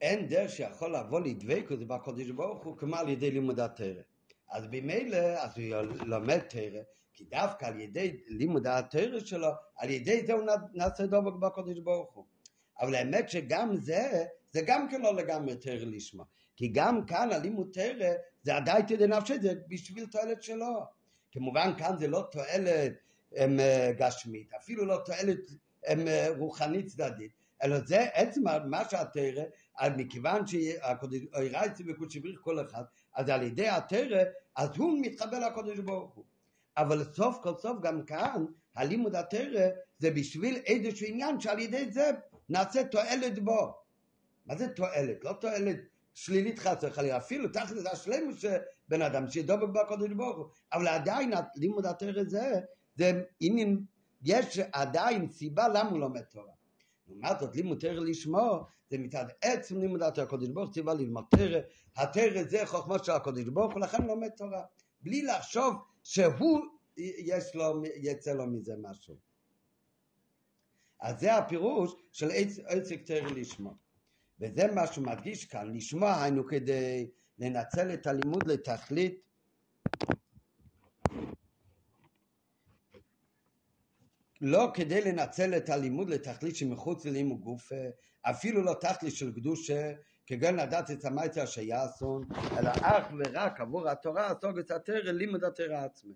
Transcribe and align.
אין 0.00 0.28
דרך 0.28 0.50
שיכול 0.50 0.96
לבוא 0.96 1.20
לדבקות 1.20 1.88
בקודש 1.88 2.30
ברוך 2.30 2.64
הוא 2.64 2.76
כמו 2.76 2.96
על 2.96 3.08
ידי 3.08 3.30
לימוד 3.30 3.60
התרא. 3.60 4.02
אז 4.50 4.64
ממילא, 4.70 5.16
אז 5.16 5.50
הוא 5.58 6.06
לומד 6.06 6.38
תרא, 6.38 6.80
כי 7.14 7.24
דווקא 7.24 7.66
על 7.66 7.80
ידי 7.80 8.20
לימוד 8.26 8.66
התרא 8.66 9.20
שלו, 9.20 9.48
על 9.76 9.90
ידי 9.90 10.26
זה 10.26 10.32
הוא 10.32 10.42
נעשה 10.74 11.06
דבק 11.06 11.34
בקודש 11.40 11.78
ברוך 11.78 12.12
הוא. 12.14 12.24
אבל 12.80 12.94
האמת 12.94 13.30
שגם 13.30 13.76
זה, 13.76 14.24
זה 14.52 14.60
גם 14.66 14.88
כן 14.88 15.00
לא 15.00 15.14
לגמרי 15.14 15.56
תרא 15.56 15.74
לשמה. 15.74 16.24
כי 16.56 16.68
גם 16.68 17.06
כאן 17.06 17.32
הלימוד 17.32 17.68
תרא 17.72 18.12
זה 18.42 18.56
עדיין 18.56 18.86
תדע 18.86 19.06
נפשי, 19.06 19.38
זה 19.38 19.52
בשביל 19.68 20.06
תועלת 20.06 20.42
שלו. 20.42 20.84
כמובן 21.32 21.72
כאן 21.78 21.98
זה 21.98 22.08
לא 22.08 22.28
תועלת 22.32 22.92
הם, 23.36 23.60
אה, 23.60 23.92
גשמית, 23.98 24.52
אפילו 24.54 24.84
לא 24.84 24.98
תועלת 25.04 25.38
הם, 25.86 26.08
אה, 26.08 26.28
רוחנית 26.38 26.86
צדדית, 26.86 27.32
אלא 27.62 27.80
זה 27.80 28.04
עצם 28.14 28.42
מה 28.70 28.82
שהתרא, 28.90 29.42
מכיוון 29.96 30.46
שהקודש 30.46 31.20
רייצי 31.34 31.84
וקודש 31.86 32.16
בריך 32.16 32.40
כל 32.42 32.60
אחד, 32.60 32.82
אז 33.14 33.28
על 33.28 33.42
ידי 33.42 33.68
התרא, 33.68 34.22
אז 34.56 34.68
הוא 34.76 34.98
מתחבר 35.02 35.38
לקודש 35.38 35.78
ברוך 35.78 36.14
הוא. 36.14 36.24
אבל 36.76 37.04
סוף 37.04 37.38
כל 37.42 37.54
סוף 37.58 37.80
גם 37.82 38.02
כאן, 38.02 38.44
הלימוד 38.76 39.14
התרא 39.14 39.68
זה 39.98 40.10
בשביל 40.10 40.56
איזשהו 40.56 41.06
עניין 41.06 41.40
שעל 41.40 41.58
ידי 41.58 41.90
זה 41.90 42.10
נעשה 42.48 42.84
תועלת 42.84 43.38
בו. 43.38 43.74
מה 44.46 44.56
זה 44.56 44.68
תועלת? 44.68 45.24
לא 45.24 45.32
תועלת 45.32 45.76
שלילית 46.14 46.58
חס 46.58 46.76
וחלילה, 46.82 47.16
אפילו 47.16 47.48
זה 47.52 47.90
השלמות 47.90 48.38
שבן 48.38 49.02
אדם 49.02 49.30
שידבק 49.30 49.68
בקודש 49.68 50.12
ברוך 50.12 50.36
הוא, 50.36 50.46
אבל 50.72 50.88
עדיין 50.88 51.32
לימוד 51.56 51.86
התרא 51.86 52.24
זה, 52.26 52.60
זה 52.96 53.22
עניין, 53.40 53.84
יש 54.22 54.58
עדיין 54.72 55.28
סיבה 55.28 55.68
למה 55.68 55.90
הוא 55.90 55.98
לומד 55.98 56.22
תורה. 56.22 56.57
לעומת 57.08 57.40
זאת 57.40 57.56
לימוד 57.56 57.78
תרא 57.80 57.92
לשמו 57.92 58.66
זה 58.90 58.98
מצד 58.98 59.24
עצם 59.42 59.80
לימוד 59.80 60.02
התרא 60.02 60.24
הקודש 60.24 60.48
ברוך 60.48 60.72
ציווה 60.72 60.94
ללמוד 60.94 61.24
תרא, 61.30 61.60
התרא 61.96 62.42
זה 62.42 62.66
חוכמה 62.66 63.04
של 63.04 63.12
הקודש 63.12 63.44
ברוך 63.44 63.72
הוא 63.72 63.80
לכן 63.80 64.06
לומד 64.06 64.28
תורה, 64.28 64.64
בלי 65.00 65.22
לחשוב 65.22 65.74
שהוא 66.02 66.60
יש 66.96 67.54
לו, 67.54 67.82
יצא 67.96 68.32
לו 68.32 68.46
מזה 68.46 68.74
משהו. 68.82 69.16
אז 71.00 71.20
זה 71.20 71.36
הפירוש 71.36 71.94
של 72.12 72.28
עסק 72.66 73.02
תרא 73.06 73.30
לשמו. 73.30 73.74
וזה 74.40 74.72
מה 74.74 74.86
שהוא 74.86 75.06
מדגיש 75.06 75.44
כאן, 75.44 75.76
לשמוע 75.76 76.22
היינו 76.22 76.46
כדי 76.46 77.10
לנצל 77.38 77.94
את 77.94 78.06
הלימוד 78.06 78.48
לתכלית 78.48 79.20
לא 84.40 84.70
כדי 84.74 85.00
לנצל 85.00 85.56
את 85.56 85.68
הלימוד 85.68 86.10
לתכלית 86.10 86.56
שמחוץ 86.56 87.04
ללימוד 87.04 87.40
גוף, 87.40 87.72
אפילו 88.22 88.62
לא 88.62 88.74
תכלית 88.80 89.14
של 89.14 89.32
קדושה, 89.32 89.92
כגון 90.26 90.56
לדעת 90.56 90.90
את 90.90 91.04
המייצר 91.04 91.46
שיעשון, 91.46 92.28
אלא 92.58 92.70
אך 92.82 93.06
ורק 93.18 93.60
עבור 93.60 93.88
התורה 93.88 94.26
הסוג 94.26 94.58
את 94.58 94.70
התרא, 94.70 95.12
לימוד 95.12 95.44
התרא 95.44 95.84
עצמי. 95.84 96.14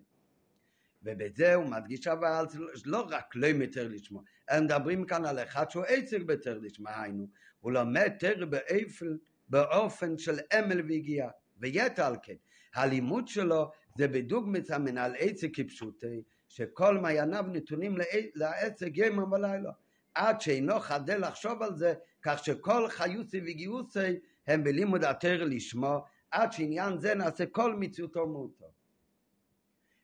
ובזה 1.03 1.55
הוא 1.55 1.65
מדגיש 1.65 2.07
אבל 2.07 2.45
לא 2.85 3.07
רק 3.09 3.35
לא 3.35 3.47
מתר 3.53 3.87
לשמוע, 3.87 4.23
אלא 4.51 4.61
מדברים 4.61 5.05
כאן 5.05 5.25
על 5.25 5.39
אחד 5.39 5.71
שהוא 5.71 5.83
עצר 5.87 6.17
בתר 6.25 6.57
לשמוע, 6.59 7.01
היינו, 7.01 7.27
הוא 7.59 7.71
לומד 7.71 8.11
תר 8.19 8.45
באופן, 8.45 9.05
באופן 9.47 10.17
של 10.17 10.39
אמל 10.59 10.81
והגיעה, 10.89 11.29
ויתר 11.57 12.05
על 12.05 12.15
כן, 12.23 12.35
הלימוד 12.75 13.27
שלו 13.27 13.71
זה 13.97 14.07
בדוגמת 14.07 14.71
המנהל 14.71 15.15
עצר 15.17 15.47
כפשוטי, 15.53 16.23
שכל 16.53 16.97
מעייניו 16.97 17.45
נתונים 17.51 17.97
לעצר 18.35 18.85
יום 18.93 19.31
ולילה, 19.31 19.71
עד 20.15 20.41
שאינו 20.41 20.79
חדל 20.79 21.27
לחשוב 21.27 21.63
על 21.63 21.75
זה, 21.75 21.93
כך 22.21 22.43
שכל 22.45 22.89
חיוסי 22.89 23.41
וגיוסי 23.41 24.19
הם 24.47 24.63
בלימוד 24.63 25.03
התר 25.03 25.43
לשמו, 25.43 26.05
עד 26.31 26.51
שעניין 26.51 26.99
זה 26.99 27.15
נעשה 27.15 27.45
כל 27.45 27.75
מציאותו 27.75 28.19
ומהותו. 28.19 28.65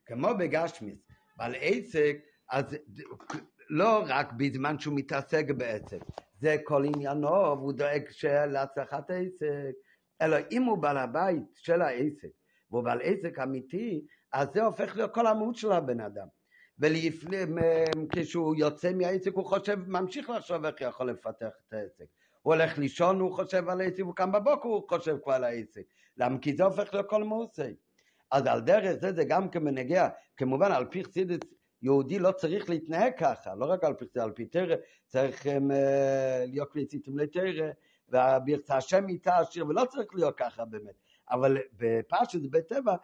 כמו 0.05 0.27
בגשמיס, 0.39 0.99
בעל 1.37 1.55
עסק, 1.59 2.17
אז 2.49 2.65
לא 3.69 4.03
רק 4.07 4.33
בזמן 4.37 4.79
שהוא 4.79 4.95
מתעסק 4.95 5.45
בעסק, 5.57 6.01
זה 6.41 6.55
כל 6.63 6.85
עניינו, 6.85 7.27
והוא 7.27 7.73
דואג 7.73 8.03
להצלחת 8.25 9.09
העסק, 9.09 9.75
אלא 10.21 10.37
אם 10.51 10.63
הוא 10.63 10.77
בעל 10.77 10.97
הבית 10.97 11.43
של 11.55 11.81
העסק, 11.81 12.29
והוא 12.71 12.83
בעל 12.83 12.99
עסק 13.03 13.39
אמיתי, 13.39 14.05
אז 14.33 14.47
זה 14.53 14.63
הופך 14.63 14.95
להיות 14.95 15.13
כל 15.13 15.27
המהות 15.27 15.55
של 15.55 15.71
הבן 15.71 15.99
אדם. 15.99 16.38
וכשהוא 16.79 18.55
יוצא 18.55 18.93
מהעסק 18.93 19.33
הוא 19.33 19.45
חושב, 19.45 19.79
ממשיך 19.87 20.29
לחשוב 20.29 20.65
איך 20.65 20.81
יכול 20.81 21.09
לפתח 21.09 21.49
את 21.67 21.73
העסק. 21.73 22.05
הוא 22.41 22.53
הולך 22.53 22.77
לישון, 22.77 23.19
הוא 23.19 23.33
חושב 23.35 23.69
על 23.69 23.81
העסק, 23.81 23.99
הוא 23.99 24.15
קם 24.15 24.31
בבוקר, 24.31 24.69
הוא 24.69 24.89
חושב 24.89 25.17
כבר 25.23 25.33
על 25.33 25.43
העסק. 25.43 25.83
למה? 26.17 26.39
כי 26.39 26.55
זה 26.55 26.63
הופך 26.63 26.93
להיות 26.93 27.09
כל 27.09 27.23
מעושה. 27.23 27.69
אז 28.31 28.45
על 28.45 28.61
דרך 28.61 28.91
זה 29.01 29.13
זה 29.13 29.23
גם 29.23 29.49
כמנהגיה, 29.49 30.09
כמובן 30.37 30.71
על 30.71 30.85
פי 30.85 31.03
חסידס 31.03 31.39
יהודי 31.81 32.19
לא 32.19 32.31
צריך 32.31 32.69
להתנהג 32.69 33.11
ככה, 33.17 33.55
לא 33.55 33.65
רק 33.65 33.83
על 33.83 33.93
פי 33.93 34.05
חסידס, 34.05 34.23
על 34.23 34.31
פי 34.31 34.45
תרא, 34.45 34.75
צריך 35.07 35.45
um, 35.45 35.73
להיות 36.47 36.71
קליציתם 36.71 37.17
לתרא, 37.17 37.71
והברצה 38.09 38.77
השם 38.77 39.07
איתה 39.09 39.37
עשיר, 39.37 39.67
ולא 39.67 39.85
צריך 39.85 40.07
להיות 40.13 40.37
ככה 40.37 40.65
באמת, 40.65 40.95
אבל 41.31 41.57
בפשט 41.77 42.41
בטבע, 42.49 42.95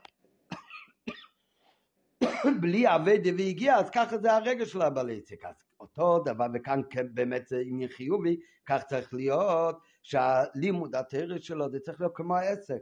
בלי 2.61 2.95
אבדה 2.95 3.29
והגיע, 3.37 3.75
אז 3.75 3.89
ככה 3.89 4.17
זה 4.17 4.33
הרגע 4.33 4.65
של 4.65 4.81
הבעלי 4.81 5.21
צק. 5.21 5.45
אז 5.45 5.55
אותו 5.79 6.19
דבר, 6.19 6.45
וכאן 6.53 6.81
באמת 7.13 7.47
זה 7.47 7.59
עניין 7.65 7.89
חיובי, 7.89 8.39
כך 8.65 8.83
צריך 8.83 9.13
להיות 9.13 9.79
שהלימוד 10.03 10.95
התרא 10.95 11.37
שלו 11.39 11.69
זה 11.69 11.79
צריך 11.79 12.01
להיות 12.01 12.15
כמו 12.15 12.35
העסק. 12.35 12.79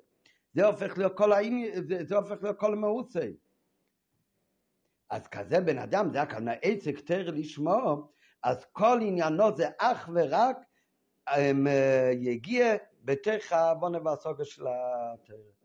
זה 0.53 0.65
הופך 0.65 0.97
להיות 0.97 1.17
כל 1.17 1.31
העניין, 1.31 1.87
זה, 1.87 2.05
זה 2.05 2.15
הופך 2.15 2.43
להיות 2.43 2.59
כל 2.59 2.73
המהוסי. 2.73 3.33
אז 5.09 5.27
כזה 5.27 5.61
בן 5.61 5.77
אדם, 5.77 6.09
זה 6.11 6.21
הכוונה 6.21 6.51
עסק 6.61 6.99
תר 6.99 7.31
לשמו, 7.31 8.07
אז 8.43 8.65
כל 8.71 8.99
עניינו 9.01 9.55
זה 9.55 9.67
אך 9.77 10.09
ורק 10.13 10.57
הם, 11.27 11.67
אה, 11.67 12.11
יגיע 12.13 12.75
בתוך 13.03 13.51
העוונה 13.51 13.97
והסוגה 14.05 14.45
של 14.45 14.65
התר. 14.67 15.62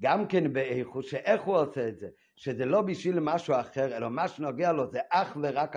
גם 0.00 0.26
כן 0.26 0.52
באיכות, 0.52 1.04
שאיך 1.04 1.42
הוא 1.42 1.56
עושה 1.56 1.88
את 1.88 1.98
זה, 1.98 2.08
שזה 2.36 2.64
לא 2.64 2.82
בשביל 2.82 3.20
משהו 3.20 3.54
אחר, 3.54 3.96
אלא 3.96 4.10
מה 4.10 4.28
שנוגע 4.28 4.72
לו 4.72 4.90
זה 4.90 5.00
אך 5.10 5.36
ורק 5.42 5.76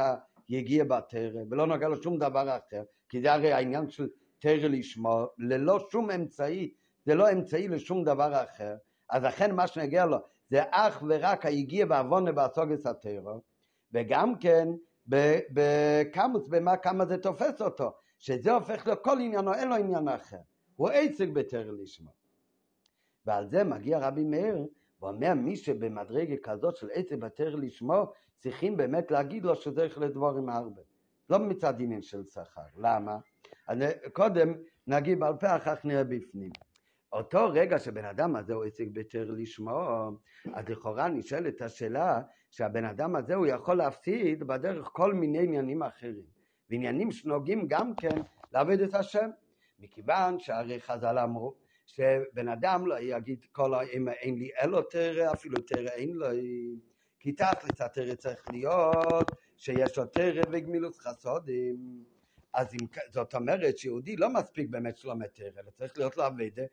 יגיע 0.50 0.84
בתרא, 0.84 1.42
ולא 1.52 1.68
נוגע 1.68 1.88
לו 1.88 2.04
שום 2.04 2.18
דבר 2.18 2.58
אחר, 2.58 2.84
כי 3.10 3.22
זה 3.22 3.34
הרי 3.34 3.54
העניין 3.54 3.90
של 3.90 4.08
תרא 4.40 4.68
לשמו, 4.68 5.26
ללא 5.38 5.88
שום 5.92 6.12
אמצעי 6.12 6.74
זה 7.06 7.16
לא 7.16 7.32
אמצעי 7.32 7.68
לשום 7.68 8.04
דבר 8.04 8.44
אחר, 8.44 8.76
אז 9.10 9.24
לכן 9.24 9.56
מה 9.56 9.68
שנגיע 9.68 10.06
לו 10.06 10.18
זה 10.50 10.64
אך 10.72 11.04
ורק 11.10 11.46
היגיע 11.46 11.86
בעוונה 11.86 12.32
באסוגס 12.32 12.86
הטרו, 12.86 13.42
וגם 13.94 14.36
כן 14.40 14.68
בקמוס, 15.54 16.48
במה 16.48 16.78
כמה 16.78 17.06
זה 17.06 17.18
תופס 17.18 17.62
אותו, 17.62 17.92
שזה 18.20 18.54
הופך 18.54 18.88
לו 18.88 19.04
כל 19.04 19.20
עניינו, 19.20 19.54
אין 19.54 19.70
לו 19.70 19.76
עניין 19.76 20.08
אחר, 20.08 20.38
הוא 20.76 20.90
עסק 20.90 21.28
בטרר 21.28 21.72
לשמו. 21.72 22.23
ועל 23.26 23.50
זה 23.50 23.64
מגיע 23.64 24.00
רבי 24.00 24.24
מאיר, 24.24 24.68
ואומר 25.02 25.34
מי 25.34 25.56
שבמדרגה 25.56 26.36
כזאת 26.44 26.76
של 26.76 26.88
עסק 26.94 27.16
בטרר 27.16 27.56
לשמו, 27.56 28.14
צריכים 28.40 28.78
באמת 28.78 29.12
להגיד 29.12 29.46
לו 29.46 29.54
יכול 29.86 30.04
לדבורים 30.04 30.50
הרבה. 30.50 30.82
לא 31.30 31.40
מצד 31.40 31.82
עניין 31.82 32.02
של 32.02 32.24
שכר. 32.26 32.62
למה? 32.78 33.18
אני, 33.70 33.86
קודם 34.14 34.54
נגיד 34.88 35.20
בעל 35.20 35.34
פה, 35.40 35.56
אחר 35.56 35.76
כך 35.76 35.86
נראה 35.86 36.04
בפנים. 36.04 36.52
אותו 37.14 37.50
רגע 37.54 37.80
שבן 37.80 38.06
אדם 38.06 38.36
הזה 38.36 38.54
הוא 38.54 38.64
עסק 38.64 38.88
ביתר 38.92 39.32
לשמו, 39.32 40.12
אז 40.54 40.70
לכאורה 40.70 41.08
נשאלת 41.08 41.62
השאלה 41.62 42.22
שהבן 42.52 42.86
אדם 42.86 43.16
הזה 43.16 43.36
הוא 43.36 43.46
יכול 43.46 43.76
להפסיד 43.76 44.44
בדרך 44.44 44.90
כל 44.94 45.14
מיני 45.14 45.44
עניינים 45.44 45.84
אחרים, 45.84 46.26
ועניינים 46.70 47.12
שנוגעים 47.12 47.68
גם 47.68 47.96
כן 47.96 48.22
לעבד 48.52 48.82
את 48.82 48.96
השם, 48.96 49.30
מכיוון 49.80 50.40
שהרי 50.40 50.82
חז"ל 50.82 51.20
אמרו 51.20 51.56
שבן 51.96 52.48
אדם 52.48 52.88
לא 52.88 53.00
יגיד 53.00 53.46
כל 53.52 53.74
האם 53.74 54.10
אין 54.10 54.36
לי 54.36 54.50
אלו 54.62 54.82
תרא, 54.82 55.32
אפילו 55.32 55.62
תרא 55.62 55.90
אין 55.90 56.10
לו, 56.14 56.28
כי 57.20 57.32
תכלס 57.32 57.82
התרא 57.82 58.16
צריך 58.16 58.44
להיות 58.52 59.32
שיש 59.58 59.98
לו 59.98 60.06
תרא 60.06 60.42
וגמילות 60.52 60.96
חסודים. 60.96 62.04
אז 62.54 62.68
אם, 62.74 62.88
זאת 63.10 63.36
אומרת 63.36 63.78
שיהודי 63.78 64.16
לא 64.16 64.30
מספיק 64.30 64.70
באמת 64.70 64.98
שלומד 64.98 65.28
תרא, 65.28 65.48
אלא 65.48 65.70
צריך 65.78 65.98
להיות 65.98 66.18
לו 66.18 66.28
אבדה 66.28 66.64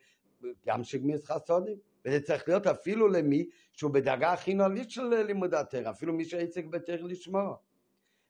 גם 0.67 0.85
של 0.85 0.99
גמיס 0.99 1.25
חסודים, 1.25 1.77
וזה 2.05 2.21
צריך 2.21 2.49
להיות 2.49 2.67
אפילו 2.67 3.09
למי 3.09 3.49
שהוא 3.73 3.91
בדרגה 3.91 4.33
הכי 4.33 4.55
נולית 4.55 4.91
של 4.91 5.03
לימוד 5.03 5.55
התרא, 5.55 5.91
אפילו 5.91 6.13
מי 6.13 6.25
שעסק 6.25 6.65
בתרא 6.65 6.97
לשמוע. 6.97 7.57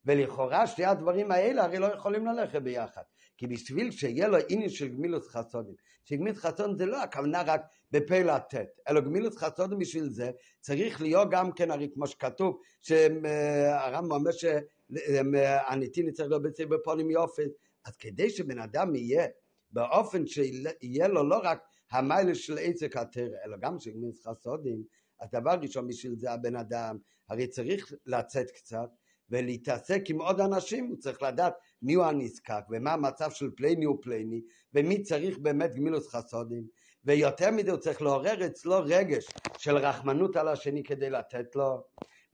ולכאורה 0.05 0.67
שתי 0.67 0.85
הדברים 0.85 1.31
האלה 1.31 1.65
הרי 1.65 1.79
לא 1.79 1.87
יכולים 1.87 2.27
ללכת 2.27 2.63
ביחד. 2.63 3.03
כי 3.41 3.47
בשביל 3.47 3.91
שיהיה 3.91 4.29
לו 4.29 4.39
עניין 4.49 4.69
של 4.69 4.89
גמילוס 4.89 5.29
חסודים, 5.29 5.75
שגמילוס 6.05 6.39
חסודים 6.39 6.77
זה 6.77 6.87
לא 6.87 7.03
הכוונה 7.03 7.43
רק 7.47 7.63
בפה 7.93 8.19
לתת, 8.19 8.69
אלא 8.89 9.01
גמילוס 9.01 9.37
חסודים 9.37 9.79
בשביל 9.79 10.09
זה 10.09 10.31
צריך 10.61 11.01
להיות 11.01 11.29
גם 11.31 11.53
כן, 11.53 11.71
הרי 11.71 11.91
כמו 11.95 12.07
שכתוב, 12.07 12.61
שהרמב"ם 12.81 14.13
אומר 14.13 14.31
שהנתין 14.33 16.13
צריך 16.13 16.31
להיות 16.31 16.43
בפונים 16.61 17.11
יופי, 17.11 17.43
אז 17.85 17.97
כדי 17.97 18.31
שבן 18.31 18.59
אדם 18.59 18.95
יהיה 18.95 19.27
באופן 19.71 20.27
שיהיה 20.27 21.09
לו 21.09 21.29
לא 21.29 21.41
רק 21.43 21.63
המיילה 21.91 22.35
של 22.35 22.59
עסק 22.61 22.97
התרא, 22.97 23.37
אלא 23.45 23.57
גם 23.61 23.79
של 23.79 23.91
גמילות 23.91 24.17
חסודים, 24.25 24.83
אז 25.21 25.29
דבר 25.33 25.55
ראשון 25.63 25.89
בשביל 25.89 26.15
זה 26.17 26.33
הבן 26.33 26.57
אדם, 26.57 26.99
הרי 27.29 27.47
צריך 27.47 27.93
לצאת 28.07 28.51
קצת 28.51 28.89
ולהתעסק 29.31 30.03
עם 30.09 30.21
עוד 30.21 30.41
אנשים, 30.41 30.87
הוא 30.87 30.97
צריך 30.97 31.23
לדעת 31.23 31.55
מי 31.83 31.95
הוא 31.95 32.05
הנזקק 32.05 32.63
ומה 32.71 32.93
המצב 32.93 33.31
של 33.31 33.51
פלייני 33.57 33.87
ופלייני 33.87 34.41
ומי 34.75 35.03
צריך 35.03 35.39
באמת 35.39 35.75
גמילות 35.75 36.07
חסודים 36.07 36.65
ויותר 37.05 37.51
מזה 37.51 37.71
הוא 37.71 37.79
צריך 37.79 38.03
לעורר 38.03 38.47
אצלו 38.47 38.79
רגש 38.85 39.27
של 39.59 39.77
רחמנות 39.77 40.37
על 40.37 40.49
השני 40.49 40.83
כדי 40.83 41.11
לתת 41.11 41.57
לו. 41.57 41.83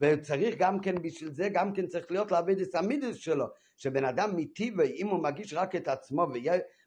וצריך 0.00 0.54
גם 0.58 0.80
כן 0.80 1.02
בשביל 1.02 1.32
זה 1.32 1.48
גם 1.48 1.72
כן 1.72 1.86
צריך 1.86 2.10
להיות 2.10 2.32
את 2.62 2.74
המידס 2.74 3.16
שלו 3.16 3.46
שבן 3.76 4.04
אדם 4.04 4.36
מטבעי 4.36 4.92
אם 4.96 5.06
הוא 5.06 5.22
מגיש 5.22 5.54
רק 5.54 5.76
את 5.76 5.88
עצמו 5.88 6.26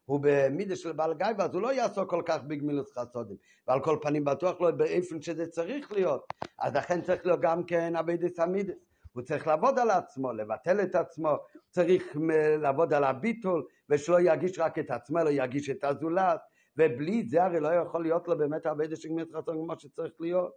והוא 0.06 0.20
במידס 0.22 0.78
של 0.78 0.92
בעל 0.92 1.14
גייבה 1.14 1.44
אז 1.44 1.54
הוא 1.54 1.62
לא 1.62 1.72
יעסוק 1.72 2.10
כל 2.10 2.22
כך 2.26 2.42
בגמילות 2.42 2.90
חסודים 2.90 3.36
ועל 3.68 3.80
כל 3.80 3.98
פנים 4.02 4.24
בטוח 4.24 4.60
לא 4.60 4.70
באיפן 4.70 5.22
שזה 5.22 5.46
צריך 5.46 5.92
להיות. 5.92 6.26
אז 6.58 6.74
לכן 6.74 7.02
צריך 7.02 7.26
להיות 7.26 7.40
גם 7.40 7.64
כן 7.64 7.92
את 8.26 8.38
המידס 8.38 8.74
הוא 9.12 9.22
צריך 9.22 9.46
לעבוד 9.46 9.78
על 9.78 9.90
עצמו, 9.90 10.32
לבטל 10.32 10.80
את 10.82 10.94
עצמו, 10.94 11.36
צריך 11.70 12.16
לעבוד 12.60 12.92
על 12.92 13.04
הביטול, 13.04 13.66
ושלא 13.88 14.20
ירגיש 14.20 14.58
רק 14.58 14.78
את 14.78 14.90
עצמו, 14.90 15.18
אלא 15.18 15.30
ירגיש 15.30 15.70
את 15.70 15.84
הזולת, 15.84 16.40
ובלי 16.76 17.28
זה 17.28 17.44
הרי 17.44 17.60
לא 17.60 17.68
יכול 17.68 18.02
להיות 18.02 18.28
לו 18.28 18.38
באמת 18.38 18.66
הרבה 18.66 18.96
שגמית 18.96 19.28
רצון 19.32 19.56
כמו 19.64 19.78
שצריך 19.78 20.12
להיות. 20.20 20.52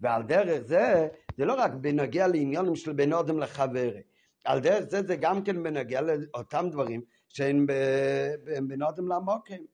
ועל 0.00 0.22
דרך 0.22 0.62
זה, 0.66 1.08
זה 1.36 1.44
לא 1.44 1.54
רק 1.54 1.72
בנוגע 1.72 2.26
לעניונים 2.26 2.76
של 2.76 2.92
בין 2.92 3.12
אודם 3.12 3.38
לחברי, 3.38 4.02
על 4.44 4.60
דרך 4.60 4.84
זה 4.84 5.02
זה 5.02 5.16
גם 5.16 5.44
כן 5.44 5.62
בנוגע 5.62 6.00
לאותם 6.00 6.66
דברים 6.70 7.02
שהם 7.28 7.66
בין 8.68 8.82
אודם 8.82 9.08
לעמוקים. 9.08 9.66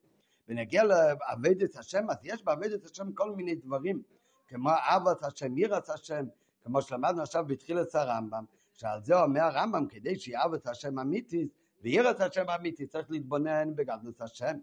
בנגיע 0.47 0.83
לעבודת 0.83 1.75
השם, 1.75 2.09
אז 2.09 2.17
יש 2.23 2.43
בעבודת 2.43 2.85
השם 2.85 3.13
כל 3.13 3.31
מיני 3.31 3.55
דברים, 3.55 4.01
כמו 4.47 4.69
אהבת 4.69 5.23
השם, 5.23 5.57
יראת 5.57 5.89
השם, 5.89 6.25
כמו 6.69 6.81
שלמדנו 6.81 7.21
עכשיו 7.21 7.45
בתחילת 7.47 7.95
הרמב"ם, 7.95 8.45
שעל 8.73 9.03
זה 9.03 9.21
אומר 9.21 9.41
הרמב"ם, 9.41 9.85
כדי 9.89 10.19
שיאהב 10.19 10.53
את 10.53 10.67
השם 10.67 10.99
אמיתי, 10.99 11.47
וירא 11.81 12.11
את 12.11 12.21
השם 12.21 12.49
אמיתי, 12.49 12.87
צריך 12.87 13.11
להתבונן 13.11 13.75
בגדלות 13.75 14.21
השם. 14.21 14.57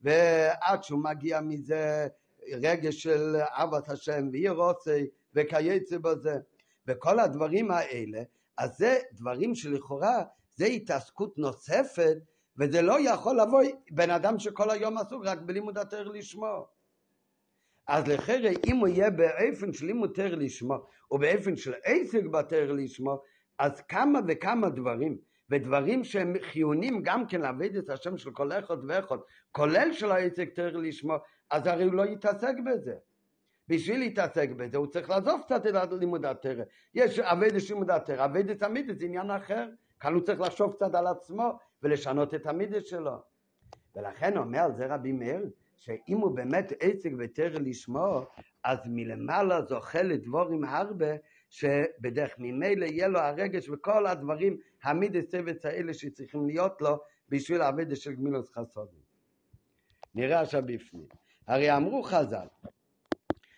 ועד 0.00 0.82
שהוא 0.82 1.04
מגיע 1.04 1.40
מזה 1.40 2.08
רגש 2.52 3.02
של 3.02 3.36
אהבת 3.36 3.88
השם 3.88 4.28
וירוצי 4.32 5.06
וכייצא 5.34 5.98
בזה. 5.98 6.38
וכל 6.86 7.20
הדברים 7.20 7.70
האלה, 7.70 8.22
אז 8.58 8.76
זה 8.76 8.98
דברים 9.12 9.54
שלכאורה 9.54 10.22
זה 10.56 10.66
התעסקות 10.66 11.38
נוספת 11.38 12.16
וזה 12.58 12.82
לא 12.82 13.10
יכול 13.10 13.40
לבוא 13.40 13.62
בן 13.90 14.10
אדם 14.10 14.38
שכל 14.38 14.70
היום 14.70 14.98
עסוק 14.98 15.22
רק 15.24 15.38
בלימוד 15.38 15.78
התר 15.78 16.08
לשמור. 16.08 16.66
אז 17.88 18.08
לחרא 18.08 18.50
אם 18.66 18.76
הוא 18.76 18.88
יהיה 18.88 19.10
באופן 19.10 19.72
של 19.72 19.86
לימוד 19.86 20.12
תר 20.14 20.34
לשמו 20.34 20.74
ובאופן 21.10 21.56
של 21.56 21.74
עסק 21.84 22.24
בתר 22.24 22.72
לשמו 22.72 23.22
אז 23.58 23.80
כמה 23.80 24.20
וכמה 24.28 24.68
דברים 24.68 25.18
ודברים 25.50 26.04
שהם 26.04 26.34
חיונים 26.42 27.02
גם 27.02 27.26
כן 27.26 27.40
לעבד 27.40 27.76
את 27.76 27.90
השם 27.90 28.16
של 28.16 28.30
כל 28.30 28.52
אחד 28.52 28.76
ואחד 28.88 29.16
כולל 29.52 29.92
של 29.92 30.10
העסק 30.10 30.54
תר 30.54 30.76
לשמו 30.76 31.16
אז 31.50 31.66
הרי 31.66 31.84
הוא 31.84 31.92
לא 31.92 32.02
יתעסק 32.06 32.54
בזה. 32.66 32.94
בשביל 33.68 33.98
להתעסק 33.98 34.48
בזה 34.50 34.76
הוא 34.76 34.86
צריך 34.86 35.10
לעזוב 35.10 35.40
קצת 35.44 35.66
את 35.66 35.92
לימוד 35.92 36.24
התרא 36.24 36.64
יש 36.94 37.18
עבד 37.18 37.58
של 37.58 37.74
לימוד 37.74 37.90
התרא 37.90 38.24
עבד 38.24 38.50
את 38.50 38.62
המידע 38.62 38.92
זה 38.94 39.04
עניין 39.04 39.30
אחר. 39.30 39.68
כאן 40.00 40.14
הוא 40.14 40.22
צריך 40.22 40.40
לחשוב 40.40 40.72
קצת 40.72 40.94
על 40.94 41.06
עצמו 41.06 41.58
ולשנות 41.82 42.34
את 42.34 42.46
המידע 42.46 42.80
שלו. 42.80 43.22
ולכן 43.96 44.36
אומר 44.36 44.58
על 44.58 44.76
זה 44.76 44.86
רבי 44.86 45.12
מאיר 45.12 45.50
שאם 45.78 46.18
הוא 46.18 46.36
באמת 46.36 46.72
עסק 46.80 47.10
ותר 47.18 47.52
לשמו, 47.60 48.26
אז 48.64 48.78
מלמעלה 48.86 49.62
זוכה 49.62 50.02
לדבורים 50.02 50.64
הרבה, 50.64 51.06
שבדרך 51.50 52.34
ממילא 52.38 52.84
יהיה 52.84 53.08
לו 53.08 53.18
הרגש 53.18 53.68
וכל 53.68 54.06
הדברים, 54.06 54.56
המידי 54.82 55.22
צוות 55.22 55.64
האלה 55.64 55.94
שצריכים 55.94 56.46
להיות 56.46 56.82
לו 56.82 56.98
בשביל 57.28 57.60
העבודה 57.60 57.96
של 57.96 58.12
גמילות 58.12 58.48
חסודים. 58.48 59.00
נראה 60.14 60.40
עכשיו 60.40 60.62
בפנים. 60.66 61.06
הרי 61.46 61.76
אמרו 61.76 62.02
חז"ל, 62.02 62.46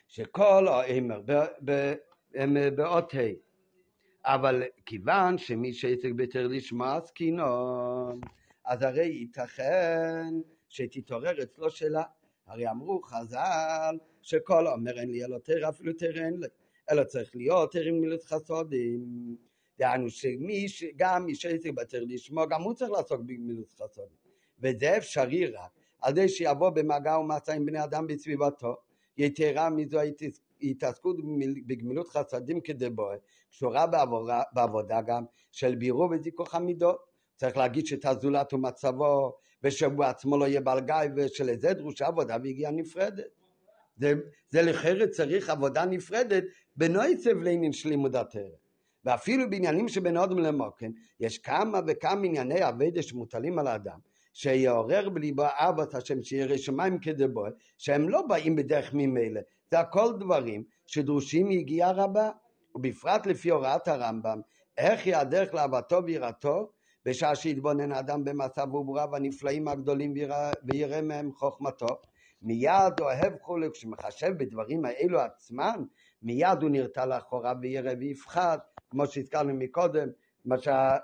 שכל 0.08 0.68
האמר 0.68 1.20
באות 2.76 3.14
ה', 3.14 3.18
אבל 4.24 4.62
כיוון 4.86 5.38
שמי 5.38 5.72
שעסק 5.72 6.10
ביתר 6.16 6.46
לשמוע 6.46 6.96
עסקינון, 6.96 8.20
אז 8.64 8.82
הרי 8.82 9.06
ייתכן 9.06 10.34
שתתעורר 10.70 11.42
אצלו 11.42 11.70
שאלה. 11.70 12.02
הרי 12.46 12.70
אמרו 12.70 13.02
חז"ל 13.02 13.98
שכל 14.22 14.66
אומר 14.66 14.98
אין 15.00 15.10
לי 15.10 15.24
אלא 15.24 15.38
תר 15.38 15.68
אפילו 15.68 15.92
תר 15.92 16.24
אין 16.24 16.40
לי, 16.40 16.46
אלא 16.90 17.04
צריך 17.04 17.36
להיות 17.36 17.72
תר 17.72 17.84
עם 17.84 18.00
מילות 18.00 18.24
חסודים. 18.24 19.36
דהיינו 19.78 20.10
שמי, 20.10 20.66
גם 20.96 21.26
מי 21.26 21.34
שעסק 21.34 21.70
בתר 21.70 22.02
לשמו, 22.06 22.48
גם 22.50 22.62
הוא 22.62 22.74
צריך 22.74 22.90
לעסוק 22.90 23.20
במילות 23.20 23.72
חסודים. 23.72 24.16
וזה 24.60 24.96
אפשרי 24.96 25.46
רק 25.46 25.70
על 26.00 26.18
ידי 26.18 26.28
שיבוא 26.28 26.70
במגע 26.70 27.18
ומצא 27.18 27.52
עם 27.52 27.66
בני 27.66 27.84
אדם 27.84 28.06
בסביבתו. 28.06 28.76
יתרה 29.16 29.70
מזו 29.70 29.98
התעסקות 30.62 31.16
בגמילות 31.66 32.08
חסדים 32.08 32.60
כדבוי, 32.60 33.16
קשורה 33.50 33.86
בעבודה, 33.86 34.42
בעבודה 34.52 35.00
גם 35.02 35.24
של 35.50 35.74
בירור 35.74 36.10
וזיכוך 36.10 36.54
המידות. 36.54 37.10
צריך 37.36 37.56
להגיש 37.56 37.92
את 37.92 38.04
הזולת 38.04 38.52
ומצבו, 38.52 39.39
ושהוא 39.64 40.04
עצמו 40.04 40.38
לא 40.38 40.44
יהיה 40.44 40.60
בעל 40.60 40.80
גיא, 40.80 40.94
ושלזה 41.16 41.72
דרושה 41.72 42.06
עבודה 42.06 42.36
והגיעה 42.44 42.72
נפרדת. 42.72 43.24
זה, 43.96 44.14
זה 44.50 44.62
לחרת 44.62 45.10
צריך 45.10 45.50
עבודה 45.50 45.84
נפרדת 45.84 46.44
בנויצב 46.76 47.36
לעניין 47.42 47.72
של 47.72 47.88
לימוד 47.88 48.16
התרא. 48.16 48.42
ואפילו 49.04 49.50
בעניינים 49.50 49.88
שבין 49.88 50.16
אודם 50.16 50.38
למוקן, 50.38 50.90
יש 51.20 51.38
כמה 51.38 51.80
וכמה 51.86 52.26
ענייני 52.26 52.68
אבדה 52.68 53.02
שמוטלים 53.02 53.58
על 53.58 53.66
האדם, 53.66 53.98
שיעורר 54.32 55.08
בליבו 55.08 55.42
אהבת 55.42 55.94
השם, 55.94 56.22
שירא 56.22 56.56
שמיים 56.56 56.98
כדבו, 56.98 57.44
שהם 57.78 58.08
לא 58.08 58.22
באים 58.22 58.56
בדרך 58.56 58.90
ממילא, 58.94 59.40
זה 59.70 59.80
הכל 59.80 60.12
דברים 60.20 60.64
שדרושים 60.86 61.50
יגיעה 61.50 61.92
רבה, 61.92 62.30
ובפרט 62.74 63.26
לפי 63.26 63.50
הוראת 63.50 63.88
הרמב"ם, 63.88 64.40
איך 64.78 65.06
היא 65.06 65.16
הדרך 65.16 65.54
לאהבתו 65.54 66.00
ויראתו, 66.04 66.70
בשעה 67.04 67.36
שהתבונן 67.36 67.92
האדם 67.92 68.24
במצב 68.24 68.74
ובריו 68.74 69.16
הנפלאים 69.16 69.68
הגדולים 69.68 70.14
ויראה 70.64 71.02
מהם 71.02 71.32
חוכמתו, 71.32 71.86
מיד 72.42 73.00
אוהב 73.00 73.32
חולק, 73.42 73.72
כשמחשב 73.72 74.32
בדברים 74.38 74.84
האלו 74.84 75.20
עצמם, 75.20 75.84
מיד 76.22 76.62
הוא 76.62 76.70
נרתע 76.70 77.06
לאחורה 77.06 77.52
ויראה 77.62 77.92
ויפחד, 77.98 78.58
כמו 78.90 79.06
שהזכרנו 79.06 79.54
מקודם, 79.54 80.08
מה 80.44 80.58
שה... 80.58 80.96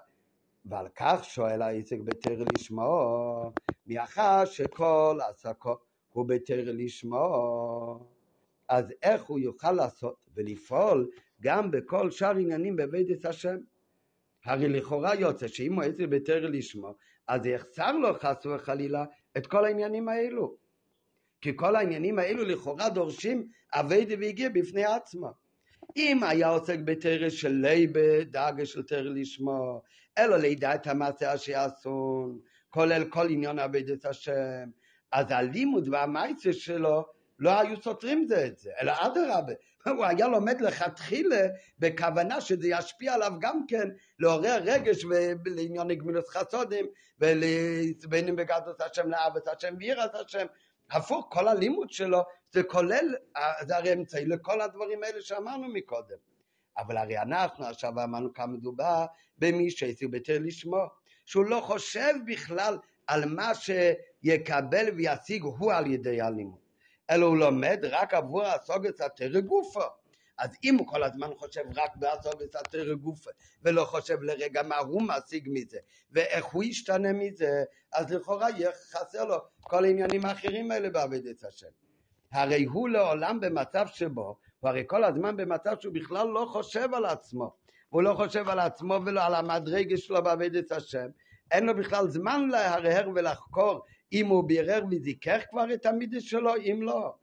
ועל 0.64 0.88
כך 0.96 1.24
שואל 1.24 1.62
העסק 1.62 1.96
בתר 2.04 2.42
לשמו, 2.54 3.52
מאחר 3.86 4.44
שכל 4.44 5.18
עסקו 5.30 5.76
הוא 6.12 6.28
בתר 6.28 6.62
לשמו, 6.64 8.06
אז 8.68 8.92
איך 9.02 9.24
הוא 9.24 9.38
יוכל 9.38 9.72
לעשות 9.72 10.16
ולפעול 10.34 11.10
גם 11.40 11.70
בכל 11.70 12.10
שאר 12.10 12.36
עניינים 12.36 12.76
בבית 12.76 13.24
השם? 13.24 13.56
הרי 14.46 14.68
לכאורה 14.68 15.14
יוצא 15.14 15.48
שאם 15.48 15.80
עזר 15.80 16.06
בתר 16.06 16.46
לשמו, 16.50 16.94
אז 17.28 17.46
יחסר 17.46 17.92
לו 17.92 18.14
חס 18.14 18.46
וחלילה 18.46 19.04
את 19.36 19.46
כל 19.46 19.64
העניינים 19.64 20.08
האלו. 20.08 20.56
כי 21.40 21.52
כל 21.56 21.76
העניינים 21.76 22.18
האלו 22.18 22.44
לכאורה 22.44 22.88
דורשים 22.88 23.48
אביידה 23.74 24.14
והגיע 24.20 24.48
בפני 24.48 24.84
עצמו. 24.84 25.30
אם 25.96 26.22
היה 26.22 26.48
עוסק 26.48 26.78
בתרא 26.84 27.28
של 27.28 27.52
ליבה, 27.52 28.24
דאגה 28.24 28.66
של 28.66 28.82
תרא 28.82 29.00
לשמו, 29.00 29.82
אלא 30.18 30.36
לידע 30.36 30.74
את 30.74 30.86
המעשה 30.86 31.38
שיעשון, 31.38 32.38
כולל 32.70 33.04
כל 33.04 33.26
עניין 33.30 33.58
אביידת 33.58 34.04
השם, 34.04 34.68
אז 35.12 35.26
הלימוד 35.30 35.88
והמעשה 35.88 36.52
שלו 36.52 37.04
לא 37.38 37.60
היו 37.60 37.82
סותרים 37.82 38.26
זה 38.28 38.46
את 38.46 38.58
זה, 38.58 38.70
אלא 38.80 38.92
אדרבה, 38.98 39.52
הוא 39.86 40.04
היה 40.04 40.28
לומד 40.28 40.60
לכתחילה 40.60 41.46
בכוונה 41.78 42.40
שזה 42.40 42.68
ישפיע 42.68 43.14
עליו 43.14 43.32
גם 43.40 43.66
כן 43.68 43.88
לעורר 44.18 44.58
רגש 44.62 45.04
לעניין 45.46 45.94
גמילות 45.94 46.28
חסודים 46.28 46.86
ובין 47.20 48.28
אם 48.28 48.36
בגדות 48.36 48.80
השם 48.80 49.08
לאהבת 49.08 49.48
השם 49.48 49.74
ויראת 49.78 50.14
השם. 50.14 50.46
הפוך 50.90 51.26
כל 51.30 51.48
הלימוד 51.48 51.90
שלו 51.90 52.22
זה 52.52 52.62
כולל 52.62 53.14
זה 53.66 53.76
הרי 53.76 53.92
אמצעי 53.92 54.26
לכל 54.26 54.60
הדברים 54.60 55.02
האלה 55.02 55.20
שאמרנו 55.20 55.68
מקודם. 55.68 56.16
אבל 56.78 56.96
הרי 56.96 57.18
אנחנו 57.18 57.64
עכשיו 57.64 57.90
אמרנו 58.04 58.34
כמה 58.34 58.46
מדובר 58.46 59.06
במי 59.38 59.70
שהציג 59.70 60.10
בתר 60.10 60.38
לשמו 60.40 60.84
שהוא 61.24 61.44
לא 61.44 61.60
חושב 61.60 62.14
בכלל 62.26 62.78
על 63.06 63.24
מה 63.24 63.52
שיקבל 63.54 64.86
וישיג 64.96 65.42
הוא 65.42 65.72
על 65.72 65.86
ידי 65.86 66.20
הלימוד 66.20 66.65
אלא 67.10 67.26
הוא 67.26 67.36
לומד 67.36 67.78
רק 67.82 68.14
עבור 68.14 68.44
הסוגת 68.44 69.00
התרא 69.00 69.40
גופו 69.40 69.82
אז 70.38 70.50
אם 70.64 70.74
הוא 70.74 70.86
כל 70.86 71.02
הזמן 71.02 71.28
חושב 71.38 71.62
רק 71.76 71.96
בעצור 71.96 72.32
וסתר 72.40 72.94
גופה, 72.94 73.30
ולא 73.62 73.84
חושב 73.84 74.22
לרגע 74.22 74.62
מה 74.62 74.76
הוא 74.76 75.02
משיג 75.02 75.48
מזה, 75.52 75.78
ואיך 76.10 76.44
הוא 76.44 76.64
ישתנה 76.64 77.12
מזה, 77.12 77.64
אז 77.92 78.12
לכאורה 78.12 78.50
יהיה 78.50 78.70
חסר 78.72 79.24
לו 79.24 79.36
כל 79.60 79.84
העניינים 79.84 80.24
האחרים 80.24 80.70
האלה 80.70 80.90
בעבודת 80.90 81.44
השם. 81.44 81.66
הרי 82.32 82.64
הוא 82.64 82.88
לעולם 82.88 83.40
במצב 83.40 83.86
שבו, 83.86 84.36
הוא 84.60 84.70
הרי 84.70 84.84
כל 84.86 85.04
הזמן 85.04 85.36
במצב 85.36 85.76
שהוא 85.80 85.94
בכלל 85.94 86.28
לא 86.28 86.46
חושב 86.52 86.94
על 86.94 87.04
עצמו. 87.04 87.54
הוא 87.88 88.02
לא 88.02 88.14
חושב 88.14 88.48
על 88.48 88.58
עצמו 88.58 88.98
ולא 89.06 89.22
על 89.24 89.34
המדרגה 89.34 89.96
שלו 89.96 90.22
בעבודת 90.22 90.72
השם. 90.72 91.06
אין 91.50 91.66
לו 91.66 91.76
בכלל 91.76 92.08
זמן 92.08 92.48
להרהר 92.48 93.08
ולחקור 93.14 93.84
אם 94.12 94.26
הוא 94.26 94.48
בירר 94.48 94.84
וזיכך 94.90 95.42
כבר 95.50 95.74
את 95.74 95.86
המידע 95.86 96.20
שלו, 96.20 96.56
אם 96.56 96.78
לא. 96.82 97.14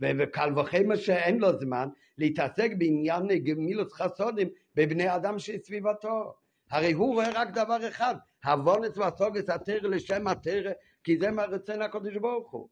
וקל 0.00 0.58
וחמר 0.58 0.96
שאין 0.96 1.38
לו 1.38 1.58
זמן 1.60 1.88
להתעסק 2.18 2.70
בעניין 2.78 3.26
גמילוס 3.44 3.92
חסודים 3.92 4.48
בבני 4.74 5.14
אדם 5.14 5.38
שסביבתו. 5.38 6.34
הרי 6.70 6.92
הוא 6.92 7.14
רואה 7.14 7.30
רק 7.34 7.50
דבר 7.50 7.88
אחד, 7.88 8.14
הבונס 8.44 8.98
והסוגס 8.98 9.50
התרא 9.50 9.88
לשם 9.88 10.26
התרא, 10.26 10.72
כי 11.04 11.18
זה 11.18 11.30
מה 11.30 11.44
רצון 11.44 11.82
הקדוש 11.82 12.16
ברוך 12.16 12.50
הוא. 12.50 12.68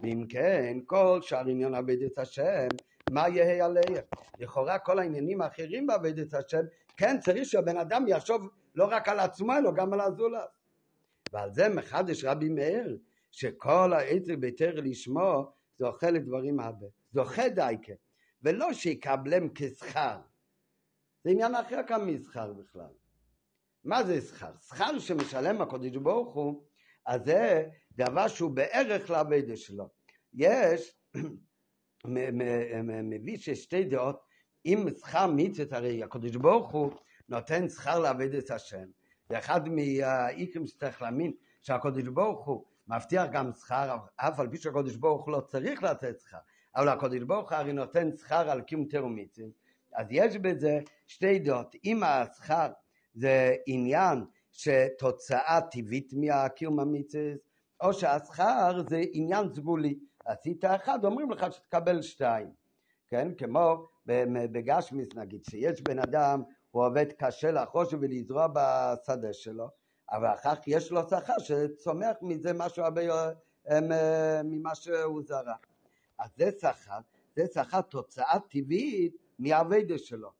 ואם 0.00 0.24
כן, 0.28 0.78
כל 0.86 1.18
שאר 1.22 1.48
עניין 1.48 1.74
עבודת 1.74 2.18
השם, 2.18 2.68
מה 3.08 3.28
יהיה 3.28 3.64
עליהם? 3.64 4.04
לכאורה 4.38 4.78
כל 4.78 4.98
העניינים 4.98 5.40
האחרים 5.40 5.86
בעבודת 5.86 6.34
השם, 6.34 6.62
כן 6.96 7.20
צריך 7.20 7.44
שהבן 7.44 7.76
אדם 7.76 8.08
יחשוב 8.08 8.48
לא 8.74 8.84
רק 8.84 9.08
על 9.08 9.20
עצמו, 9.20 9.52
אלא 9.56 9.70
גם 9.70 9.92
על 9.92 10.00
הזולת. 10.00 10.53
ועל 11.34 11.52
זה 11.52 11.68
מחדש 11.68 12.24
רבי 12.24 12.48
מאיר, 12.48 12.98
שכל 13.30 13.92
העצר 13.92 14.36
ביתר 14.36 14.74
לשמו 14.74 15.52
זוכה 15.78 16.10
לדברים 16.10 16.60
הרבה. 16.60 16.86
זוכה 17.12 17.48
דייקה, 17.48 17.92
ולא 18.42 18.72
שיקבלם 18.72 19.48
כשכר. 19.54 20.20
זה 21.24 21.30
עניין 21.30 21.54
אחר 21.54 21.80
כאן 21.86 22.10
משכר 22.10 22.52
בכלל. 22.52 22.90
מה 23.84 24.04
זה 24.04 24.20
שכר? 24.20 24.52
שכר 24.68 24.98
שמשלם 24.98 25.62
הקודש 25.62 25.96
ברוך 25.96 26.34
הוא, 26.34 26.64
אז 27.06 27.20
זה 27.24 27.68
דבר 27.92 28.28
שהוא 28.28 28.50
בערך 28.50 29.10
לעבודה 29.10 29.56
שלו. 29.56 29.88
יש, 30.32 30.96
מביא 33.04 33.36
ששתי 33.36 33.84
דעות, 33.84 34.20
אם 34.66 34.86
שכר 34.98 35.26
מצוות, 35.36 35.72
הרי 35.72 36.02
הקודש 36.02 36.36
ברוך 36.36 36.70
הוא 36.70 36.92
נותן 37.28 37.68
שכר 37.68 37.98
לעבודת 37.98 38.50
השם. 38.50 38.86
זה 39.34 39.38
אחד 39.38 39.68
מהאיכרים 39.68 40.66
שצריך 40.66 41.02
להאמין 41.02 41.32
שהקודש 41.62 42.08
ברוך 42.08 42.46
הוא 42.46 42.64
מבטיח 42.88 43.26
גם 43.32 43.52
שכר, 43.52 43.96
אף 44.16 44.40
על 44.40 44.48
פי 44.48 44.56
שהקודש 44.56 44.96
ברוך 44.96 45.24
הוא 45.24 45.32
לא 45.32 45.40
צריך 45.40 45.82
לתת 45.82 46.20
שכר, 46.20 46.38
אבל 46.76 46.88
הקודש 46.88 47.22
ברוך 47.22 47.50
הוא 47.52 47.58
הרי 47.58 47.72
נותן 47.72 48.16
שכר 48.16 48.50
על 48.50 48.60
קיום 48.60 48.84
תרומיצים, 48.84 49.50
אז 49.94 50.06
יש 50.10 50.36
בזה 50.36 50.80
שתי 51.06 51.38
דעות, 51.38 51.76
אם 51.84 52.02
השכר 52.02 52.68
זה 53.14 53.54
עניין 53.66 54.24
שתוצאה 54.52 55.60
טבעית 55.70 56.12
מהקיום 56.12 56.80
המצווה, 56.80 57.32
או 57.80 57.92
שהשכר 57.92 58.82
זה 58.88 59.02
עניין 59.12 59.52
סגולי, 59.54 59.98
עשית 60.24 60.64
אחד, 60.64 61.04
אומרים 61.04 61.30
לך 61.30 61.46
שתקבל 61.52 62.02
שתיים, 62.02 62.50
כן? 63.08 63.34
כמו 63.34 63.86
בגשמיס 64.52 65.08
נגיד, 65.14 65.44
שיש 65.44 65.82
בן 65.82 65.98
אדם, 65.98 66.42
הוא 66.74 66.86
עובד 66.86 67.12
קשה 67.12 67.50
לחוש 67.50 67.94
ולזרוע 68.00 68.46
בשדה 68.46 69.32
שלו, 69.32 69.68
אבל 70.10 70.34
אחר 70.34 70.54
כך 70.54 70.62
יש 70.66 70.90
לו 70.90 71.08
שכר 71.08 71.38
שצומח 71.38 72.16
מזה 72.22 72.52
משהו 72.52 72.84
הרבה 72.84 73.02
אה, 73.70 74.40
ממה 74.44 74.74
שהוא 74.74 75.22
זרע. 75.26 75.54
אז 76.18 76.30
זה 76.36 76.50
שכר, 76.60 76.98
זה 77.36 77.46
שכר 77.54 77.80
תוצאה 77.80 78.38
טבעית 78.48 79.16
מהאבדה 79.38 79.98
שלו. 79.98 80.30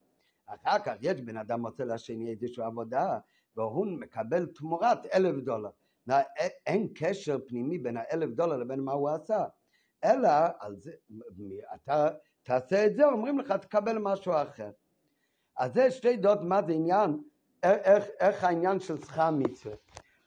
אחר 0.47 0.79
כך 0.85 0.93
יש 1.01 1.21
בן 1.21 1.37
אדם 1.37 1.67
רוצה 1.67 1.85
לשני 1.85 2.31
איזושהי 2.31 2.65
עבודה 2.65 3.19
והוא 3.57 3.87
מקבל 3.87 4.47
תמורת 4.47 5.07
אלף 5.07 5.45
דולר. 5.45 5.71
אין 6.67 6.89
קשר 6.95 7.39
פנימי 7.47 7.79
בין 7.79 7.97
האלף 7.97 8.31
דולר 8.31 8.57
לבין 8.57 8.81
מה 8.81 8.93
הוא 8.93 9.11
עשה, 9.11 9.45
אלא 10.05 10.31
זה, 10.79 10.93
אתה 11.75 12.09
תעשה 12.43 12.87
את 12.87 12.97
זה, 12.97 13.05
אומרים 13.05 13.39
לך 13.39 13.53
תקבל 13.53 13.99
משהו 13.99 14.33
אחר. 14.33 14.71
אז 15.59 15.75
זה 15.75 15.91
שתי 15.91 16.17
דעות 16.17 16.39
מה 16.43 16.63
זה 16.63 16.73
עניין 16.73 17.19
איך, 17.65 18.05
איך 18.21 18.45
העניין 18.45 18.81
של 18.81 18.99
שכר 18.99 19.31
מצווה. 19.31 19.77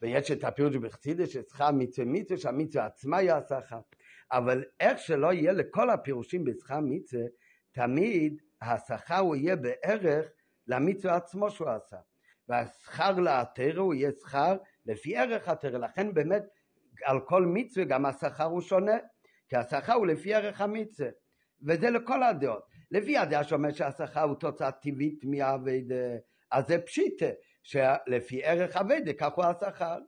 ויש 0.02 0.30
את 0.30 0.44
הפירוש 0.44 0.76
בחסידה 0.76 1.26
של 1.26 1.42
שכר 1.42 1.70
מצווה 1.70 2.06
מצווה, 2.06 2.40
שהמצווה 2.40 2.86
עצמה 2.86 3.16
היא 3.16 3.32
השכר. 3.32 3.80
אבל 4.32 4.64
איך 4.80 4.98
שלא 4.98 5.32
יהיה 5.32 5.52
לכל 5.52 5.90
הפירושים 5.90 6.44
בשכר 6.44 6.80
מצווה, 6.82 7.24
תמיד 7.72 8.42
השכר 8.62 9.18
הוא 9.18 9.36
יהיה 9.36 9.56
בערך 9.56 10.26
למצווה 10.66 11.16
עצמו 11.16 11.50
שהוא 11.50 11.68
עשה. 11.68 11.96
והשכר 12.48 13.20
לאתר 13.20 13.78
הוא 13.78 13.94
יהיה 13.94 14.10
שכר 14.20 14.56
לפי 14.86 15.16
ערך 15.16 15.48
התר. 15.48 15.78
לכן 15.78 16.14
באמת 16.14 16.42
על 17.04 17.20
כל 17.20 17.46
מצווה 17.46 17.86
גם 17.86 18.06
השכר 18.06 18.44
הוא 18.44 18.60
שונה. 18.60 18.96
כי 19.48 19.56
השכר 19.56 19.92
הוא 19.92 20.06
לפי 20.06 20.34
ערך 20.34 20.60
המצווה. 20.60 21.08
וזה 21.62 21.90
לכל 21.90 22.22
הדעות. 22.22 22.62
לפי 22.90 23.18
הדעה 23.18 23.44
שאומר 23.44 23.72
שהשכר 23.72 24.22
הוא 24.22 24.34
תוצאה 24.34 24.72
טבעית 24.72 25.24
מהעבד 25.24 25.82
אז 26.50 26.64
זה 26.68 26.78
פשיטה, 26.78 27.26
שלפי 27.62 28.44
ערך 28.44 28.76
אביידה 28.76 29.12
כך 29.12 29.32
הוא 29.34 29.44
השכר. 29.44 29.98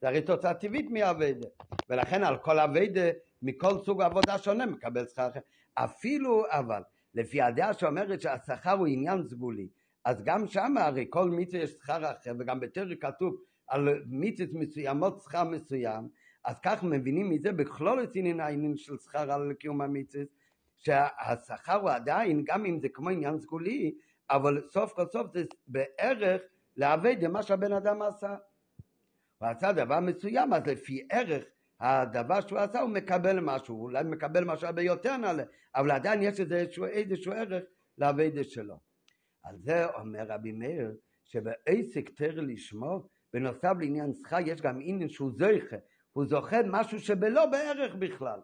זה 0.00 0.08
הרי 0.08 0.22
תוצאה 0.22 0.54
טבעית 0.54 0.90
מאביידה. 0.90 1.46
ולכן 1.88 2.24
על 2.24 2.38
כל 2.38 2.58
אביידה 2.58 3.10
מכל 3.42 3.78
סוג 3.84 4.02
עבודה 4.02 4.38
שונה 4.38 4.66
מקבל 4.66 5.06
שכר 5.06 5.28
אחר. 5.28 5.40
אפילו 5.74 6.44
אבל, 6.48 6.82
לפי 7.14 7.42
הדעה 7.42 7.74
שאומרת 7.74 8.20
שהשכר 8.20 8.72
הוא 8.72 8.86
עניין 8.86 9.22
סגולי, 9.22 9.68
אז 10.04 10.22
גם 10.24 10.46
שם 10.46 10.74
הרי 10.78 11.06
כל 11.10 11.30
מצווה 11.30 11.62
יש 11.62 11.70
שכר 11.70 12.10
אחר, 12.10 12.32
וגם 12.38 12.60
בתרי 12.60 12.96
כתוב 12.98 13.36
על 13.68 13.88
מצוות 14.06 14.50
מסוימות 14.52 15.20
שכר 15.20 15.44
מסוים, 15.44 16.08
אז 16.44 16.56
כך 16.64 16.84
מבינים 16.84 17.30
מזה 17.30 17.52
בכלול 17.52 18.02
את 18.02 18.10
עניין 18.14 18.40
העניין 18.40 18.76
של 18.76 18.98
שכר 18.98 19.32
על 19.32 19.52
קיום 19.52 19.80
המצוות, 19.80 20.28
שהשכר 20.80 21.80
הוא 21.80 21.90
עדיין, 21.90 22.44
גם 22.46 22.66
אם 22.66 22.80
זה 22.80 22.88
כמו 22.88 23.10
עניין 23.10 23.38
סגולי, 23.38 23.94
אבל 24.30 24.62
סוף 24.72 24.92
כל 24.92 25.06
סוף 25.12 25.26
זה 25.34 25.44
בערך 25.66 26.42
לעבד 26.76 27.28
מה 27.28 27.42
שהבן 27.42 27.72
אדם 27.72 28.02
עשה. 28.02 28.36
הוא 29.38 29.48
עשה 29.48 29.72
דבר 29.72 30.00
מסוים, 30.00 30.52
אז 30.52 30.66
לפי 30.66 31.06
ערך 31.10 31.44
הדבר 31.80 32.40
שהוא 32.40 32.58
עשה 32.58 32.80
הוא 32.80 32.90
מקבל 32.90 33.40
משהו, 33.40 33.82
אולי 33.82 34.04
מקבל 34.04 34.44
משהו 34.44 34.66
הרבה 34.66 34.82
יותר 34.82 35.16
נעלה, 35.16 35.42
אבל 35.74 35.90
עדיין 35.90 36.22
יש 36.22 36.40
איזשהו, 36.40 36.84
איזשהו 36.84 37.32
ערך 37.32 37.62
לעבד 37.98 38.42
שלו. 38.42 38.76
על 39.44 39.56
זה 39.58 39.86
אומר 39.86 40.26
רבי 40.28 40.52
מאיר, 40.52 40.92
שבעסק 41.24 42.10
תר 42.16 42.40
לשמו, 42.40 43.08
בנוסף 43.32 43.74
לעניין 43.80 44.14
שכר 44.14 44.38
יש 44.46 44.60
גם 44.60 44.78
עניין 44.82 45.08
שהוא 45.08 45.32
זוכה, 45.32 45.76
הוא 46.12 46.26
זוכה 46.26 46.56
משהו 46.66 47.00
שבלא 47.00 47.46
בערך 47.46 47.94
בכלל. 47.94 48.40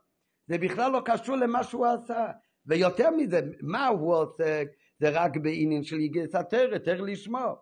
זה 0.49 0.59
בכלל 0.59 0.93
לא 0.93 1.03
קשור 1.05 1.37
למה 1.37 1.65
שהוא 1.65 1.87
עשה. 1.87 2.27
ויותר 2.67 3.11
מזה, 3.11 3.41
מה 3.61 3.87
הוא 3.87 4.15
עוסק? 4.15 4.69
זה 5.01 5.09
רק 5.11 5.37
בעניין 5.37 5.83
של 5.85 6.01
יגס 6.01 6.35
התר, 6.35 6.75
התר 6.75 7.01
לשמו. 7.01 7.57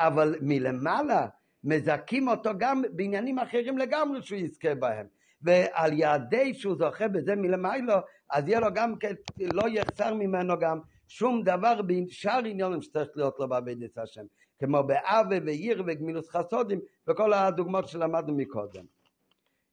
אבל 0.00 0.34
מלמעלה 0.40 1.26
מזכים 1.64 2.28
אותו 2.28 2.50
גם 2.58 2.82
בעניינים 2.92 3.38
אחרים 3.38 3.78
לגמרי 3.78 4.22
שהוא 4.22 4.38
יזכה 4.38 4.74
בהם. 4.74 5.06
ועל 5.42 5.92
ידי 5.92 6.54
שהוא 6.54 6.76
זוכה 6.78 7.08
בזה 7.08 7.36
מלמעלה, 7.36 8.00
אז 8.30 8.48
יהיה 8.48 8.60
לו 8.60 8.66
גם 8.74 8.98
כן, 8.98 9.12
לא 9.38 9.68
יחסר 9.68 10.14
ממנו 10.14 10.58
גם 10.58 10.80
שום 11.08 11.42
דבר 11.42 11.82
בשאר 11.82 12.38
עניינים 12.44 12.82
שצריך 12.82 13.08
להיות 13.16 13.38
לו 13.38 13.48
בעבודת 13.48 13.98
השם. 13.98 14.24
כמו 14.58 14.82
באווה 14.82 15.38
ועיר 15.46 15.82
וגמילוס 15.86 16.28
חסודים 16.28 16.80
וכל 17.08 17.32
הדוגמאות 17.32 17.88
שלמדנו 17.88 18.36
מקודם. 18.36 18.84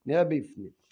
נראה 0.06 0.24
בפנים. 0.24 0.83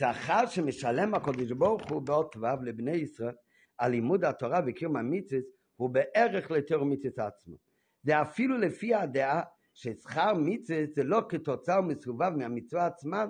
שכר 0.00 0.46
שמשלם 0.46 1.14
הקדוש 1.14 1.52
ברוך 1.52 1.90
הוא 1.90 2.02
באות 2.02 2.36
ו' 2.36 2.62
לבני 2.62 2.96
ישראל 2.96 3.34
על 3.78 3.90
לימוד 3.90 4.24
התורה 4.24 4.60
וקיום 4.66 4.96
המצווה 4.96 5.40
הוא 5.76 5.90
בערך 5.90 6.50
לתור 6.50 6.84
מצווה 6.84 7.26
עצמו. 7.26 7.56
זה 8.02 8.22
אפילו 8.22 8.58
לפי 8.58 8.94
הדעה 8.94 9.42
ששכר 9.74 10.32
מצווה 10.34 10.84
זה 10.94 11.04
לא 11.04 11.22
כתוצאה 11.28 11.80
ומסובב 11.80 12.32
מהמצווה 12.36 12.86
עצמה, 12.86 13.24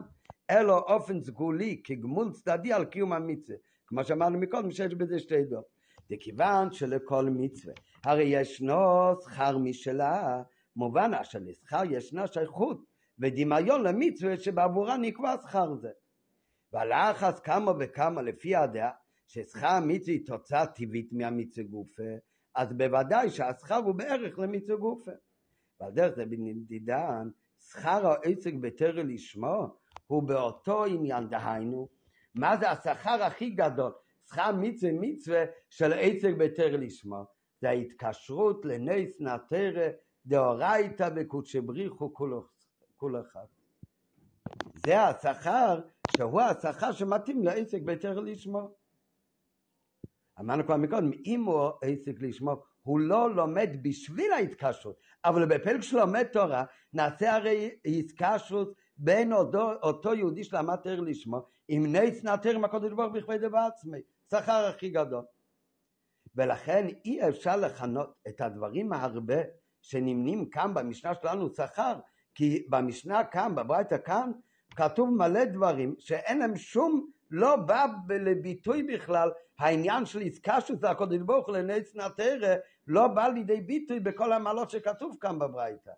אלא 0.50 0.78
אופן 0.78 1.21
סגולי 1.21 1.80
כגמול 1.85 2.33
צדדי 2.33 2.73
על 2.73 2.85
קיום 2.85 3.12
המצווה. 3.12 3.59
כמו 3.87 4.04
שאמרנו 4.04 4.38
מקודם 4.38 4.71
שיש 4.71 4.94
בזה 4.94 5.18
שתי 5.18 5.44
דעות. 5.44 5.64
זה 6.09 6.16
כיוון 6.21 6.73
שלכל 6.73 7.28
מצווה, 7.30 7.75
הרי 8.04 8.25
ישנו 8.25 8.75
שכר 9.25 9.59
משלה, 9.59 10.42
מובן 10.76 11.11
שלשכר 11.23 11.83
ישנה 11.90 12.26
שייכות 12.26 12.85
ודמיון 13.18 13.83
למצווה 13.83 14.37
שבעבורה 14.37 14.97
נקבע 14.97 15.35
שכר 15.42 15.75
זה. 15.75 15.90
ועל 16.75 16.93
אחס 16.93 17.40
כמה 17.40 17.73
וכמה 17.81 18.23
לפי 18.23 18.57
הדעה 18.57 18.90
ששכר 19.26 19.66
המצווה 19.66 20.12
היא 20.14 20.26
תוצאה 20.26 20.66
טבעית 20.66 21.12
מהמצווה 21.12 21.66
גופה, 21.66 22.02
אז 22.54 22.73
בוודאי 22.73 23.31
שהשכר 23.31 23.76
הוא 23.76 23.95
בערך 23.95 24.38
למצווה 24.38 24.76
גופה. 24.76 25.11
ועל 25.81 25.93
דרך 25.93 26.14
זה 26.14 26.25
בנדידן, 26.26 27.28
שכר 27.59 28.07
העסק 28.07 28.54
בתרא 28.61 29.02
לשמו 29.02 29.76
הוא 30.07 30.23
באותו 30.23 30.85
עניין, 30.85 31.28
דהיינו, 31.28 31.88
מה 32.35 32.57
זה 32.57 32.71
השכר 32.71 33.23
הכי 33.23 33.50
גדול? 33.50 33.93
שכר 34.28 34.50
מצווה 34.52 34.93
מצווה 35.00 35.45
של 35.71 35.93
עצק 35.93 36.31
בתר 36.38 36.76
לשמו. 36.76 37.25
זה 37.61 37.69
ההתקשרות 37.69 38.64
לנס 38.64 39.21
נתרה 39.21 39.88
דאורייתא 40.26 41.11
וקודשי 41.16 41.61
בריחו 41.61 42.14
כול 42.97 43.21
אחד. 43.21 43.47
זה 44.87 45.02
השכר 45.02 45.81
שהוא 46.14 46.40
השכר 46.40 46.92
שמתאים 46.92 47.44
לעסק 47.44 47.83
בתר 47.83 48.21
לשמו. 48.21 48.75
אמרנו 50.40 50.64
כבר 50.66 50.76
מקודם, 50.76 51.11
אם 51.25 51.44
הוא 51.44 51.71
עסק 51.83 52.21
לשמו, 52.21 52.62
הוא 52.83 53.00
לא 53.00 53.35
לומד 53.35 53.68
בשביל 53.83 54.33
ההתקשרות, 54.33 54.97
אבל 55.25 55.47
בפרק 55.47 55.80
שלומד 55.80 56.23
תורה, 56.23 56.64
נעשה 56.92 57.35
הרי 57.35 57.71
התקשרות 57.85 58.75
בין 58.97 59.33
אותו, 59.33 59.73
אותו 59.83 60.14
יהודי 60.14 60.44
שלמד 60.44 60.76
תר 60.76 61.00
לשמו, 61.00 61.47
עם 61.68 61.97
נץ 61.97 62.25
נתר 62.25 62.54
עם 62.54 62.64
הקודש 62.64 62.92
ברוך 62.92 63.12
בכבד 63.12 63.44
בעצמי, 63.44 63.99
שכר 64.30 64.66
הכי 64.66 64.90
גדול. 64.90 65.25
ולכן 66.35 66.87
אי 67.04 67.28
אפשר 67.28 67.56
לכנות 67.56 68.14
את 68.28 68.40
הדברים 68.40 68.92
הרבה 68.92 69.42
שנמנים 69.83 70.50
כאן 70.50 70.75
במשנה 70.75 71.14
שלנו 71.14 71.54
שכר, 71.54 71.94
כי 72.35 72.66
במשנה 72.71 73.25
כאן, 73.25 73.54
בברייתא 73.54 73.97
כאן, 74.04 74.33
כתוב 74.76 75.11
מלא 75.11 75.45
דברים 75.45 75.95
שאין 75.99 76.38
להם 76.38 76.57
שום, 76.57 77.11
לא 77.31 77.57
בא 77.57 77.87
לביטוי 78.09 78.83
בכלל, 78.83 79.31
העניין 79.59 80.07
של 80.07 80.23
עסקה 80.23 80.61
שזה 80.61 80.90
הקודש 80.90 81.21
ברוך 81.21 81.47
הוא 81.47 81.57
לנץ 81.57 81.95
נתרא, 81.95 82.54
לא 82.87 83.09
בא 83.09 83.28
לידי 83.28 83.61
ביטוי 83.61 84.00
בכל 84.00 84.33
המעלות 84.33 84.71
שכתוב 84.71 85.16
כאן 85.21 85.38
בברייתא. 85.38 85.90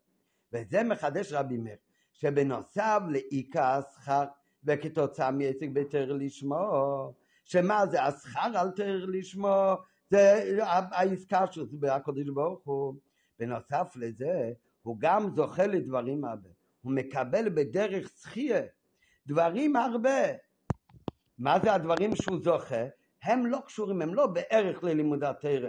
וזה 0.53 0.83
מחדש 0.83 1.33
רבי 1.33 1.57
מאיר, 1.57 1.77
שבנוסף 2.13 3.01
לעיקר 3.09 3.65
השכר 3.65 4.25
וכתוצאה 4.65 5.31
מעסק 5.31 5.69
בתר 5.73 6.13
לשמו, 6.13 7.13
שמה 7.45 7.87
זה 7.87 8.03
השכר 8.03 8.59
על 8.59 8.71
תר 8.71 9.05
לשמו, 9.09 9.75
זה 10.11 10.57
העסקה 10.91 11.45
שזה 11.47 11.95
הקודש 11.95 12.29
ברוך 12.29 12.61
הוא. 12.65 12.95
בנוסף 13.39 13.93
לזה, 13.97 14.53
הוא 14.83 14.97
גם 14.99 15.31
זוכה 15.35 15.67
לדברים 15.67 16.25
הרבה. 16.25 16.49
הוא 16.87 16.95
מקבל 16.95 17.49
בדרך 17.49 18.11
זכייה 18.17 18.63
דברים 19.27 19.77
הרבה. 19.77 20.21
מה 21.39 21.59
זה 21.63 21.73
הדברים 21.75 22.17
שהוא 22.17 22.39
זוכה? 22.45 22.85
הם 23.23 23.47
לא 23.47 23.59
קשורים, 23.67 24.03
הם 24.03 24.15
לא 24.15 24.27
בערך 24.27 24.85
ללימוד 24.85 25.25
התרא, 25.25 25.69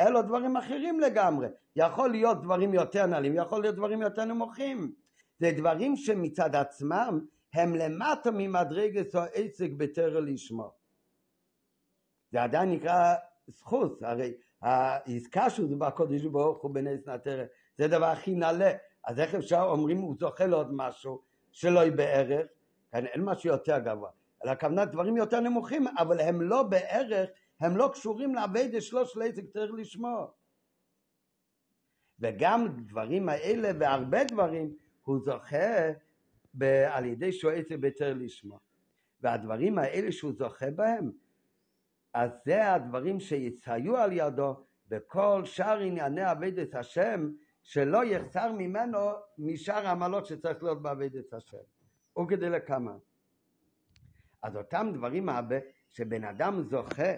אלו 0.00 0.22
דברים 0.22 0.56
אחרים 0.56 1.00
לגמרי. 1.00 1.48
יכול 1.76 2.10
להיות 2.10 2.42
דברים 2.42 2.74
יותר 2.74 3.06
נעלים, 3.06 3.36
יכול 3.36 3.62
להיות 3.62 3.74
דברים 3.74 4.02
יותר 4.02 4.24
נמוכים. 4.24 4.92
זה 5.38 5.52
דברים 5.56 5.96
שמצד 5.96 6.56
עצמם 6.56 7.20
הם 7.54 7.74
למטה 7.74 8.30
ממדרגת 8.30 9.14
או 9.14 9.20
עסק 9.34 9.70
בתרא 9.76 10.20
לשמו. 10.20 10.72
זה 12.32 12.42
עדיין 12.42 12.70
נקרא 12.70 13.14
זכות, 13.48 14.02
הרי 14.02 14.34
העסקה 14.62 15.50
שהוא 15.50 15.80
בקודש 15.80 16.24
ברוך 16.24 16.62
הוא 16.62 16.74
בנס 16.74 17.08
נתרא, 17.08 17.44
זה 17.78 17.88
דבר 17.88 18.06
הכי 18.06 18.34
נעלה. 18.34 18.72
אז 19.06 19.20
איך 19.20 19.34
אפשר 19.34 19.62
אומרים 19.62 19.98
הוא 19.98 20.16
זוכה 20.20 20.46
לעוד 20.46 20.68
משהו 20.72 21.22
שלא 21.52 21.80
יהיה 21.80 21.90
בערך? 21.90 22.46
כאן 22.92 23.06
אין 23.06 23.24
משהו 23.24 23.50
יותר 23.50 23.78
גבוה. 23.78 24.10
אלא 24.44 24.50
הכוונה 24.50 24.84
דברים 24.84 25.16
יותר 25.16 25.40
נמוכים, 25.40 25.86
אבל 25.98 26.20
הם 26.20 26.42
לא 26.42 26.62
בערך, 26.62 27.30
הם 27.60 27.76
לא 27.76 27.90
קשורים 27.92 28.34
לעבד 28.34 28.80
שלוש 28.80 29.16
לעסק 29.16 29.44
צריך 29.52 29.72
לשמור. 29.74 30.32
וגם 32.20 32.66
דברים 32.86 33.28
האלה 33.28 33.70
והרבה 33.80 34.24
דברים 34.24 34.76
הוא 35.02 35.18
זוכה 35.20 35.92
ב- 36.54 36.64
על 36.64 37.04
ידי 37.04 37.32
שועצת 37.32 37.72
ביתר 37.72 38.14
לשמו. 38.14 38.58
והדברים 39.20 39.78
האלה 39.78 40.12
שהוא 40.12 40.32
זוכה 40.32 40.70
בהם, 40.70 41.10
אז 42.14 42.30
זה 42.44 42.72
הדברים 42.72 43.20
שיציו 43.20 43.96
על 43.96 44.12
ידו 44.12 44.64
בכל 44.88 45.44
שאר 45.44 45.78
ענייני 45.78 46.22
עבודת 46.22 46.74
השם, 46.74 47.30
שלא 47.66 48.04
יחסר 48.04 48.52
ממנו 48.52 48.98
משאר 49.38 49.86
העמלות 49.86 50.26
שצריך 50.26 50.62
להיות 50.62 50.82
בעבודת 50.82 51.32
השם. 51.32 51.56
וכדי 52.22 52.50
לכמה. 52.50 52.96
אז 54.42 54.56
אותם 54.56 54.90
דברים 54.94 55.28
שבן 55.90 56.24
אדם 56.24 56.62
זוכה 56.70 57.12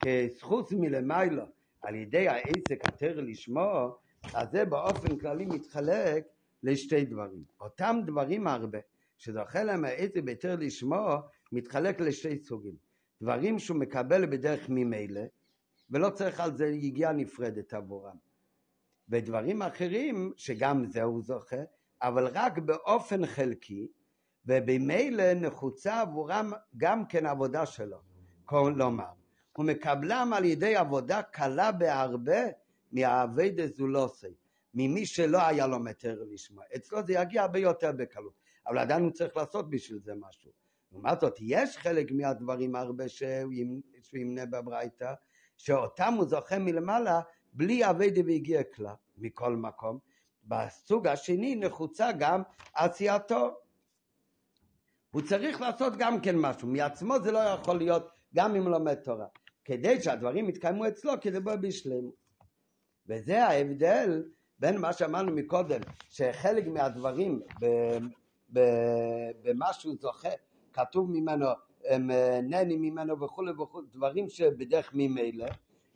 כזכות 0.00 0.72
מלמיילו 0.72 1.44
על 1.82 1.94
ידי 1.94 2.28
העסק 2.28 2.84
התר 2.84 3.20
לשמו, 3.20 3.96
אז 4.34 4.48
זה 4.52 4.64
באופן 4.64 5.18
כללי 5.18 5.46
מתחלק 5.46 6.26
לשתי 6.62 7.04
דברים. 7.04 7.44
אותם 7.60 7.96
דברים 8.06 8.46
הרבה 8.46 8.78
שזוכה 9.18 9.64
להם 9.64 9.84
העסק 9.84 10.22
בתר 10.24 10.56
לשמו, 10.56 11.16
מתחלק 11.52 12.00
לשתי 12.00 12.38
סוגים. 12.38 12.74
דברים 13.22 13.58
שהוא 13.58 13.78
מקבל 13.78 14.26
בדרך 14.26 14.68
ממילא, 14.68 15.22
ולא 15.90 16.10
צריך 16.10 16.40
על 16.40 16.56
זה 16.56 16.66
יגיעה 16.66 17.12
נפרדת 17.12 17.74
עבורם. 17.74 18.16
ודברים 19.08 19.62
אחרים, 19.62 20.32
שגם 20.36 20.84
זה 20.86 21.02
הוא 21.02 21.22
זוכה, 21.22 21.62
אבל 22.02 22.26
רק 22.26 22.58
באופן 22.58 23.26
חלקי, 23.26 23.88
ובמילא 24.46 25.34
נחוצה 25.34 26.00
עבורם 26.00 26.52
גם 26.76 27.06
כן 27.06 27.26
עבודה 27.26 27.66
שלו. 27.66 27.98
כלומר, 28.44 29.12
הוא 29.56 29.66
מקבלם 29.66 30.32
על 30.36 30.44
ידי 30.44 30.76
עבודה 30.76 31.22
קלה 31.22 31.72
בהרבה 31.72 32.40
מהאבי 32.92 33.50
דזולוסי, 33.50 34.34
ממי 34.74 35.06
שלא 35.06 35.46
היה 35.46 35.66
לו 35.66 35.78
מטר 35.78 36.22
לשמוע. 36.30 36.64
אצלו 36.76 36.98
זה 37.06 37.12
יגיע 37.12 37.42
הרבה 37.42 37.58
יותר 37.58 37.92
בקלות, 37.92 38.32
אבל 38.66 38.78
עדיין 38.78 39.02
הוא 39.02 39.10
צריך 39.10 39.36
לעשות 39.36 39.70
בשביל 39.70 39.98
זה 39.98 40.12
משהו. 40.20 40.50
לעומת 40.92 41.20
זאת, 41.20 41.34
יש 41.40 41.76
חלק 41.78 42.10
מהדברים 42.12 42.76
הרבה 42.76 43.08
שהוא 43.08 43.52
ימנה 44.14 44.46
בברייתא, 44.46 45.12
שאותם 45.56 46.14
הוא 46.16 46.24
זוכה 46.24 46.58
מלמעלה 46.58 47.20
בלי 47.54 47.90
אביידה 47.90 48.20
והגיע 48.26 48.62
כלל, 48.62 48.94
מכל 49.18 49.56
מקום. 49.56 49.98
בסוג 50.44 51.06
השני 51.06 51.56
נחוצה 51.56 52.12
גם 52.18 52.42
עשייתו. 52.74 53.54
הוא 55.10 55.22
צריך 55.22 55.60
לעשות 55.60 55.92
גם 55.98 56.20
כן 56.20 56.36
משהו, 56.38 56.68
מעצמו 56.68 57.14
זה 57.20 57.32
לא 57.32 57.38
יכול 57.38 57.78
להיות 57.78 58.08
גם 58.34 58.56
אם 58.56 58.68
לומד 58.68 58.94
תורה. 58.94 59.26
כדי 59.64 60.02
שהדברים 60.02 60.48
יתקיימו 60.48 60.88
אצלו, 60.88 61.12
כדי 61.20 61.40
בוא 61.40 61.54
בשלמות. 61.54 62.14
וזה 63.06 63.44
ההבדל 63.44 64.24
בין 64.58 64.80
מה 64.80 64.92
שאמרנו 64.92 65.32
מקודם, 65.32 65.80
שחלק 66.10 66.66
מהדברים 66.66 67.40
במה 69.42 69.72
שהוא 69.72 69.94
זוכה, 70.00 70.28
כתוב 70.72 71.10
ממנו, 71.10 71.46
הם 71.84 72.10
נהנים 72.42 72.82
ממנו 72.82 73.20
וכולי 73.20 73.52
וכולי, 73.52 73.86
דברים 73.92 74.28
שבדרך 74.28 74.90
ממילא, 74.94 75.46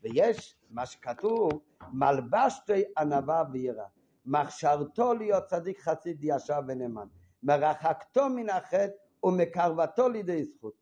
ויש 0.03 0.58
מה 0.71 0.87
שכתוב, 0.87 1.51
מלבשתי 1.93 2.83
ענווה 2.99 3.45
ויראה, 3.53 3.87
מכשרתו 4.27 5.15
להיות 5.15 5.45
צדיק 5.45 5.81
חסיד 5.81 6.19
ישר 6.23 6.61
ונאמן, 6.69 7.07
מרחקתו 7.43 8.29
מן 8.29 8.51
החטא 8.51 8.89
ומקרבתו 9.23 10.09
לידי 10.09 10.45
זכות. 10.45 10.75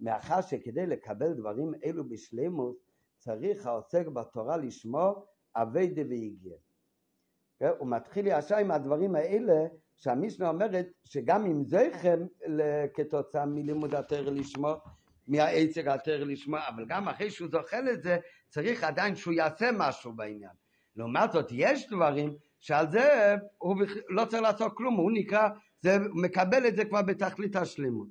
מאחר 0.00 0.40
שכדי 0.40 0.86
לקבל 0.86 1.32
דברים 1.32 1.72
אלו 1.84 2.08
בשלימות, 2.08 2.76
צריך 3.18 3.66
העוסק 3.66 4.06
בתורה 4.06 4.56
לשמור 4.56 5.26
אבי 5.56 5.86
דוויגיע. 5.86 6.56
כן? 7.58 7.70
הוא 7.78 7.88
מתחיל 7.88 8.26
ישר 8.26 8.56
עם 8.56 8.70
הדברים 8.70 9.14
האלה 9.14 9.66
שהמשנה 9.96 10.48
אומרת 10.48 10.86
שגם 11.04 11.46
אם 11.46 11.64
זכם 11.64 12.26
כתוצאה 12.94 13.46
מלימוד 13.46 13.94
התר 13.94 14.30
לשמו, 14.30 14.74
מהעצר 15.28 15.90
התר 15.90 16.24
לשמו, 16.24 16.56
אבל 16.68 16.84
גם 16.88 17.08
אחרי 17.08 17.30
שהוא 17.30 17.48
זוכה 17.50 17.80
לזה, 17.80 18.18
צריך 18.48 18.84
עדיין 18.84 19.16
שהוא 19.16 19.34
יעשה 19.34 19.70
משהו 19.72 20.12
בעניין. 20.12 20.50
לעומת 20.96 21.32
זאת, 21.32 21.46
יש 21.50 21.88
דברים 21.90 22.34
שעל 22.60 22.90
זה 22.90 23.36
הוא 23.58 23.76
לא 24.08 24.24
צריך 24.24 24.42
לעשות 24.42 24.72
כלום, 24.76 24.94
הוא 24.94 25.10
נקרא, 25.14 25.48
זה 25.80 25.98
מקבל 26.14 26.66
את 26.66 26.76
זה 26.76 26.84
כבר 26.84 27.02
בתכלית 27.02 27.56
השלמות. 27.56 28.08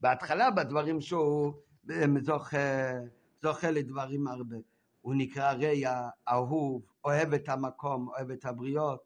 בהתחלה 0.00 0.50
בדברים 0.50 1.00
שהוא 1.00 1.52
זוכה, 2.20 2.92
זוכה 3.42 3.70
לדברים 3.70 4.26
הרבה. 4.26 4.56
הוא 5.00 5.14
נקרא 5.16 5.52
רע, 5.52 6.08
אהוב, 6.28 6.82
אוהב 7.04 7.34
את 7.34 7.48
המקום, 7.48 8.08
אוהב 8.08 8.30
את 8.30 8.44
הבריות. 8.44 9.00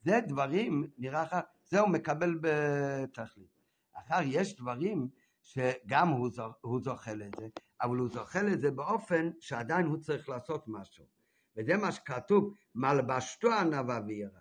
זה 0.00 0.20
דברים, 0.28 0.86
נראה 0.98 1.22
לך, 1.22 1.36
זה 1.64 1.80
הוא 1.80 1.88
מקבל 1.88 2.38
בתכלית. 2.40 3.58
אחר 3.94 4.18
יש 4.24 4.56
דברים 4.56 5.08
שגם 5.48 6.08
הוא, 6.08 6.30
זוכ, 6.30 6.54
הוא 6.60 6.80
זוכה 6.80 7.14
לזה, 7.14 7.48
אבל 7.82 7.96
הוא 7.96 8.08
זוכה 8.08 8.42
לזה 8.42 8.70
באופן 8.70 9.30
שעדיין 9.40 9.86
הוא 9.86 9.98
צריך 9.98 10.28
לעשות 10.28 10.64
משהו. 10.66 11.04
וזה 11.56 11.76
מה 11.76 11.92
שכתוב, 11.92 12.54
מלבשתו 12.74 13.52
ענווה 13.52 14.00
וירא. 14.06 14.40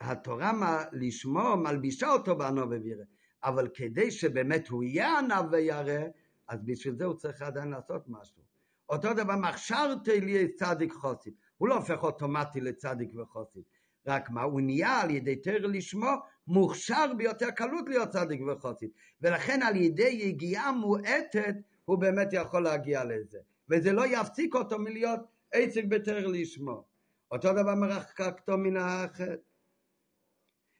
התורה 0.00 0.52
לשמו 0.92 1.56
מלבישה 1.56 2.12
אותו 2.12 2.36
בענווה 2.36 2.78
וירא, 2.82 3.04
אבל 3.44 3.68
כדי 3.74 4.10
שבאמת 4.10 4.68
הוא 4.68 4.84
יהיה 4.84 5.18
ענב 5.18 5.52
וירא, 5.52 6.00
אז 6.48 6.64
בשביל 6.64 6.94
זה 6.94 7.04
הוא 7.04 7.14
צריך 7.14 7.42
עדיין 7.42 7.68
לעשות 7.68 8.08
משהו. 8.08 8.42
אותו 8.88 9.14
דבר 9.14 9.36
מכשרתי 9.36 10.20
לי 10.20 10.52
צדיק 10.52 10.92
חוסית, 10.92 11.34
הוא 11.56 11.68
לא 11.68 11.74
הופך 11.76 12.02
אוטומטי 12.02 12.60
לצדיק 12.60 13.10
וחוסית, 13.16 13.64
רק 14.06 14.30
מה, 14.30 14.42
הוא 14.42 14.60
נהיה 14.60 15.00
על 15.00 15.10
ידי 15.10 15.36
תר 15.36 15.66
לשמו 15.66 16.10
מוכשר 16.50 17.12
ביותר 17.16 17.50
קלות 17.50 17.88
להיות 17.88 18.08
צדיק 18.08 18.40
וחוסית, 18.40 18.90
ולכן 19.20 19.62
על 19.62 19.76
ידי 19.76 20.08
יגיעה 20.08 20.72
מועטת 20.72 21.54
הוא 21.84 21.98
באמת 21.98 22.28
יכול 22.32 22.62
להגיע 22.62 23.04
לזה. 23.04 23.38
וזה 23.68 23.92
לא 23.92 24.06
יפסיק 24.06 24.54
אותו 24.54 24.78
מלהיות 24.78 25.20
עצק 25.52 25.84
בתר 25.88 26.26
לשמו. 26.26 26.84
אותו 27.30 27.52
דבר 27.52 27.74
מרחקתו 27.74 28.58
מן 28.58 28.76
האחר. 28.76 29.34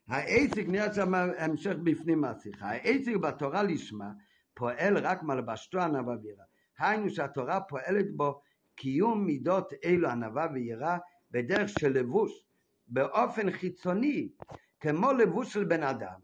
העסק 0.09 0.65
נראה 0.69 0.95
שם 0.95 1.15
המשך 1.15 1.75
בפנים 1.85 2.21
מהשיחה. 2.21 2.67
העסק 2.67 3.17
בתורה 3.17 3.63
לשמה 3.63 4.11
פועל 4.55 4.99
רק 4.99 5.23
מלבשתו 5.23 5.81
ענווה 5.81 6.15
ויראה. 6.23 6.45
היינו 6.79 7.11
שהתורה 7.11 7.61
פועלת 7.61 8.17
בו 8.17 8.41
קיום 8.75 9.27
מידות 9.27 9.73
אלו 9.85 10.09
ענווה 10.09 10.47
ויראה 10.55 10.99
בדרך 11.31 11.69
של 11.69 11.93
לבוש 11.93 12.45
באופן 12.89 13.51
חיצוני 13.51 14.29
כמו 14.81 15.13
לבוש 15.13 15.53
של 15.53 15.65
בן 15.65 15.83
אדם 15.83 16.19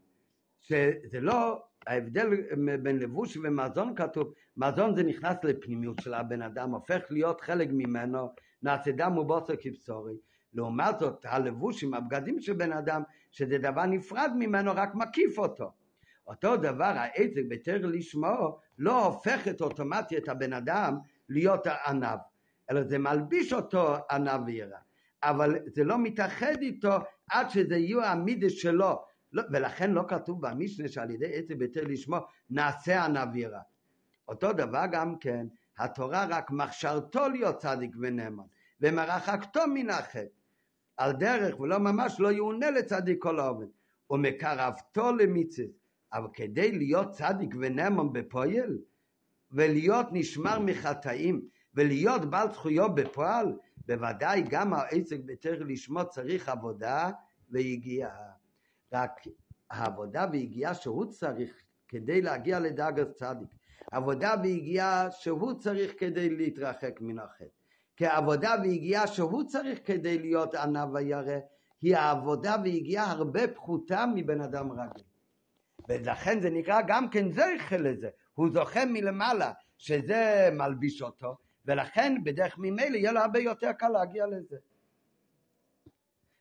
שזה 0.59 1.19
לא 1.19 1.63
ההבדל 1.87 2.27
בין 2.81 2.99
לבוש 2.99 3.37
ומזון 3.37 3.95
כתוב 3.95 4.33
מזון 4.57 4.95
זה 4.95 5.03
נכנס 5.03 5.43
לפנימיות 5.43 5.99
של 6.01 6.13
הבן 6.13 6.41
אדם 6.41 6.71
הופך 6.71 7.01
להיות 7.09 7.41
חלק 7.41 7.67
ממנו 7.71 8.29
נעשה 8.61 8.91
דם 8.91 9.17
ובוסר 9.17 9.53
כבשורי. 9.61 10.17
לעומת 10.53 10.99
זאת 10.99 11.25
הלבושים 11.25 11.93
הבגדים 11.93 12.39
של 12.39 12.53
בן 12.53 12.71
אדם 12.71 13.03
שזה 13.31 13.57
דבר 13.57 13.85
נפרד 13.85 14.31
ממנו 14.35 14.71
רק 14.75 14.95
מקיף 14.95 15.37
אותו. 15.39 15.71
אותו 16.27 16.57
דבר 16.57 16.93
העצק 16.95 17.41
בתר 17.49 17.77
לשמו 17.83 18.59
לא 18.77 19.05
הופך 19.05 19.47
את 19.47 19.61
אוטומטי 19.61 20.17
את 20.17 20.29
הבן 20.29 20.53
אדם 20.53 20.97
להיות 21.29 21.67
הענב 21.67 22.19
אלא 22.71 22.83
זה 22.83 22.97
מלביש 22.97 23.53
אותו 23.53 23.95
ענב 24.11 24.41
ויראה 24.45 24.79
אבל 25.23 25.59
זה 25.75 25.83
לא 25.83 25.97
מתאחד 25.97 26.55
איתו 26.61 26.97
עד 27.31 27.49
שזה 27.49 27.77
יהיו 27.77 28.03
המידס 28.03 28.51
שלו. 28.51 29.03
לא, 29.31 29.43
ולכן 29.51 29.91
לא 29.91 30.03
כתוב 30.07 30.47
במשנה 30.47 30.87
שעל 30.87 31.11
ידי 31.11 31.33
עצב 31.33 31.53
ביתר 31.53 31.83
לשמו 31.83 32.17
נעשה 32.49 33.05
ענב 33.05 33.29
ויראה 33.33 33.59
אותו 34.27 34.53
דבר 34.53 34.83
גם 34.91 35.17
כן 35.19 35.47
התורה 35.77 36.25
רק 36.29 36.51
מכשרתו 36.51 37.29
להיות 37.29 37.57
צדיק 37.57 37.91
ונאמן 37.99 38.43
ומרחקתו 38.81 39.59
מן 39.73 39.89
החטא. 39.89 40.25
על 40.97 41.11
דרך 41.11 41.59
ולא 41.59 41.77
ממש 41.77 42.19
לא 42.19 42.31
יאונה 42.31 42.71
לצדיק 42.71 43.17
כל 43.21 43.39
העובד 43.39 43.67
ומקרבתו 44.09 45.11
למצווה. 45.11 45.67
אבל 46.13 46.27
כדי 46.33 46.71
להיות 46.71 47.11
צדיק 47.11 47.55
ונאמן 47.59 48.13
בפועל 48.13 48.77
ולהיות 49.51 50.07
נשמר 50.11 50.59
מחטאים 50.59 51.41
ולהיות 51.73 52.25
בעל 52.25 52.51
זכויות 52.53 52.95
בפועל 52.95 53.57
בוודאי 53.87 54.43
גם 54.49 54.73
העסק 54.73 55.17
בתר 55.25 55.63
לשמו 55.63 56.09
צריך 56.09 56.49
עבודה 56.49 57.11
ויגיעה 57.49 58.31
רק 58.93 59.11
העבודה 59.71 60.25
ויגיעה 60.31 60.73
שהוא 60.73 61.05
צריך 61.05 61.63
כדי 61.87 62.21
להגיע 62.21 62.59
לדאגת 62.59 63.11
צדיק. 63.13 63.49
עבודה 63.91 64.35
ויגיעה 64.43 65.11
שהוא 65.11 65.53
צריך 65.53 65.93
כדי 65.97 66.29
להתרחק 66.29 67.01
מן 67.01 67.19
החטא. 67.19 67.45
כי 67.95 68.05
עבודה 68.05 68.55
ויגיעה 68.63 69.07
שהוא 69.07 69.43
צריך 69.43 69.79
כדי 69.85 70.17
להיות 70.17 70.55
ענב 70.55 70.93
וירא 70.93 71.39
היא 71.81 71.95
העבודה 71.95 72.55
ויגיעה 72.63 73.11
הרבה 73.11 73.47
פחותה 73.47 74.05
מבן 74.15 74.41
אדם 74.41 74.71
רגיל. 74.71 75.03
ולכן 75.89 76.41
זה 76.41 76.49
נקרא 76.49 76.81
גם 76.87 77.09
כן 77.09 77.31
זכר 77.31 77.77
לזה. 77.81 78.09
הוא 78.33 78.49
זוכה 78.53 78.85
מלמעלה 78.85 79.51
שזה 79.77 80.49
מלביש 80.53 81.01
אותו 81.01 81.37
ולכן 81.67 82.23
בדרך 82.23 82.57
ממילא 82.57 82.95
יהיה 82.95 83.11
לו 83.11 83.19
הרבה 83.19 83.39
יותר 83.39 83.71
קל 83.71 83.89
להגיע 83.89 84.27
לזה. 84.27 84.57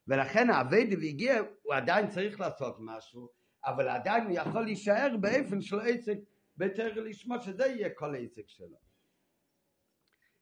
ולכן 0.08 0.50
העבד 0.50 0.86
והגיע 1.00 1.40
הוא 1.62 1.74
עדיין 1.74 2.08
צריך 2.08 2.40
לעשות 2.40 2.76
משהו 2.80 3.28
אבל 3.64 3.88
עדיין 3.88 4.24
הוא 4.24 4.32
יכול 4.32 4.62
להישאר 4.62 5.16
באופן 5.20 5.60
של 5.60 5.80
עסק 5.80 6.18
בתר 6.56 6.92
לשמוע 6.94 7.40
שזה 7.40 7.66
יהיה 7.66 7.90
כל 7.90 8.14
העסק 8.14 8.48
שלו. 8.48 8.76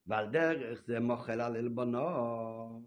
ועל 0.07 0.31
דרך 0.31 0.83
זה 0.87 1.01
מוחל 1.01 1.40
על 1.40 1.57
עלבונו. 1.57 2.83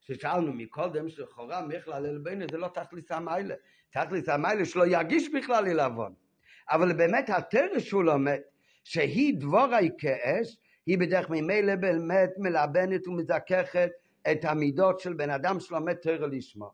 ששאלנו 0.00 0.52
מקודם 0.52 1.08
שלכאורה 1.08 1.66
מיכל 1.66 1.92
על 1.92 2.06
עלבונו 2.06 2.44
זה 2.50 2.58
לא 2.58 2.68
תכליס 2.68 3.10
המיילה. 3.10 3.54
תכליס 3.90 4.28
המיילה 4.28 4.64
שלא 4.64 4.86
ירגיש 4.86 5.28
בכלל 5.28 5.68
עלבון. 5.68 6.14
אבל 6.70 6.92
באמת 6.92 7.30
התרס 7.30 7.82
שהוא 7.82 8.04
לומד 8.04 8.40
שהיא 8.84 9.40
דבורי 9.40 9.90
כאש 9.98 10.56
היא 10.90 10.98
בדרך 10.98 11.30
ממילא 11.30 11.76
באמת 11.76 12.30
מלבנת 12.38 13.08
ומזככת 13.08 13.90
את 14.30 14.44
המידות 14.44 15.00
של 15.00 15.12
בן 15.12 15.30
אדם 15.30 15.60
שלומד 15.60 15.94
תרא 15.94 16.26
לשמו. 16.26 16.70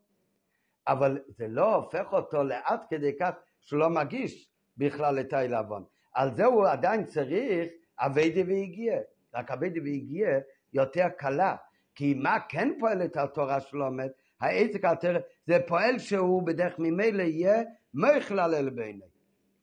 אבל 0.86 1.18
זה 1.28 1.48
לא 1.48 1.74
הופך 1.74 2.12
אותו 2.12 2.42
לעד 2.42 2.80
כדי 2.90 3.16
כך 3.20 3.30
שהוא 3.60 3.80
לא 3.80 3.90
מגיש 3.90 4.48
בכלל 4.76 5.20
את 5.20 5.32
העלבון 5.32 5.84
על 6.14 6.34
זה 6.34 6.44
הוא 6.44 6.66
עדיין 6.66 7.04
צריך 7.04 7.68
אביידי 7.98 8.42
והגיע. 8.42 8.98
רק 9.34 9.50
אביידי 9.50 9.80
והגיע 9.80 10.28
יותר 10.72 11.08
קלה. 11.18 11.56
כי 11.94 12.14
מה 12.14 12.36
כן 12.48 12.72
פועל 12.80 13.02
את 13.02 13.16
התורה 13.16 13.60
שלומד? 13.60 14.08
העסק 14.40 14.84
התרא 14.84 15.18
זה 15.46 15.58
פועל 15.66 15.98
שהוא 15.98 16.46
בדרך 16.46 16.78
ממילא 16.78 17.22
יהיה 17.22 17.62
מויכל 17.94 18.40
אל 18.40 18.70
ביני 18.70 19.04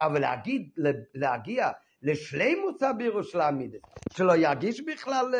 אבל 0.01 0.21
להגיד, 0.21 0.69
להגיע 1.13 1.69
לשלימוס 2.03 2.83
הבירוש 2.83 3.35
להעמיד 3.35 3.75
שלא 4.13 4.35
ירגיש 4.35 4.81
בכלל 4.81 5.35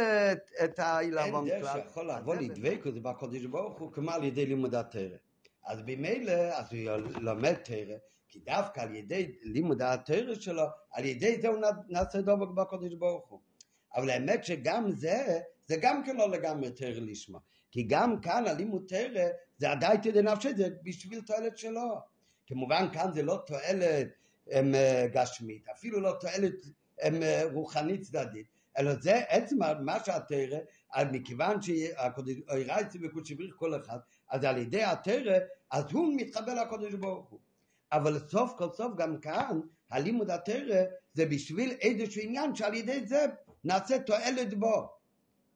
את 0.64 0.80
העילבון 0.80 1.48
אין 1.48 1.62
דרך 1.62 1.74
שיכול 1.74 2.12
לבוא 2.12 2.36
לדבקות 2.36 3.04
בקודש 3.04 3.46
ברוך 3.46 3.80
הוא 3.80 3.92
כמו 3.92 4.12
על 4.12 4.24
ידי 4.24 4.46
לימוד 4.46 4.76
התרא 4.76 5.18
אז 5.66 5.82
במילא 5.82 6.32
אז 6.32 6.66
הוא 6.74 6.92
לומד 7.22 7.54
תרא 7.54 7.96
כי 8.30 8.40
דווקא 8.40 8.82
על 8.82 8.96
ידי 8.96 9.36
לימוד 9.42 9.82
התרא 9.82 10.36
שלו 10.36 10.64
על 10.92 11.06
ידי 11.06 11.42
זה 11.42 11.48
הוא 11.48 11.58
נעשה 11.90 12.22
דבק 12.22 12.50
בקודש 12.56 12.94
ברוך 12.94 13.28
הוא. 13.30 13.40
אבל 13.96 14.10
האמת 14.10 14.44
שגם 14.46 14.92
זה 14.92 15.40
זה 15.68 15.76
גם 15.82 16.04
כן 16.04 16.16
לא 16.16 16.30
לגמרי 16.30 16.72
תרא 16.72 16.90
לשמה. 16.90 17.40
כי 17.72 17.84
גם 17.84 18.22
כאן 18.22 18.48
הלימוד 18.48 18.84
תרא 18.88 19.28
זה 19.58 19.72
עדיין 19.72 20.02
תדע 20.02 20.22
נפשי 20.22 20.54
זה 20.54 20.68
בשביל 20.84 21.22
תועלת 21.22 21.58
שלו. 21.58 22.00
כמובן 22.48 22.88
כאן 22.94 23.14
זה 23.14 23.24
לא 23.24 23.44
תועלת 23.48 24.08
גשמית, 25.14 25.68
אפילו 25.70 26.00
לא 26.00 26.18
תועלת 26.22 26.54
הם 27.02 27.14
רוחנית 27.52 28.02
צדדית, 28.02 28.48
אלא 28.78 28.96
זה 28.96 29.18
עצם 29.28 29.58
מה 29.82 30.04
שהתרא, 30.06 30.58
מכיוון 31.12 31.62
שהקודש 31.62 32.36
רייצי 32.50 33.00
בקודש 33.00 33.32
בריך 33.32 33.56
כל 33.58 33.76
אחד, 33.76 33.98
אז 34.30 34.44
על 34.44 34.58
ידי 34.58 34.84
התרא, 34.84 35.38
אז 35.72 35.84
הוא 35.92 36.14
מתחבר 36.18 36.54
לקודש 36.54 36.94
ברוך 36.94 37.30
הוא. 37.30 37.40
אבל 37.92 38.20
סוף 38.20 38.54
כל 38.58 38.68
סוף 38.74 38.96
גם 38.98 39.18
כאן, 39.18 39.60
הלימוד 39.92 40.30
התרא 40.30 40.84
זה 41.14 41.26
בשביל 41.26 41.72
איזשהו 41.82 42.22
עניין 42.22 42.56
שעל 42.56 42.74
ידי 42.74 43.06
זה 43.06 43.26
נעשה 43.64 44.00
תועלת 44.00 44.54
בו. 44.54 44.90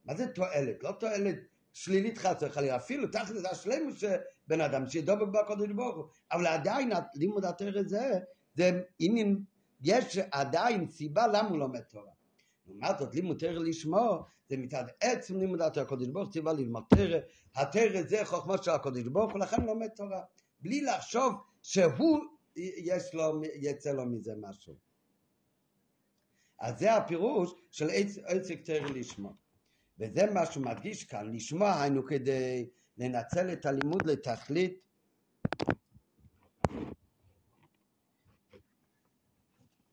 מה 0.06 0.15
זה 0.15 0.28
תועלת? 0.28 0.84
לא 0.84 0.91
תועלת 0.91 1.36
שלילית 1.73 2.17
חס 2.17 2.36
וחלילה, 2.41 2.76
אפילו 2.76 3.08
זה 3.12 3.50
השלמות 3.50 3.97
שבן 3.97 4.62
אדם 4.62 4.89
שידבק 4.89 5.28
בקודש 5.28 5.71
ברוך 5.71 5.95
הוא, 5.95 6.06
אבל 6.32 6.47
עדיין 6.47 6.91
לימוד 7.15 7.45
התרא 7.45 7.82
זה 7.86 8.19
זה 8.58 8.82
עניין, 9.00 9.43
יש 9.82 10.17
עדיין 10.32 10.88
סיבה 10.88 11.28
למה 11.28 11.50
הוא 11.50 11.58
לומד 11.58 11.82
תורה. 11.82 12.12
לעומת 12.67 13.00
זאת 13.00 13.15
לימוד 13.15 13.38
תרא 13.39 13.52
לשמו 13.52 14.26
זה 14.50 14.58
מצד 14.58 14.84
עצם 15.02 15.39
לימוד 15.39 15.62
התורה 15.62 15.86
הקדוש 15.86 16.08
ברוך 16.08 16.32
ציווה 16.32 16.54
ללמוד 16.54 16.84
תרא, 16.89 17.20
התרא 17.56 18.02
זה 18.02 18.26
חוכמה 18.26 18.63
של 18.63 18.72
הקדוש 18.72 19.04
ברוך 19.04 19.32
הוא 19.32 19.39
לכן 19.39 19.62
הוא 19.62 19.67
לומד 19.67 19.88
תורה 19.88 20.24
בלי 20.60 20.82
לחשוב 20.82 21.34
שהוא 21.62 22.20
יש 22.56 23.13
לו, 23.13 23.41
יצא 23.56 23.91
לו 23.91 24.06
מזה 24.06 24.34
משהו. 24.41 24.76
אז 26.60 26.80
זה 26.80 26.96
הפירוש 26.96 27.54
של 27.72 27.88
עסק 28.26 28.62
תרא 28.65 28.89
לשמו. 28.89 29.34
וזה 30.00 30.32
מה 30.34 30.46
שהוא 30.46 30.65
מדגיש 30.65 31.04
כאן, 31.04 31.36
לשמוע 31.36 31.82
היינו 31.82 32.06
כדי 32.06 32.70
לנצל 32.98 33.54
את 33.54 33.65
הלימוד 33.65 34.06
לתכלית 34.06 34.80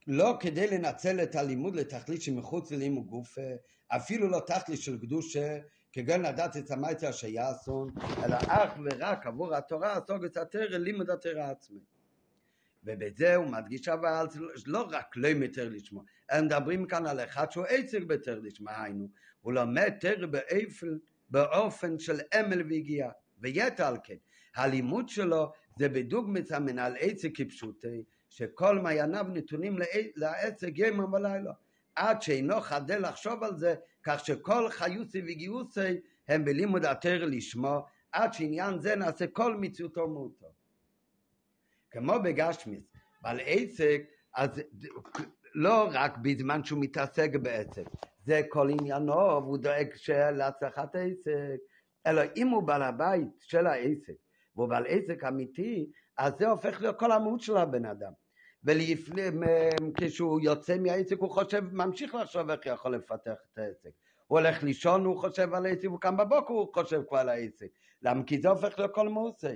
לא 0.07 0.37
כדי 0.41 0.67
לנצל 0.67 1.23
את 1.23 1.35
הלימוד 1.35 1.77
לתכלית 1.77 2.23
שמחוץ 2.23 2.71
ללימוד 2.73 3.07
גוף, 3.07 3.39
אפילו 3.89 4.29
לא 4.29 4.41
תכלית 4.47 4.81
של 4.81 4.99
קדושה, 4.99 5.59
כגון 5.93 6.23
לדעת 6.23 6.57
את 6.57 6.71
המייצר 6.71 7.13
שיעשון, 7.13 7.95
אלא 8.25 8.37
אך 8.49 8.73
ורק 8.85 9.27
עבור 9.27 9.55
התורה 9.55 9.93
הסוג 9.93 10.25
את 10.25 10.37
התרא, 10.37 10.79
לימוד 10.79 11.11
התרא 11.11 11.51
עצמי. 11.51 11.81
ובזה 12.85 13.37
הוא 13.37 13.47
מדגיש 13.47 13.89
אבל 13.89 14.27
לא 14.67 14.89
רק 14.91 15.17
לא 15.17 15.29
מתר 15.35 15.69
לשמוע, 15.69 16.05
אלא 16.33 16.43
מדברים 16.43 16.87
כאן 16.87 17.07
על 17.07 17.21
אחד 17.21 17.53
שהוא 17.53 17.65
עצר 17.69 17.99
בתר 18.07 18.41
לשמוע, 18.41 18.83
היינו, 18.83 19.09
הוא 19.41 19.53
לומד 19.53 19.93
תרא 20.01 20.27
באופן, 20.27 20.87
באופן 21.29 21.99
של 21.99 22.21
אמל 22.41 22.63
והגיעה, 22.71 23.11
ויתר 23.39 23.87
על 23.87 23.97
כן, 24.05 24.17
הלימוד 24.57 25.09
שלו 25.09 25.53
זה 25.79 25.89
בדוגמת 25.89 26.53
המנהל 26.53 26.97
עצר 26.99 27.29
כפשוטי, 27.35 28.05
שכל 28.35 28.79
מעייניו 28.79 29.27
נתונים 29.33 29.79
לעצג 30.17 30.79
יום 30.79 31.13
ולילה, 31.13 31.53
עד 31.97 32.23
שאינו 32.23 32.61
חדל 32.61 33.09
לחשוב 33.09 33.45
על 33.45 33.57
זה, 33.57 33.75
כך 34.03 34.25
שכל 34.25 34.71
חיוסי 34.71 35.23
וגיוסי 35.23 36.01
הם 36.29 36.45
בלימוד 36.45 36.85
התר 36.85 37.25
לשמו, 37.25 37.87
עד 38.13 38.33
שעניין 38.33 38.81
זה 38.81 38.97
נעשה 38.97 39.27
כל 39.27 39.57
מציאותו 39.57 40.09
מהותו. 40.09 40.47
כמו 41.91 42.13
בגשמיס, 42.25 42.85
בעל 43.23 43.41
עצג, 43.45 43.99
אז 44.35 44.51
לא 45.55 45.89
רק 45.93 46.19
בזמן 46.23 46.65
שהוא 46.65 46.81
מתעסק 46.81 47.31
בעסק, 47.43 47.87
זה 48.27 48.41
כל 48.49 48.71
עניינו, 48.71 49.13
והוא 49.13 49.59
דואג 49.59 49.89
להצלחת 50.11 50.95
העסק, 50.95 51.61
אלא 52.07 52.23
אם 52.37 52.49
הוא 52.49 52.63
בעל 52.63 52.83
הבית 52.83 53.29
של 53.41 53.67
העסק, 53.67 54.15
והוא 54.57 54.69
בעל 54.69 54.85
עסק 54.89 55.25
אמיתי, 55.25 55.91
אז 56.19 56.33
זה 56.39 56.49
הופך 56.49 56.81
להיות 56.81 56.99
כל 56.99 57.13
המהות 57.13 57.41
של 57.41 57.57
הבן 57.57 57.85
אדם. 57.85 58.24
וכשהוא 58.65 60.41
יוצא 60.41 60.79
מהעסק 60.79 61.19
הוא 61.19 61.31
חושב, 61.31 61.65
ממשיך 61.73 62.15
לחשוב 62.15 62.51
איך 62.51 62.67
יכול 62.67 62.95
לפתח 62.95 63.35
את 63.53 63.59
העסק. 63.59 63.91
הוא 64.27 64.39
הולך 64.39 64.63
לישון, 64.63 65.05
הוא 65.05 65.19
חושב 65.21 65.55
על 65.55 65.67
העסק, 65.67 65.85
הוא 65.85 66.01
קם 66.01 66.17
בבוקר, 66.17 66.55
הוא 66.55 66.75
חושב 66.75 67.03
כבר 67.09 67.19
על 67.19 67.29
העסק. 67.29 67.69
למה? 68.03 68.25
כי 68.25 68.41
זה 68.41 68.49
הופך 68.49 68.79
להיות 68.79 68.95
כל 68.95 69.09
מעושה. 69.09 69.55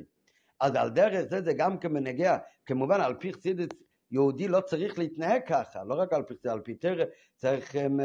אז 0.61 0.75
על 0.75 0.91
דרך 0.91 1.21
זה 1.31 1.43
זה 1.43 1.53
גם 1.53 1.79
כמנהגיה, 1.79 2.39
כמובן 2.67 3.01
על 3.01 3.15
פי 3.15 3.33
חסידס 3.33 3.69
יהודי 4.11 4.49
לא 4.49 4.61
צריך 4.61 4.99
להתנהג 4.99 5.41
ככה, 5.47 5.85
לא 5.85 5.95
רק 5.95 6.13
על 6.13 6.23
פי 6.23 6.35
חסידס, 6.35 6.53
על 6.53 6.61
פי 6.61 6.75
תרא, 6.75 7.05
צריך 7.37 7.75
um, 7.75 8.03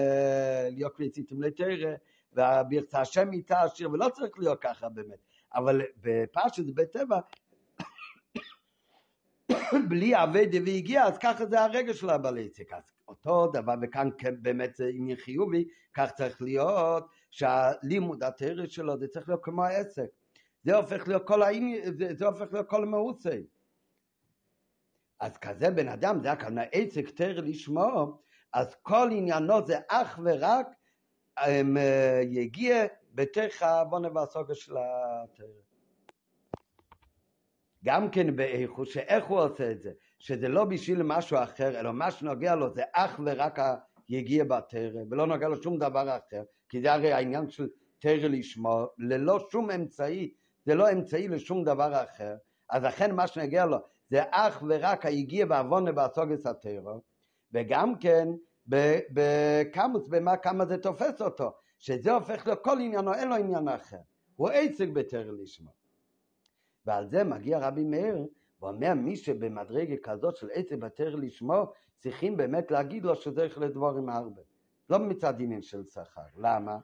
להיות 0.71 0.95
קליציתם 0.95 1.41
לתרא, 1.41 1.95
והברצה 2.33 3.01
השם 3.01 3.31
איתה 3.33 3.61
עשיר, 3.61 3.91
ולא 3.91 4.09
צריך 4.09 4.31
להיות 4.37 4.61
ככה 4.61 4.89
באמת. 4.89 5.19
אבל 5.55 5.81
בפשט 6.01 6.65
בטבע, 6.73 7.19
בלי 9.89 10.23
אבדה 10.23 10.57
והגיע, 10.65 11.03
אז 11.03 11.17
ככה 11.17 11.45
זה 11.45 11.61
הרגע 11.61 11.93
של 11.93 12.09
הבעל 12.09 12.37
עסק. 12.37 12.73
אז 12.73 12.83
אותו 13.07 13.47
דבר, 13.47 13.73
וכאן 13.81 14.09
באמת 14.41 14.75
זה 14.75 14.87
עניין 14.93 15.17
חיובי, 15.17 15.67
כך 15.93 16.11
צריך 16.11 16.41
להיות 16.41 17.07
שהלימוד 17.31 18.23
התרא 18.23 18.65
שלו 18.65 18.97
זה 18.97 19.07
צריך 19.07 19.29
להיות 19.29 19.43
כמו 19.43 19.63
העסק. 19.63 20.07
זה 20.63 20.75
הופך 20.75 21.07
להיות 21.07 21.27
כל 21.27 21.41
העניין, 21.41 21.97
זה, 21.97 22.15
זה 22.15 22.25
הופך 22.25 22.53
להיות 22.53 22.69
כל 22.69 22.83
המעוצה. 22.83 23.37
אז 25.19 25.37
כזה 25.37 25.71
בן 25.71 25.87
אדם, 25.87 26.19
זה 26.21 26.31
הכוונה 26.31 26.61
עסק 26.71 27.09
תרא 27.09 27.41
לשמו, 27.41 28.21
אז 28.53 28.75
כל 28.81 29.09
עניינו 29.11 29.65
זה 29.65 29.77
אך 29.87 30.19
ורק 30.23 30.67
הם, 31.37 31.77
אה, 31.77 32.21
יגיע 32.23 32.85
בתוך 33.13 33.61
העוונה 33.61 34.07
והסוגה 34.15 34.55
של 34.55 34.75
התרא. 34.77 35.72
גם 37.83 38.09
כן 38.09 38.35
באיכות, 38.35 38.87
שאיך 38.87 39.25
הוא 39.25 39.39
עושה 39.39 39.71
את 39.71 39.81
זה, 39.81 39.91
שזה 40.19 40.47
לא 40.47 40.65
בשביל 40.65 41.03
משהו 41.03 41.37
אחר, 41.37 41.79
אלא 41.79 41.93
מה 41.93 42.11
שנוגע 42.11 42.55
לו 42.55 42.73
זה 42.73 42.83
אך 42.93 43.19
ורק 43.25 43.59
יגיע 44.09 44.43
בתרא, 44.43 45.01
ולא 45.11 45.27
נוגע 45.27 45.47
לו 45.47 45.63
שום 45.63 45.77
דבר 45.77 46.17
אחר, 46.17 46.43
כי 46.69 46.81
זה 46.81 46.93
הרי 46.93 47.13
העניין 47.13 47.49
של 47.49 47.67
תרא 47.99 48.27
לשמו, 48.27 48.87
ללא 48.97 49.47
שום 49.51 49.71
אמצעי, 49.71 50.33
זה 50.65 50.75
לא 50.75 50.91
אמצעי 50.91 51.27
לשום 51.27 51.63
דבר 51.63 52.03
אחר, 52.03 52.35
אז 52.69 52.83
לכן 52.83 53.15
מה 53.15 53.27
שנוגע 53.27 53.65
לו 53.65 53.77
זה 54.09 54.23
אך 54.31 54.63
ורק 54.69 55.05
היגיע 55.05 55.45
בעוונה 55.45 55.91
בהסוגס 55.91 56.45
התרא, 56.45 56.93
וגם 57.53 57.95
כן 57.99 58.27
בכמוס, 59.09 60.07
במה 60.07 60.37
כמה 60.37 60.65
זה 60.65 60.77
תופס 60.77 61.21
אותו, 61.21 61.51
שזה 61.79 62.13
הופך 62.13 62.47
לו 62.47 62.63
כל 62.63 62.79
עניינו, 62.79 63.13
אין 63.13 63.29
לו 63.29 63.35
עניין 63.35 63.67
אחר, 63.67 63.97
הוא 64.35 64.49
עסק 64.49 64.87
בתרא 64.87 65.31
לשמו. 65.43 65.82
ועל 66.85 67.09
זה 67.09 67.23
מגיע 67.23 67.59
רבי 67.59 67.83
מאיר 67.83 68.27
ואומר 68.61 68.93
מי 68.93 69.15
שבמדרגה 69.15 69.95
כזאת 70.03 70.35
של 70.35 70.47
עסק 70.53 70.75
בתרא 70.75 71.17
לשמו 71.17 71.73
צריכים 71.99 72.37
באמת 72.37 72.71
להגיד 72.71 73.05
לו 73.05 73.13
יכול 73.45 73.63
לדבורים 73.63 74.09
הרבה 74.09 74.41
לא 74.89 74.99
מצד 74.99 75.41
עניין 75.41 75.61
של 75.61 75.83
שכר, 75.85 76.21
למה? 76.37 76.77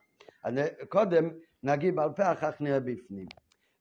אני, 0.45 0.61
קודם 0.89 1.29
נגיד 1.63 1.95
בעל 1.95 2.09
פה 2.15 2.31
אחר 2.31 2.51
כך 2.51 2.61
נראה 2.61 2.79
בפנים. 2.79 3.27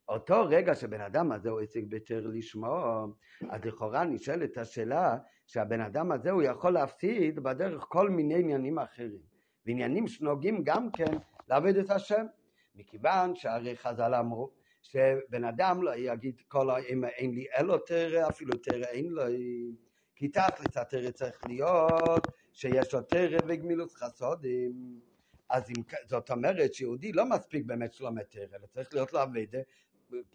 אותו 0.09 0.45
רגע 0.49 0.75
שבן 0.75 1.01
אדם 1.01 1.31
הזה 1.31 1.49
הוא 1.49 1.59
עסק 1.59 1.81
בתר 1.89 2.27
לשמו, 2.27 3.07
אז 3.49 3.65
לכאורה 3.65 4.03
נשאלת 4.03 4.57
השאלה 4.57 5.17
שהבן 5.47 5.81
אדם 5.81 6.11
הזה 6.11 6.31
הוא 6.31 6.41
יכול 6.41 6.71
להפסיד 6.71 7.39
בדרך 7.39 7.85
כל 7.89 8.09
מיני 8.09 8.39
עניינים 8.39 8.79
אחרים, 8.79 9.21
ועניינים 9.65 10.07
שנוגעים 10.07 10.63
גם 10.63 10.91
כן 10.91 11.17
לעבד 11.47 11.77
את 11.77 11.91
השם, 11.91 12.25
מכיוון 12.75 13.35
שהרי 13.35 13.77
חז"ל 13.77 14.15
אמרו 14.15 14.51
שבן 14.81 15.43
אדם 15.43 15.83
לא 15.83 15.95
יגיד 15.95 16.41
כל 16.47 16.69
האם 16.69 17.05
אין 17.05 17.31
לי 17.31 17.45
אלו 17.57 17.77
תרא, 17.77 18.27
אפילו 18.27 18.57
תרא 18.57 18.85
אין 18.85 19.09
לו, 19.09 19.23
כי 20.15 20.27
תכלס 20.27 20.77
התרא 20.77 21.11
צריך 21.11 21.39
להיות 21.47 22.27
שיש 22.53 22.93
לו 22.93 23.01
תרא 23.01 23.37
וגמילות 23.47 23.91
חסודים. 23.91 24.99
אז 25.49 25.63
אם, 25.69 25.83
זאת 26.05 26.31
אומרת 26.31 26.73
שיהודי 26.73 27.11
לא 27.11 27.25
מספיק 27.25 27.65
באמת 27.65 27.93
שלומד 27.93 28.23
תרא, 28.23 28.43
אלא 28.43 28.65
צריך 28.73 28.93
להיות 28.93 29.13
לו 29.13 29.23
אבדה 29.23 29.59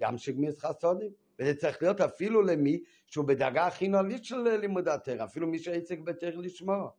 גם 0.01 0.19
של 0.19 0.33
גמילות 0.33 0.59
חסודים. 0.59 1.11
וזה 1.39 1.55
צריך 1.55 1.83
להיות 1.83 2.01
אפילו 2.01 2.43
למי 2.43 2.83
שהוא 3.07 3.25
בדרגה 3.25 3.67
הכי 3.67 3.89
נולית 3.89 4.25
של 4.25 4.37
לימוד 4.37 4.89
התרא, 4.89 5.25
אפילו 5.25 5.47
מי 5.47 5.59
שעסק 5.59 5.99
בתרא 5.99 6.31
לשמוע. 6.31 6.91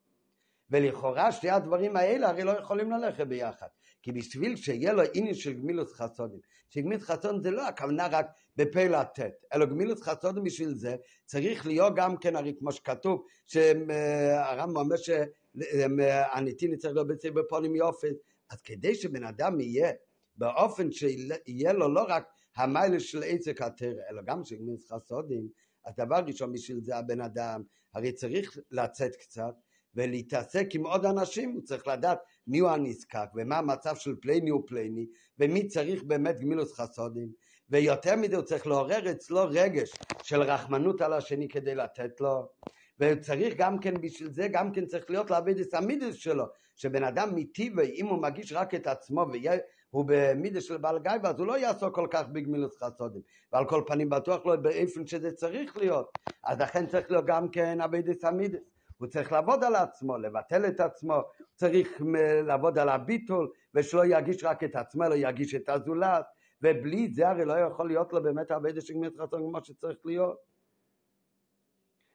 ולכאורה 0.70 1.32
שתי 1.32 1.50
הדברים 1.50 1.96
האלה 1.96 2.30
הרי 2.30 2.44
לא 2.44 2.52
יכולים 2.52 2.92
ללכת 2.92 3.28
ביחד. 3.28 3.68
כי 4.06 4.12
בשביל 4.12 4.56
שיהיה 4.56 4.94
לו 4.94 5.04
עניין 5.14 5.34
של 5.34 5.54
גמילוס 5.54 5.94
חסודים, 5.94 6.40
שגמילוס 6.70 7.04
חסודים 7.04 7.42
זה 7.42 7.52
לא 7.52 7.68
הכוונה 7.68 8.08
רק 8.12 8.28
בפה 8.58 8.84
לתת, 8.84 9.34
אלא 9.54 9.66
גמילוס 9.66 10.02
חסודים 10.02 10.44
בשביל 10.44 10.74
זה 10.74 10.96
צריך 11.26 11.66
להיות 11.66 11.94
גם 11.96 12.18
כן, 12.18 12.36
הרי 12.36 12.56
כמו 12.60 12.72
שכתוב, 12.72 13.26
שהרמב"ם 13.46 14.78
אומר 14.78 14.96
שהנתין 14.98 16.78
צריך 16.78 16.94
להיות 16.94 17.08
בציר 17.08 17.32
בפונים 17.32 17.76
יופי, 17.76 18.08
אז 18.50 18.62
כדי 18.62 18.96
שבן 18.96 19.24
אדם 19.24 19.60
יהיה 19.60 19.92
באופן 20.36 20.92
שיהיה 20.92 21.74
לו 21.74 21.94
לא 21.94 22.06
רק 22.08 22.28
המיילה 22.56 23.00
של 23.00 23.24
עסק 23.26 23.62
התרא, 23.62 24.02
אלא 24.10 24.22
גם 24.26 24.44
של 24.44 24.56
גמילוס 24.56 24.92
חסודים, 24.92 25.48
אז 25.86 25.94
דבר 25.98 26.20
ראשון 26.28 26.54
בשביל 26.54 26.80
זה 26.82 26.98
הבן 26.98 27.22
אדם, 27.22 27.64
הרי 27.94 28.12
צריך 28.12 28.58
לצאת 28.72 29.16
קצת 29.16 29.54
ולהתעסק 29.96 30.68
עם 30.74 30.86
עוד 30.86 31.06
אנשים, 31.06 31.52
הוא 31.52 31.62
צריך 31.62 31.88
לדעת 31.88 32.20
מי 32.48 32.60
הוא 32.60 32.70
הנזקק 32.70 33.28
ומה 33.36 33.58
המצב 33.58 33.96
של 33.96 34.16
פלייני 34.16 34.52
ופלייני 34.52 35.06
ומי 35.40 35.68
צריך 35.68 36.04
באמת 36.04 36.40
גמילוס 36.40 36.74
חסודים 36.74 37.30
ויותר 37.70 38.16
מזה 38.16 38.36
הוא 38.36 38.44
צריך 38.44 38.68
לעורר 38.68 39.12
אצלו 39.12 39.44
רגש 39.50 39.92
של 40.24 40.42
רחמנות 40.42 41.02
על 41.02 41.14
השני 41.14 41.48
כדי 41.48 41.76
לתת 41.76 42.22
לו. 42.22 42.48
וצריך 43.00 43.54
גם 43.58 43.80
כן 43.80 44.02
בשביל 44.02 44.30
זה 44.32 44.48
גם 44.48 44.72
כן 44.72 44.86
צריך 44.86 45.10
להיות 45.10 45.32
את 45.62 45.74
המידס 45.74 46.16
שלו 46.16 46.46
שבן 46.76 47.04
אדם 47.04 47.36
מטבעי 47.36 47.92
אם 47.96 48.06
הוא 48.06 48.22
מגיש 48.22 48.54
רק 48.54 48.76
את 48.76 48.88
עצמו 48.88 49.26
והוא 49.92 50.06
במידס 50.08 50.64
של 50.64 50.78
בעל 50.78 51.00
גיא 51.00 51.12
אז 51.24 51.40
הוא 51.40 51.48
לא 51.48 51.58
יעסוק 51.58 51.96
כל 51.96 52.08
כך 52.12 52.28
בגמילוס 52.28 52.84
חסודים 52.84 53.22
ועל 53.52 53.66
כל 53.66 53.84
פנים 53.88 54.10
בטוח 54.10 54.46
לא 54.46 54.56
באיפן 54.56 55.08
שזה 55.08 55.32
צריך 55.32 55.78
להיות. 55.78 56.12
אז 56.44 56.60
לכן 56.60 56.88
צריך 56.88 57.12
להיות 57.12 57.26
גם 57.26 57.50
כן 57.50 57.80
את 58.12 58.24
המידס 58.24 58.60
הוא 58.98 59.08
צריך 59.08 59.32
לעבוד 59.32 59.64
על 59.64 59.76
עצמו, 59.76 60.18
לבטל 60.18 60.66
את 60.68 60.80
עצמו, 60.80 61.22
צריך 61.56 62.02
לעבוד 62.46 62.78
על 62.78 62.90
הביטול, 62.90 63.52
ושלא 63.74 64.06
ירגיש 64.06 64.44
רק 64.44 64.64
את 64.64 64.76
עצמו, 64.76 65.04
אלא 65.04 65.16
ירגיש 65.16 65.56
את 65.56 65.70
הזולת, 65.70 66.26
ובלי 66.62 67.14
זה 67.14 67.30
הרי 67.30 67.46
לא 67.46 67.54
יכול 67.54 67.88
להיות 67.88 68.14
לו 68.14 68.24
באמת 68.24 68.52
הרבה 68.52 68.82
שגמית 68.82 69.14
רצון 69.18 69.42
כמו 69.50 69.64
שצריך 69.64 69.98
להיות. 70.06 70.38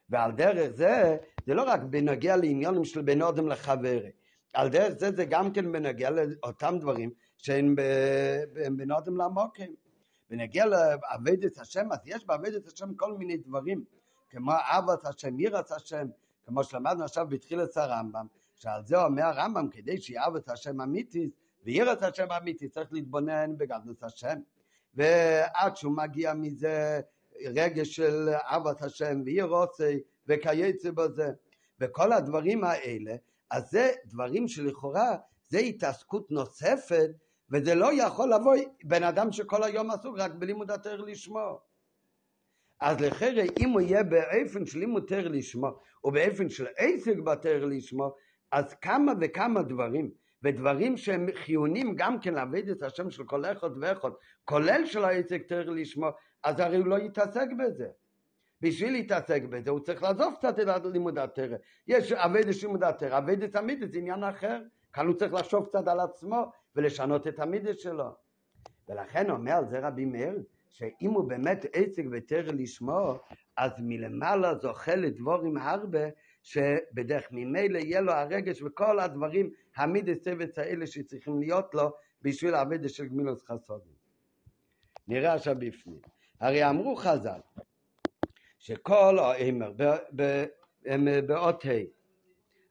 ועל 0.09 0.31
דרך 0.31 0.71
זה, 0.75 1.17
זה 1.45 1.53
לא 1.53 1.63
רק 1.63 1.81
בנוגע 1.81 2.35
לעניונים 2.35 2.85
של 2.85 3.01
בין 3.01 3.21
אודם 3.21 3.47
לחברי, 3.47 4.11
על 4.53 4.69
דרך 4.69 4.93
זה 4.93 5.11
זה 5.11 5.25
גם 5.25 5.53
כן 5.53 5.71
בנוגע 5.71 6.09
לאותם 6.09 6.75
דברים 6.79 7.11
שהם 7.37 7.75
בין 8.77 8.91
אודם 8.91 9.17
לעמוקים. 9.17 9.75
בנגיע 10.29 10.65
לעבודת 10.65 11.57
השם, 11.57 11.91
אז 11.91 11.99
יש 12.05 12.25
בעבודת 12.25 12.67
השם 12.67 12.95
כל 12.95 13.13
מיני 13.13 13.37
דברים, 13.37 13.83
כמו 14.29 14.51
אהבת 14.51 15.05
השם, 15.05 15.39
יראת 15.39 15.71
השם, 15.71 16.07
כמו 16.51 16.63
שלמדנו 16.63 17.03
עכשיו 17.03 17.27
בתחילת 17.29 17.77
הרמב"ם, 17.77 18.27
שעל 18.55 18.85
זה 18.85 19.03
אומר 19.03 19.23
הרמב"ם, 19.23 19.67
כדי 19.71 20.01
שיאהב 20.01 20.35
את 20.35 20.49
השם 20.49 20.81
אמיתי, 20.81 21.29
וירא 21.63 21.93
את 21.93 22.03
השם 22.03 22.31
אמיתי, 22.31 22.69
צריך 22.69 22.93
להתבונן 22.93 23.57
בגדלות 23.57 24.03
השם. 24.03 24.39
ועד 24.93 25.75
שהוא 25.75 25.97
מגיע 25.97 26.33
מזה 26.33 27.01
רגש 27.45 27.95
של 27.95 28.29
אהבת 28.29 28.81
השם 28.81 29.21
וירוצי 29.25 29.99
וכייצא 30.27 30.91
בזה. 30.91 31.31
וכל 31.79 32.13
הדברים 32.13 32.63
האלה, 32.63 33.15
אז 33.51 33.69
זה 33.69 33.91
דברים 34.05 34.47
שלכאורה 34.47 35.15
זה 35.47 35.59
התעסקות 35.59 36.31
נוספת, 36.31 37.09
וזה 37.51 37.75
לא 37.75 38.03
יכול 38.03 38.33
לבוא 38.33 38.55
בן 38.83 39.03
אדם 39.03 39.31
שכל 39.31 39.63
היום 39.63 39.91
עסוק 39.91 40.15
רק 40.17 40.31
בלימוד 40.31 40.71
התר 40.71 41.01
לשמור. 41.01 41.59
אז 42.81 43.01
לחרא 43.01 43.43
אם 43.59 43.69
הוא 43.69 43.81
יהיה 43.81 44.03
באופן 44.03 44.65
של 44.65 44.79
לימוד 44.79 45.05
תר 45.07 45.27
לשמו 45.27 45.79
או 46.03 46.11
באופן 46.11 46.49
של 46.49 46.67
עסק 46.77 47.17
בתר 47.17 47.65
לשמו 47.65 48.15
אז 48.51 48.73
כמה 48.73 49.13
וכמה 49.21 49.61
דברים 49.61 50.11
ודברים 50.43 50.97
שהם 50.97 51.27
חיונים 51.35 51.95
גם 51.95 52.19
כן 52.19 52.33
לעבד 52.33 52.69
את 52.69 52.83
השם 52.83 53.09
של 53.09 53.23
כל 53.23 53.45
אחד 53.45 53.69
ואחד 53.81 54.09
כולל 54.45 54.85
של 54.85 55.03
העסק 55.03 55.47
תר 55.47 55.69
לשמו 55.69 56.09
אז 56.43 56.59
הרי 56.59 56.77
הוא 56.77 56.85
לא 56.85 56.95
יתעסק 56.95 57.47
בזה. 57.59 57.87
בשביל 58.61 58.91
להתעסק 58.91 59.41
בזה 59.43 59.69
הוא 59.69 59.79
צריך 59.79 60.03
לעזוב 60.03 60.33
קצת 60.37 60.59
את 60.59 60.85
לימוד 60.85 61.17
התרא 61.17 61.57
יש 61.87 62.11
עבד 62.11 62.51
של 62.51 62.67
לימוד 62.67 62.83
התרא 62.83 63.17
עבד 63.17 63.43
את 63.43 63.55
המידע 63.55 63.85
זה 63.87 63.97
עניין 63.97 64.23
אחר. 64.23 64.61
כאן 64.93 65.07
הוא 65.07 65.15
צריך 65.15 65.33
לחשוב 65.33 65.65
קצת 65.65 65.87
על 65.87 65.99
עצמו 65.99 66.51
ולשנות 66.75 67.27
את 67.27 67.39
המידע 67.39 67.73
שלו. 67.73 68.15
ולכן 68.89 69.29
אומר 69.29 69.51
על 69.51 69.69
זה 69.69 69.79
רבי 69.79 70.05
מאיר 70.05 70.43
שאם 70.71 71.11
הוא 71.11 71.29
באמת 71.29 71.65
עסק 71.73 72.03
ותרא 72.11 72.51
לשמו, 72.51 73.19
אז 73.57 73.71
מלמעלה 73.79 74.55
זוכה 74.55 74.95
לדבורים 74.95 75.57
הרבה, 75.57 75.99
שבדרך 76.43 77.27
ממילא 77.31 77.77
יהיה 77.77 78.01
לו 78.01 78.11
הרגש 78.13 78.61
וכל 78.61 78.99
הדברים 78.99 79.49
המידס 79.75 80.17
צוות 80.23 80.57
האלה 80.57 80.87
שצריכים 80.87 81.39
להיות 81.39 81.75
לו 81.75 81.91
בשביל 82.21 82.53
העבודה 82.53 82.89
של 82.89 83.05
גמילות 83.05 83.41
חסודים. 83.41 83.93
נראה 85.07 85.33
עכשיו 85.33 85.55
בפנים. 85.59 85.99
הרי 86.39 86.69
אמרו 86.69 86.95
חז"ל 86.95 87.39
שכל 88.59 89.19
האמר 89.19 89.73
באות 91.27 91.65
ה' 91.65 92.01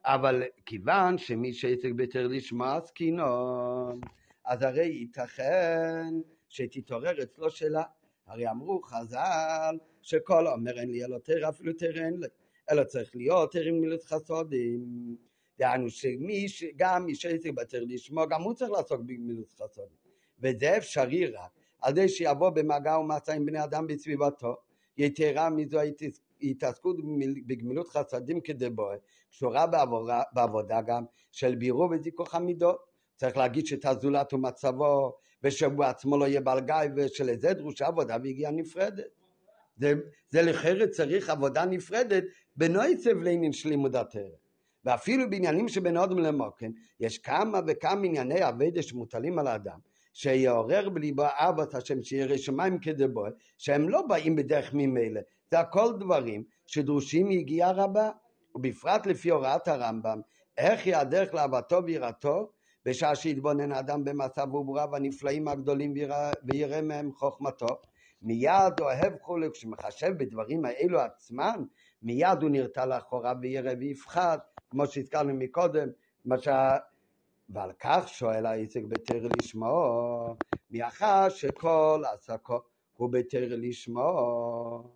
אבל 0.05 0.43
כיוון 0.67 1.19
שמי 1.19 1.53
שעסק 1.53 1.91
ביתר 1.97 2.27
לשמוע 2.27 2.77
עסקינון 2.77 4.01
אז 4.45 4.63
הרי 4.63 4.87
ייתכן 4.87 6.15
שתתעורר 6.51 7.23
אצלו 7.23 7.51
שאלה. 7.51 7.83
הרי 8.27 8.51
אמרו 8.51 8.83
חז"ל 8.83 9.79
שכל 10.03 10.47
אומר 10.47 10.79
אין 10.81 10.91
לי 10.91 11.05
אלא 11.05 11.19
תר 11.19 11.49
אפילו 11.49 11.73
תר 11.73 12.05
אין 12.05 12.21
לי 12.21 12.27
אלא 12.71 12.85
צריך 12.85 13.17
להיות 13.17 13.53
תר 13.53 13.63
עם 13.63 13.81
מילות 13.81 14.05
חסודים. 14.05 15.17
דהיינו 15.59 15.91
שמי 15.91 16.47
גם 16.77 17.07
מי 17.07 17.15
שעסק 17.15 17.51
ביתר 17.55 17.85
לשמוע 17.87 18.27
גם 18.27 18.43
הוא 18.43 18.55
צריך 18.55 18.71
לעסוק 18.71 19.01
במילות 19.01 19.53
חסודים. 19.53 19.97
וזה 20.41 20.77
אפשרי 20.77 21.27
רק 21.27 21.51
על 21.81 21.95
זה 21.95 22.09
שיבוא 22.09 22.51
במגע 22.51 22.99
ומצא 22.99 23.33
עם 23.33 23.47
בני 23.47 23.65
אדם 23.65 23.87
בסביבתו 23.87 24.57
יתרה 24.97 25.51
מזו 25.51 25.79
התעסקות 26.43 26.97
בגמילות 27.47 27.89
חסדים 27.89 28.41
כדבוי 28.41 28.97
קשורה 29.31 29.67
בעבודה, 29.67 30.23
בעבודה 30.33 30.81
גם 30.81 31.05
של 31.31 31.55
בירור 31.55 31.91
וזיכוך 31.91 32.35
המידות. 32.35 32.91
צריך 33.17 33.37
להגיד 33.37 33.65
את 33.73 33.85
הזולת 33.85 34.33
ומצבו 34.33 35.20
ושהוא 35.45 35.85
עצמו 35.85 36.19
לא 36.19 36.25
יהיה 36.25 36.41
בעל 36.41 36.61
גיא 36.61 36.75
ושלזה 36.97 37.53
דרושה 37.53 37.87
עבודה 37.87 38.17
והגיעה 38.25 38.53
נפרדת. 38.53 39.05
זה, 39.77 39.95
זה 40.31 40.43
לכאורה 40.43 40.87
צריך 40.87 41.31
עבודה 41.31 41.65
נפרדת 41.65 42.25
בנויצב 42.57 43.17
לעניין 43.23 43.53
של 43.53 43.69
לימוד 43.69 43.97
התרא 43.97 44.23
ואפילו 44.85 45.31
בעניינים 45.31 45.69
שבין 45.69 45.97
אודם 45.97 46.19
למוקן 46.19 46.71
יש 47.01 47.19
כמה 47.19 47.61
וכמה 47.67 48.07
ענייני 48.07 48.49
אבדה 48.49 48.83
שמוטלים 48.83 49.39
על 49.39 49.47
האדם 49.47 49.79
שיעורר 50.13 50.89
בליבו 50.89 51.23
אהבת 51.23 51.75
השם 51.75 52.03
שירא 52.03 52.37
שמיים 52.37 52.79
כדבו 52.79 53.25
שהם 53.59 53.89
לא 53.89 54.03
באים 54.03 54.37
בדרך 54.37 54.71
ממילא. 54.75 55.21
זה 55.51 55.61
הכל 55.61 55.93
דברים 55.99 56.45
שדרושים 56.67 57.31
יגיעה 57.31 57.73
רבה. 57.73 58.11
ובפרט 58.55 59.07
לפי 59.07 59.31
הוראת 59.31 59.69
הרמב"ם 59.69 60.21
איך 60.59 60.87
היא 60.87 60.97
הדרך 60.97 61.35
לאהבתו 61.35 61.85
ויראתו 61.85 62.53
בשעה 62.85 63.15
שהתבונן 63.17 63.73
האדם 63.73 64.05
במצב 64.05 64.55
ובריו 64.55 64.97
הנפלאים 64.97 65.49
הגדולים 65.49 65.95
ויראה 66.45 66.83
מהם 66.83 67.13
חוכמתו. 67.13 67.67
מיד 68.23 68.81
אוהב 68.81 69.13
חולק 69.23 69.53
כשמחשב 69.53 70.13
בדברים 70.19 70.65
האלו 70.65 71.01
עצמם 71.01 71.65
מיד 72.03 72.43
הוא 72.43 72.51
נרתע 72.51 72.87
לאחורה 72.87 73.33
וירא 73.43 73.73
ויפחד 73.79 74.39
כמו 74.71 74.87
שהזכרנו 74.87 75.35
מקודם 75.35 75.89
מה 76.25 76.39
שה... 76.39 76.77
ועל 77.49 77.73
כך 77.81 78.09
שואל 78.09 78.47
העסק 78.47 78.83
בתר 78.89 79.29
לשמו 79.39 80.37
מאחר 80.71 81.29
שכל 81.29 82.03
עסקו 82.15 82.61
הוא 82.97 83.13
בתר 83.13 83.47
לשמו 83.49 84.91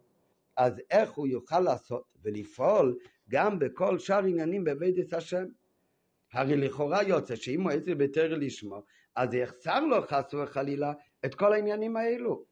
אז 0.56 0.80
איך 0.90 1.12
הוא 1.12 1.26
יוכל 1.26 1.60
לעשות 1.60 2.04
ולפעול 2.22 2.98
גם 3.28 3.58
בכל 3.58 3.98
שאר 3.98 4.24
עניינים 4.24 4.64
בבית 4.64 5.12
השם 5.12 5.44
הרי 6.34 6.56
לכאורה 6.56 7.02
יוצא 7.02 7.36
שאם 7.36 7.68
עסק 7.68 7.88
בתר 7.96 8.34
לשמו 8.38 8.82
אז 9.16 9.34
יחסר 9.34 9.80
לו 9.80 10.02
חס 10.02 10.34
וחלילה 10.34 10.92
את 11.24 11.34
כל 11.34 11.52
העניינים 11.52 11.96
האלו. 11.96 12.44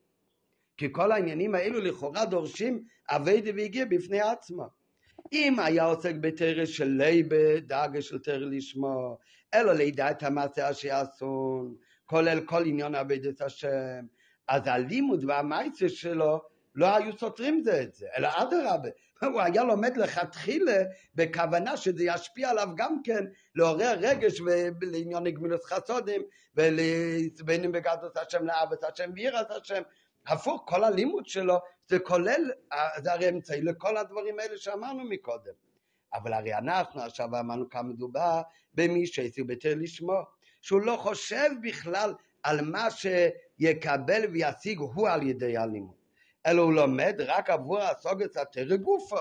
כי 0.77 0.89
כל 0.93 1.13
העניינים 1.13 1.55
האלו 1.55 1.81
לכאורה 1.81 2.25
דורשים 2.25 2.85
אביידה 3.11 3.51
והגיע 3.57 3.85
בפני 3.85 4.21
עצמו. 4.21 4.67
אם 5.33 5.59
היה 5.59 5.85
עוסק 5.85 6.15
בתרא 6.21 6.65
של 6.65 6.89
ליבה, 6.89 7.61
דאגה 7.61 8.03
של 8.03 8.19
תרא 8.19 8.37
לשמו, 8.37 9.19
אלא 9.55 9.73
לידע 9.73 10.11
את 10.11 10.23
המעשה 10.23 10.75
שיעשון, 10.75 11.75
כולל 12.07 12.41
כל 12.41 12.67
עניין 12.67 12.95
עבודת 12.95 13.41
השם, 13.41 14.05
אז 14.49 14.63
הלימוד 14.67 15.25
והמעשה 15.25 15.89
שלו 15.89 16.41
לא 16.75 16.97
היו 16.97 17.19
סותרים 17.19 17.63
זה 17.65 17.83
את 17.83 17.95
זה, 17.95 18.07
אלא 18.17 18.29
אדרבה, 18.35 18.89
הוא 19.23 19.41
היה 19.41 19.65
לומד 19.65 19.97
לכתחילה 19.97 20.83
בכוונה 21.15 21.77
שזה 21.77 22.05
ישפיע 22.05 22.51
עליו 22.51 22.69
גם 22.77 23.03
כן 23.05 23.25
לעורר 23.55 23.95
רגש 24.01 24.41
לעניין 24.83 25.25
גמילות 25.31 25.65
חסודים 25.65 26.23
ולבין 26.57 27.73
בגדות 27.73 28.17
השם 28.17 28.45
לאהבת 28.45 28.85
השם 28.85 29.11
ויראת 29.15 29.51
השם 29.51 29.83
הפוך 30.27 30.63
כל 30.67 30.85
הלימוד 30.85 31.27
שלו 31.27 31.59
זה 31.89 31.99
כולל, 31.99 32.51
זה 33.03 33.13
הרי 33.13 33.29
אמצעי 33.29 33.63
לכל 33.63 33.97
הדברים 33.97 34.39
האלה 34.39 34.57
שאמרנו 34.59 35.05
מקודם. 35.05 35.53
אבל 36.15 36.33
הרי 36.33 36.55
אנחנו 36.55 37.01
עכשיו 37.01 37.27
אמרנו 37.27 37.71
כמה 37.71 37.83
מדובר 37.83 38.43
במי 38.75 39.07
שהציג 39.07 39.47
בתר 39.47 39.75
לשמו, 39.77 40.21
שהוא 40.61 40.81
לא 40.81 40.97
חושב 40.97 41.51
בכלל 41.63 42.15
על 42.43 42.61
מה 42.61 42.89
שיקבל 42.91 44.23
וישיג 44.33 44.79
הוא 44.79 45.09
על 45.09 45.23
ידי 45.23 45.57
הלימוד, 45.57 45.95
אלא 46.47 46.63
הוא 46.63 46.73
לומד 46.73 47.15
רק 47.27 47.51
עבור 47.51 47.81
הסוגת 47.81 48.37
התרא 48.37 48.77
גופו. 48.77 49.17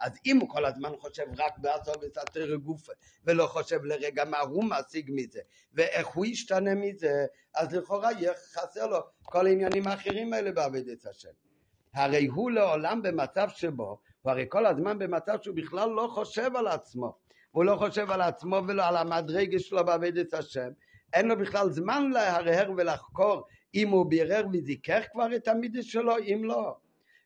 אז 0.00 0.12
אם 0.26 0.36
הוא 0.36 0.48
כל 0.48 0.64
הזמן 0.64 0.90
חושב 0.98 1.24
רק 1.38 1.58
בהסוגת 1.58 2.16
התרא 2.16 2.56
גופו 2.56 2.92
ולא 3.24 3.46
חושב 3.46 3.84
לרגע 3.84 4.24
מה 4.24 4.38
הוא 4.38 4.64
משיג 4.64 5.10
מזה 5.14 5.40
ואיך 5.72 6.06
הוא 6.06 6.26
ישתנה 6.26 6.74
מזה, 6.74 7.26
אז 7.54 7.74
לכאורה 7.74 8.12
יהיה 8.12 8.32
חסר 8.34 8.86
לו 8.86 8.98
כל 9.22 9.46
העניינים 9.46 9.86
האחרים 9.86 10.32
האלה 10.32 10.52
בעבודת 10.52 11.06
השם. 11.06 11.28
הרי 11.94 12.26
הוא 12.26 12.50
לעולם 12.50 13.02
במצב 13.02 13.48
שבו, 13.48 13.98
הוא 14.22 14.32
הרי 14.32 14.46
כל 14.48 14.66
הזמן 14.66 14.98
במצב 14.98 15.38
שהוא 15.42 15.56
בכלל 15.56 15.90
לא 15.90 16.08
חושב 16.14 16.56
על 16.56 16.66
עצמו. 16.66 17.16
הוא 17.50 17.64
לא 17.64 17.76
חושב 17.76 18.10
על 18.10 18.20
עצמו 18.20 18.60
ולא 18.68 18.84
על 18.84 18.96
המדרגה 18.96 19.58
שלו 19.58 19.84
בעבודת 19.84 20.34
השם. 20.34 20.68
אין 21.12 21.28
לו 21.28 21.38
בכלל 21.38 21.70
זמן 21.70 22.10
להרהר 22.10 22.70
ולחקור 22.76 23.46
אם 23.74 23.88
הוא 23.88 24.10
בירר 24.10 24.46
וזיכך 24.52 25.04
כבר 25.12 25.36
את 25.36 25.48
המידע 25.48 25.82
שלו, 25.82 26.18
אם 26.18 26.40
לא. 26.44 26.76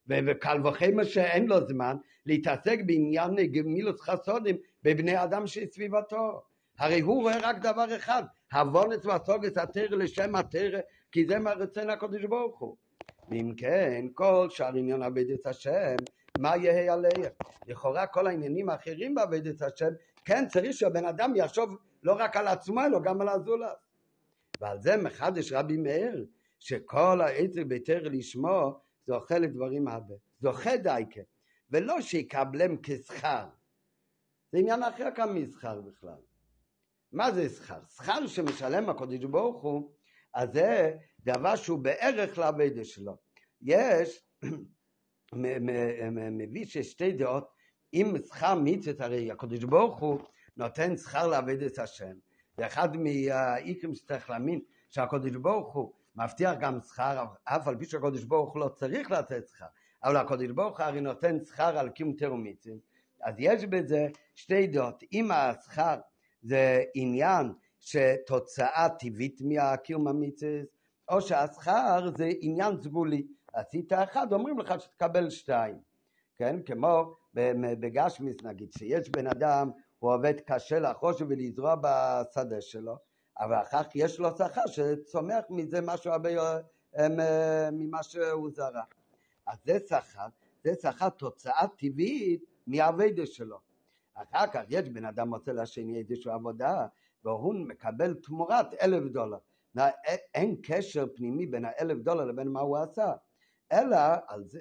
וקל 0.08 0.66
וחמר 0.66 1.04
שאין 1.04 1.46
לו 1.46 1.66
זמן 1.68 1.96
להתעסק 2.26 2.78
בעניין 2.86 3.34
גמילות 3.34 4.00
חסודים 4.00 4.56
בבני 4.82 5.22
אדם 5.22 5.46
שסביבתו. 5.46 6.42
הרי 6.78 7.00
הוא 7.00 7.22
רואה 7.22 7.38
רק 7.42 7.58
דבר 7.58 7.96
אחד, 7.96 8.22
הבונס 8.52 9.06
והסוגס 9.06 9.58
התרא 9.58 9.96
לשם 9.96 10.34
התרא, 10.34 10.80
כי 11.12 11.26
זה 11.26 11.38
מה 11.38 11.52
רצון 11.52 11.90
הקדוש 11.90 12.24
ברוך 12.24 12.58
הוא. 12.58 12.76
ואם 13.28 13.52
כן, 13.56 14.06
כל 14.14 14.46
שאר 14.50 14.76
עניין 14.76 15.02
עבודת 15.02 15.46
השם, 15.46 15.96
מה 16.38 16.56
יהיה 16.56 16.92
עליהם? 16.92 17.32
לכאורה 17.66 18.06
כל 18.06 18.26
העניינים 18.26 18.68
האחרים 18.68 19.14
בעבודת 19.14 19.62
השם, 19.62 19.90
כן 20.24 20.48
צריך 20.48 20.72
שהבן 20.72 21.04
אדם 21.04 21.36
יחשוב 21.36 21.76
לא 22.02 22.12
רק 22.12 22.36
על 22.36 22.48
עצמו, 22.48 22.80
אלא 22.84 22.98
גם 22.98 23.20
על 23.20 23.28
הזולת. 23.28 23.91
ועל 24.62 24.80
זה 24.80 24.96
מחדש 24.96 25.52
רבי 25.52 25.76
מאיר, 25.76 26.26
שכל 26.58 27.20
העצר 27.20 27.64
ביתר 27.64 28.02
לשמו 28.02 28.80
זוכה 29.06 29.38
לדברים 29.38 29.88
הרבה. 29.88 30.14
זוכה 30.40 30.76
דייקה, 30.76 31.20
ולא 31.70 32.00
שיקבלם 32.00 32.76
כשכר. 32.82 33.46
זה 34.52 34.58
עניין 34.58 34.82
אחר 34.82 35.08
כאן 35.14 35.38
משכר 35.38 35.80
בכלל. 35.80 36.18
מה 37.12 37.32
זה 37.32 37.48
שכר? 37.48 37.80
שכר 37.96 38.26
שמשלם 38.26 38.90
הקודש 38.90 39.24
ברוך 39.24 39.62
הוא, 39.62 39.92
אז 40.34 40.48
זה 40.52 40.96
דבר 41.20 41.56
שהוא 41.56 41.78
בערך 41.78 42.38
לעבודה 42.38 42.84
שלו. 42.84 43.16
יש, 43.60 44.24
מביא 46.32 46.64
ששתי 46.66 47.12
דעות, 47.12 47.48
אם 47.94 48.14
שכר 48.26 48.54
מצוות, 48.64 49.00
הרי 49.00 49.30
הקדוש 49.30 49.64
ברוך 49.64 49.98
הוא 49.98 50.20
נותן 50.56 50.96
שכר 50.96 51.26
לעבודת 51.26 51.78
השם. 51.78 52.14
זה 52.62 52.66
אחד 52.66 52.96
מהאיקים 52.96 53.94
שצריך 53.94 54.30
להאמין 54.30 54.60
שהקדוש 54.90 55.36
ברוך 55.36 55.74
הוא 55.74 55.92
מבטיח 56.16 56.54
גם 56.60 56.80
שכר, 56.80 57.24
אף 57.44 57.68
על 57.68 57.76
פי 57.76 57.84
שהקדוש 57.84 58.24
ברוך 58.24 58.52
הוא 58.52 58.60
לא 58.60 58.68
צריך 58.68 59.10
לתת 59.10 59.48
שכר, 59.48 59.66
אבל 60.04 60.16
הקדוש 60.16 60.50
ברוך 60.50 60.78
הוא 60.78 60.86
הרי 60.86 61.00
נותן 61.00 61.44
שכר 61.44 61.78
על 61.78 61.88
קיום 61.88 62.12
תרומיצים. 62.12 62.78
אז 63.22 63.34
יש 63.38 63.64
בזה 63.64 64.08
שתי 64.34 64.66
דעות. 64.66 65.04
אם 65.12 65.30
השכר 65.30 65.96
זה 66.42 66.82
עניין 66.94 67.52
שתוצאה 67.80 68.88
טבעית 68.98 69.40
מהקיום 69.40 70.08
המצווה, 70.08 70.60
או 71.08 71.20
שהשכר 71.20 72.10
זה 72.16 72.30
עניין 72.40 72.80
סגולי. 72.82 73.26
עשית 73.52 73.92
אחד, 73.92 74.32
אומרים 74.32 74.58
לך 74.58 74.74
שתקבל 74.80 75.30
שתיים. 75.30 75.78
כן? 76.36 76.62
כמו 76.62 77.14
בגשמיס 77.80 78.36
נגיד, 78.42 78.72
שיש 78.72 79.10
בן 79.10 79.26
אדם, 79.26 79.70
הוא 80.02 80.14
עובד 80.14 80.40
קשה 80.46 80.78
לחוש 80.78 81.22
ולזרוע 81.28 81.74
בשדה 81.74 82.60
שלו, 82.60 82.96
אבל 83.38 83.62
אחר 83.62 83.82
כך 83.82 83.90
יש 83.94 84.18
לו 84.18 84.36
שכר 84.36 84.66
שצומח 84.66 85.44
מזה 85.50 85.80
משהו 85.80 86.12
הרבה 86.12 86.30
אה, 86.98 87.68
ממה 87.72 88.02
שהוא 88.02 88.50
זרע. 88.54 88.82
אז 89.46 89.58
זה 89.64 89.78
שכר, 89.88 90.26
זה 90.64 90.74
שכר 90.82 91.08
תוצאה 91.08 91.66
טבעית 91.76 92.44
מהאבדה 92.66 93.26
שלו. 93.26 93.58
אחר 94.14 94.46
כך 94.46 94.62
יש 94.68 94.88
בן 94.88 95.04
אדם 95.04 95.34
רוצה 95.34 95.52
לשני 95.52 95.98
איזושהי 95.98 96.32
עבודה, 96.32 96.86
והוא 97.24 97.54
מקבל 97.54 98.14
תמורת 98.14 98.74
אלף 98.74 99.12
דולר. 99.12 99.38
אין 100.34 100.56
קשר 100.62 101.06
פנימי 101.14 101.46
בין 101.46 101.64
האלף 101.64 101.98
דולר 101.98 102.24
לבין 102.24 102.48
מה 102.48 102.60
הוא 102.60 102.78
עשה, 102.78 103.12
אלא 103.72 103.98
זה, 104.46 104.60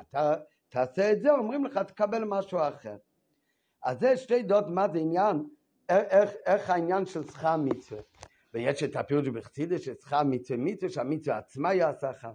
אתה 0.00 0.34
תעשה 0.68 1.12
את 1.12 1.22
זה, 1.22 1.30
אומרים 1.32 1.64
לך 1.64 1.78
תקבל 1.78 2.24
משהו 2.24 2.58
אחר. 2.58 2.96
אז 3.84 4.00
זה 4.00 4.16
שתי 4.16 4.42
דעות 4.42 4.64
מה 4.68 4.88
זה 4.88 4.98
עניין, 4.98 5.44
איך, 5.88 6.30
איך 6.46 6.70
העניין 6.70 7.06
של 7.06 7.24
שכר 7.26 7.56
מצווה. 7.56 8.02
ויש 8.54 8.82
את 8.82 8.96
הפירוש 8.96 9.28
בחסידס 9.28 9.80
ששכר 9.80 10.22
מצווה 10.22 10.58
מצווה, 10.58 10.90
שהמצווה 10.92 11.38
עצמה 11.38 11.68
היא 11.68 11.84
השכר. 11.84 12.32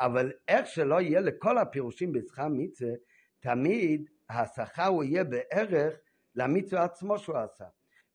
אבל 0.00 0.32
איך 0.48 0.66
שלא 0.66 1.00
יהיה 1.00 1.20
לכל 1.20 1.58
הפירושים 1.58 2.12
בשכר 2.12 2.48
מצווה, 2.50 2.92
תמיד 3.40 4.10
השכר 4.30 4.86
הוא 4.86 5.04
יהיה 5.04 5.24
בערך 5.24 5.94
למצווה 6.34 6.84
עצמו 6.84 7.18
שהוא 7.18 7.36
עשה. 7.36 7.64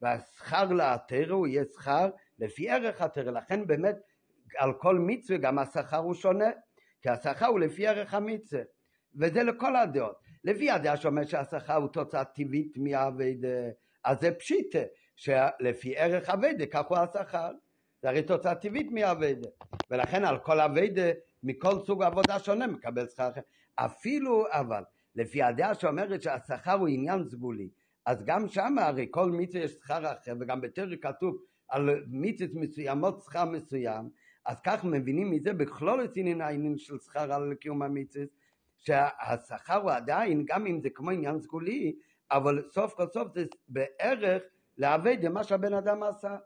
והשכר 0.02 0.74
לאתר 0.74 1.32
הוא 1.32 1.48
יהיה 1.48 1.64
שכר 1.74 2.10
לפי 2.40 2.70
ערך 2.70 3.02
התר, 3.02 3.32
לכן 3.32 3.68
באמת 3.68 3.96
על 4.58 4.74
כל 4.74 5.00
מצווה 5.00 5.40
גם 5.40 5.60
השכר 5.60 5.98
הוא 5.98 6.14
שונה, 6.14 6.50
כי 7.02 7.10
השכר 7.10 7.46
הוא 7.46 7.60
לפי 7.60 7.88
ערך 7.88 8.14
המצווה, 8.14 8.62
וזה 9.16 9.44
לכל 9.44 9.76
הדעות. 9.76 10.16
לפי 10.44 10.72
הדעה 10.72 10.98
שאומר 10.98 11.26
שהשכר 11.26 11.76
הוא 11.76 11.88
תוצאה 11.88 12.26
טבעית 12.26 12.78
מהאביידה, 12.78 13.48
אז 14.04 14.18
זה 14.22 14.32
פשיטה, 14.32 14.80
שלפי 15.16 15.98
ערך 15.98 16.30
אביידה 16.30 16.66
כך 16.66 16.86
הוא 16.88 16.98
השכר. 16.98 17.52
זה 18.02 18.10
הרי 18.10 18.24
תוצאה 18.24 18.56
טבעית 18.56 18.92
מהאביידה, 18.92 19.48
ולכן 19.90 20.26
על 20.26 20.38
כל 20.40 20.60
אביידה 20.60 21.12
מכל 21.44 21.80
סוג 21.86 22.04
עבודה 22.04 22.40
שונה 22.40 22.68
מקבל 22.68 23.08
שכר 23.08 23.30
אחר. 23.30 23.42
אפילו 23.76 24.46
אבל, 24.50 24.84
לפי 25.16 25.44
הדעה 25.44 25.76
שאומרת 25.76 26.22
שהשכר 26.22 26.74
הוא 26.74 26.88
עניין 26.88 27.24
סגולי, 27.24 27.70
אז 28.06 28.24
גם 28.26 28.48
שם 28.48 28.76
הרי 28.80 29.08
כל 29.12 29.32
מצווה 29.32 29.64
יש 29.64 29.72
שכר 29.72 30.12
אחר, 30.12 30.34
וגם 30.40 30.62
בתרא 30.62 30.96
כתוב 31.02 31.38
על 31.68 31.90
מצוות 32.08 32.52
מסוימות 32.54 33.22
שכר 33.22 33.46
מסוים, 33.46 34.10
אז 34.46 34.58
כך 34.66 34.86
מבינים 34.86 35.32
מזה 35.32 35.54
בכלול 35.54 36.04
את 36.04 36.12
עניין 36.16 36.42
העניין 36.42 36.78
של 36.78 37.00
שכר 37.00 37.34
על 37.34 37.54
קיום 37.54 37.82
המצוות, 37.82 38.30
שהשכר 38.82 39.76
הוא 39.82 39.92
עדיין, 39.92 40.46
גם 40.48 40.68
אם 40.68 40.82
זה 40.82 40.90
כמו 40.90 41.12
עניין 41.12 41.40
סגולי, 41.40 41.96
אבל 42.32 42.64
סוף 42.74 42.94
כל 42.94 43.08
סוף 43.14 43.28
זה 43.36 43.46
בערך 43.68 44.44
לעבד 44.78 45.18
למה 45.24 45.44
שהבן 45.44 45.74
אדם 45.74 46.04
עשה. 46.04 46.38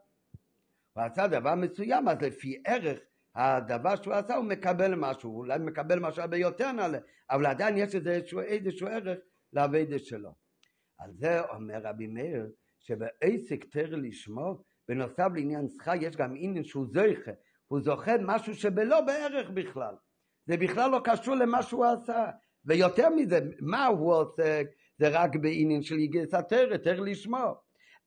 הוא 0.93 1.03
עשה 1.03 1.27
דבר 1.27 1.55
מסוים, 1.55 2.07
אז 2.07 2.21
לפי 2.21 2.61
ערך 2.65 2.99
הדבר 3.35 3.95
שהוא 3.95 4.13
עשה 4.13 4.35
הוא 4.35 4.45
מקבל 4.45 4.95
משהו, 4.95 5.37
אולי 5.37 5.59
מקבל 5.59 5.99
משהו 5.99 6.21
הרבה 6.21 6.37
יותר 6.37 6.71
נעלה, 6.71 6.97
אבל 7.29 7.45
עדיין 7.45 7.77
יש 7.77 7.95
איזשהו, 7.95 8.39
איזשהו 8.39 8.87
ערך 8.87 9.17
לעבד 9.53 9.97
שלו. 9.97 10.31
על 10.99 11.11
זה 11.13 11.41
אומר 11.41 11.81
רבי 11.83 12.07
מאיר, 12.07 12.51
שבעסק 12.79 13.65
תר 13.71 13.95
לשמו, 13.95 14.63
בנוסף 14.87 15.29
לעניין 15.35 15.69
שכר 15.69 15.93
יש 16.01 16.15
גם 16.15 16.33
עניין 16.37 16.63
שהוא 16.63 16.87
זוכה, 16.87 17.31
הוא 17.67 17.81
זוכה 17.81 18.11
משהו 18.21 18.55
שבלא 18.55 19.01
בערך 19.01 19.49
בכלל. 19.49 19.95
זה 20.47 20.57
בכלל 20.57 20.91
לא 20.91 21.01
קשור 21.03 21.35
למה 21.35 21.63
שהוא 21.63 21.85
עשה. 21.85 22.25
ויותר 22.65 23.09
מזה, 23.09 23.39
מה 23.59 23.85
הוא 23.85 24.13
עוסק? 24.13 24.67
זה 24.99 25.07
רק 25.09 25.35
בעניין 25.35 25.81
של 25.81 25.99
יגס 25.99 26.33
התר, 26.33 26.77
תר 26.77 26.99
לשמו. 26.99 27.55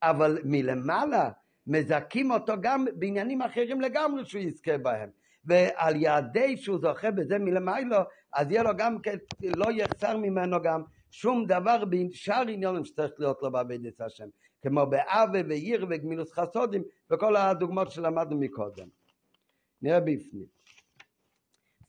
אבל 0.03 0.37
מלמעלה 0.43 1.29
מזכים 1.67 2.31
אותו 2.31 2.53
גם 2.61 2.85
בעניינים 2.95 3.41
אחרים 3.41 3.81
לגמרי 3.81 4.25
שהוא 4.25 4.41
יזכה 4.41 4.77
בהם. 4.77 5.09
ועל 5.45 5.95
ידי 5.95 6.57
שהוא 6.57 6.79
זוכה 6.81 7.11
בזה 7.11 7.39
מלמעלה, 7.39 8.03
אז 8.33 8.51
יהיה 8.51 8.63
לו 8.63 8.69
גם 8.77 9.01
כן, 9.01 9.15
לא 9.41 9.71
יחסר 9.71 10.17
ממנו 10.17 10.61
גם 10.61 10.83
שום 11.11 11.45
דבר 11.45 11.85
בשאר 11.85 12.43
עניונים 12.47 12.85
שצריך 12.85 13.11
להיות 13.19 13.41
לו 13.41 13.51
בעבודת 13.51 14.01
השם. 14.01 14.27
כמו 14.61 14.85
באווה 14.85 15.41
ועיר 15.49 15.85
וגמילוס 15.89 16.31
חסודים 16.31 16.83
וכל 17.11 17.35
הדוגמאות 17.35 17.91
שלמדנו 17.91 18.39
מקודם. 18.39 18.87
נראה 19.81 19.99
בפנים. 19.99 20.58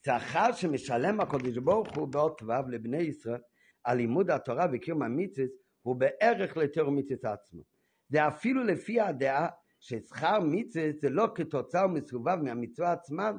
שכר 0.07 0.53
שמשלם 0.53 1.21
הקדוש 1.21 1.59
ברוך 1.59 1.97
הוא 1.97 2.09
באות 2.09 2.43
ו' 2.43 2.69
לבני 2.69 3.03
ישראל 3.03 3.41
על 3.85 3.97
לימוד 3.97 4.31
התורה 4.31 4.67
וקיום 4.73 5.03
המצווה 5.03 5.47
הוא 5.83 5.97
בערך 5.97 6.57
לתור 6.57 6.91
מצווה 6.91 7.33
עצמו. 7.33 7.63
זה 8.09 8.29
אפילו 8.29 8.65
לפי 8.65 9.01
הדעה 9.01 9.49
ששכר 9.81 10.39
מצווה 10.41 10.91
זה 11.01 11.11
לא 11.11 11.29
כתוצאה 11.35 11.87
ומסובב 11.87 12.39
מהמצווה 12.43 12.93
עצמה, 12.93 13.31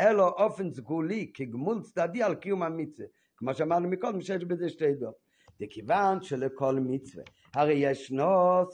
אלא 0.00 0.28
אופן 0.28 0.70
סגולי 0.70 1.30
כגמול 1.34 1.82
צדדי 1.82 2.22
על 2.22 2.34
קיום 2.34 2.62
המצווה. 2.62 3.08
כמו 3.36 3.54
שאמרנו 3.54 3.88
מקודם 3.88 4.20
שיש 4.20 4.44
בזה 4.44 4.68
שתי 4.68 4.94
דעות. 4.94 5.14
זה 5.58 5.66
כיוון 5.70 6.22
שלכל 6.22 6.78
מצווה 6.80 7.24
הרי 7.54 7.74
ישנו 7.74 8.24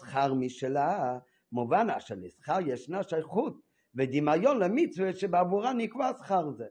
שכר 0.00 0.34
משלה, 0.34 1.18
מובן 1.52 1.86
שלשכר 1.98 2.58
ישנה 2.66 3.02
שייכות 3.02 3.60
ודמיון 3.94 4.58
למצווה 4.58 5.12
שבעבורה 5.12 5.72
נקבע 5.72 6.10
שכר 6.18 6.50
זה. 6.50 6.66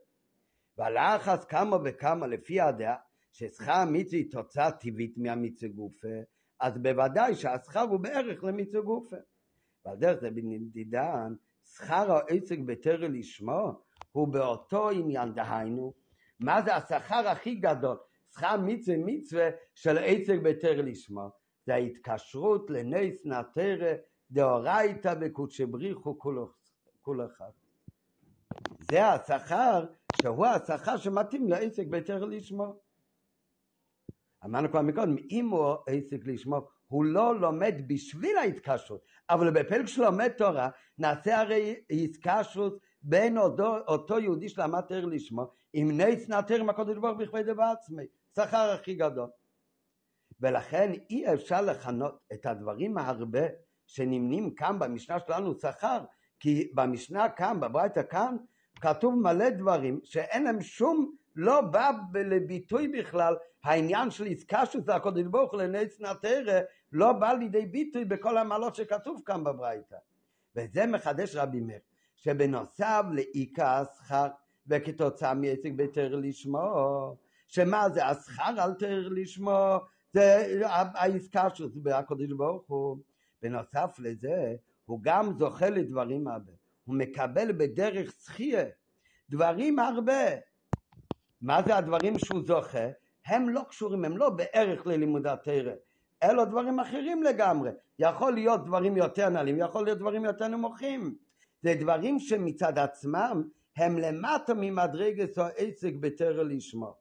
ועל 0.80 0.98
היחס 0.98 1.46
כמה 1.46 1.78
וכמה 1.86 2.28
לפי 2.28 2.62
הדעה 2.62 2.96
ששכר 3.32 3.84
מצווה 3.92 4.18
היא 4.20 4.32
תוצאה 4.32 4.72
טבעית 4.72 5.18
מהמצווה 5.18 5.72
גופה, 5.72 6.08
אז 6.60 6.78
בוודאי 6.78 7.36
שהשכר 7.36 7.82
הוא 7.82 8.00
בערך 8.00 8.44
למצווה 8.44 8.82
גופה. 8.82 9.16
ועל 9.86 9.98
דרך 9.98 10.20
זה 10.20 10.30
בנדידן, 10.32 11.34
שכר 11.64 12.12
העסק 12.12 12.60
בתרא 12.66 13.08
לשמו 13.08 13.82
הוא 14.12 14.28
באותו 14.28 14.90
עניין, 14.90 15.34
דהיינו, 15.34 15.94
מה 16.40 16.62
זה 16.62 16.76
השכר 16.76 17.28
הכי 17.28 17.56
גדול? 17.56 17.98
שכר 18.34 18.56
מצווה 18.58 18.98
מצווה 19.06 19.50
של 19.76 19.98
עסק 19.98 20.40
בתרא 20.44 20.82
לשמו. 20.82 21.30
זה 21.66 21.74
ההתקשרות 21.74 22.70
לנס 22.70 23.26
נתרא 23.26 23.94
דאורייתא 24.32 25.16
וקודשא 25.22 25.66
בריחו 25.66 26.20
כול 27.02 27.26
אחד. 27.26 27.52
זה 28.92 29.08
השכר 29.08 29.86
שהוא 30.20 30.46
השכר 30.46 30.98
שמתאים 30.98 31.50
לעסק 31.50 31.88
בתרא 31.88 32.26
לשמו. 32.26 32.80
אמרנו 34.46 34.70
כבר 34.72 34.82
מקודם, 34.82 35.16
אם 35.30 35.50
הוא 35.50 35.76
עסק 35.88 36.26
לשמו, 36.26 36.68
הוא 36.88 37.06
לא 37.06 37.40
לומד 37.40 37.74
בשביל 37.88 38.38
ההתקשרות, 38.38 39.02
אבל 39.30 39.52
בפרק 39.52 39.86
שלומד 39.86 40.28
תורה, 40.28 40.70
נעשה 40.98 41.40
הרי 41.40 41.76
התקשרות 41.90 42.80
בין 43.02 43.38
אותו, 43.38 43.78
אותו 43.88 44.20
יהודי 44.20 44.50
שלמד 44.50 44.82
תרא 44.82 45.08
לשמו, 45.08 45.52
עם 45.74 46.02
נס 46.02 46.30
נתר 46.30 46.60
עם 46.60 46.70
הקודש 46.70 46.98
ברוך 46.98 47.18
בכבד 47.18 47.50
בעצמי, 47.50 48.04
שכר 48.36 48.72
הכי 48.72 48.96
גדול. 48.96 49.30
ולכן 50.40 50.92
אי 51.10 51.34
אפשר 51.34 51.62
לכנות 51.62 52.20
את 52.34 52.46
הדברים 52.46 52.98
הרבה 52.98 53.48
שנמנים 53.88 54.56
כאן 54.56 54.80
במשנה 54.80 55.20
שלנו 55.20 55.60
שכר, 55.60 56.00
כי 56.40 56.72
במשנה 56.76 57.30
כאן, 57.30 57.60
בברייתא 57.60 58.02
כאן, 58.10 58.38
כתוב 58.82 59.16
מלא 59.16 59.50
דברים 59.50 60.00
שאין 60.04 60.44
להם 60.44 60.62
שום, 60.62 61.16
לא 61.36 61.62
בא 61.62 61.92
לביטוי 62.14 62.88
בכלל, 62.88 63.36
העניין 63.64 64.12
של 64.12 64.28
עסקה 64.28 64.66
שזה 64.66 64.96
הקודש 64.96 65.26
ברוך 65.26 65.52
הוא 65.52 65.62
לנץ 65.62 66.00
נתרא, 66.00 66.60
לא 66.92 67.14
בא 67.14 67.34
לידי 67.34 67.66
ביטוי 67.66 68.06
בכל 68.06 68.38
המעלות 68.38 68.76
שכתוב 68.76 69.22
כאן 69.26 69.44
בברייתא. 69.44 69.96
וזה 70.56 70.86
מחדש 70.86 71.36
רבי 71.36 71.60
מאיר, 71.60 71.80
שבנוסף 72.16 73.04
לעיקר 73.12 73.68
השכר 73.68 74.28
וכתוצאה 74.68 75.34
מעסק 75.34 75.72
בתר 75.76 76.16
לשמו, 76.16 77.16
שמה 77.48 77.90
זה 77.90 78.06
השכר 78.06 78.62
על 78.62 78.74
תר 78.74 79.08
לשמו, 79.12 79.78
זה 80.14 80.62
העסקה 80.68 81.50
של 81.50 81.70
זה 81.70 81.80
בהקודש 81.84 82.32
ברוך 82.32 82.64
הוא. 82.68 82.98
בנוסף 83.42 83.96
לזה, 84.00 84.56
הוא 84.86 85.00
גם 85.02 85.34
זוכה 85.38 85.70
לדברים 85.70 86.28
הרבה. 86.28 86.52
הוא 86.90 86.98
מקבל 86.98 87.52
בדרך 87.52 88.14
זכייה 88.20 88.66
דברים 89.30 89.80
הרבה. 89.80 90.24
מה 91.42 91.62
זה 91.66 91.76
הדברים 91.76 92.20
שהוא 92.20 92.42
זוכה? 92.48 92.88
הם 93.26 93.50
לא 93.50 93.62
קשורים, 93.70 94.06
הם 94.06 94.18
לא 94.18 94.30
בערך 94.30 94.88
ללימוד 94.88 95.28
התרא, 95.28 95.72
אלו 96.24 96.46
דברים 96.46 96.80
אחרים 96.80 97.24
לגמרי. 97.24 97.72
יכול 98.00 98.34
להיות 98.34 98.66
דברים 98.66 98.98
יותר 98.98 99.30
נעלים, 99.30 99.60
יכול 99.60 99.86
להיות 99.86 99.98
דברים 99.98 100.26
יותר 100.26 100.48
נמוכים. 100.48 101.16
זה 101.62 101.76
דברים 101.80 102.20
שמצד 102.20 102.80
עצמם 102.80 103.44
הם 103.78 103.98
למטה 103.98 104.54
ממדרגת 104.54 105.38
או 105.40 105.44
עסק 105.58 105.94
בתרא 106.00 106.44
לשמו. 106.44 106.96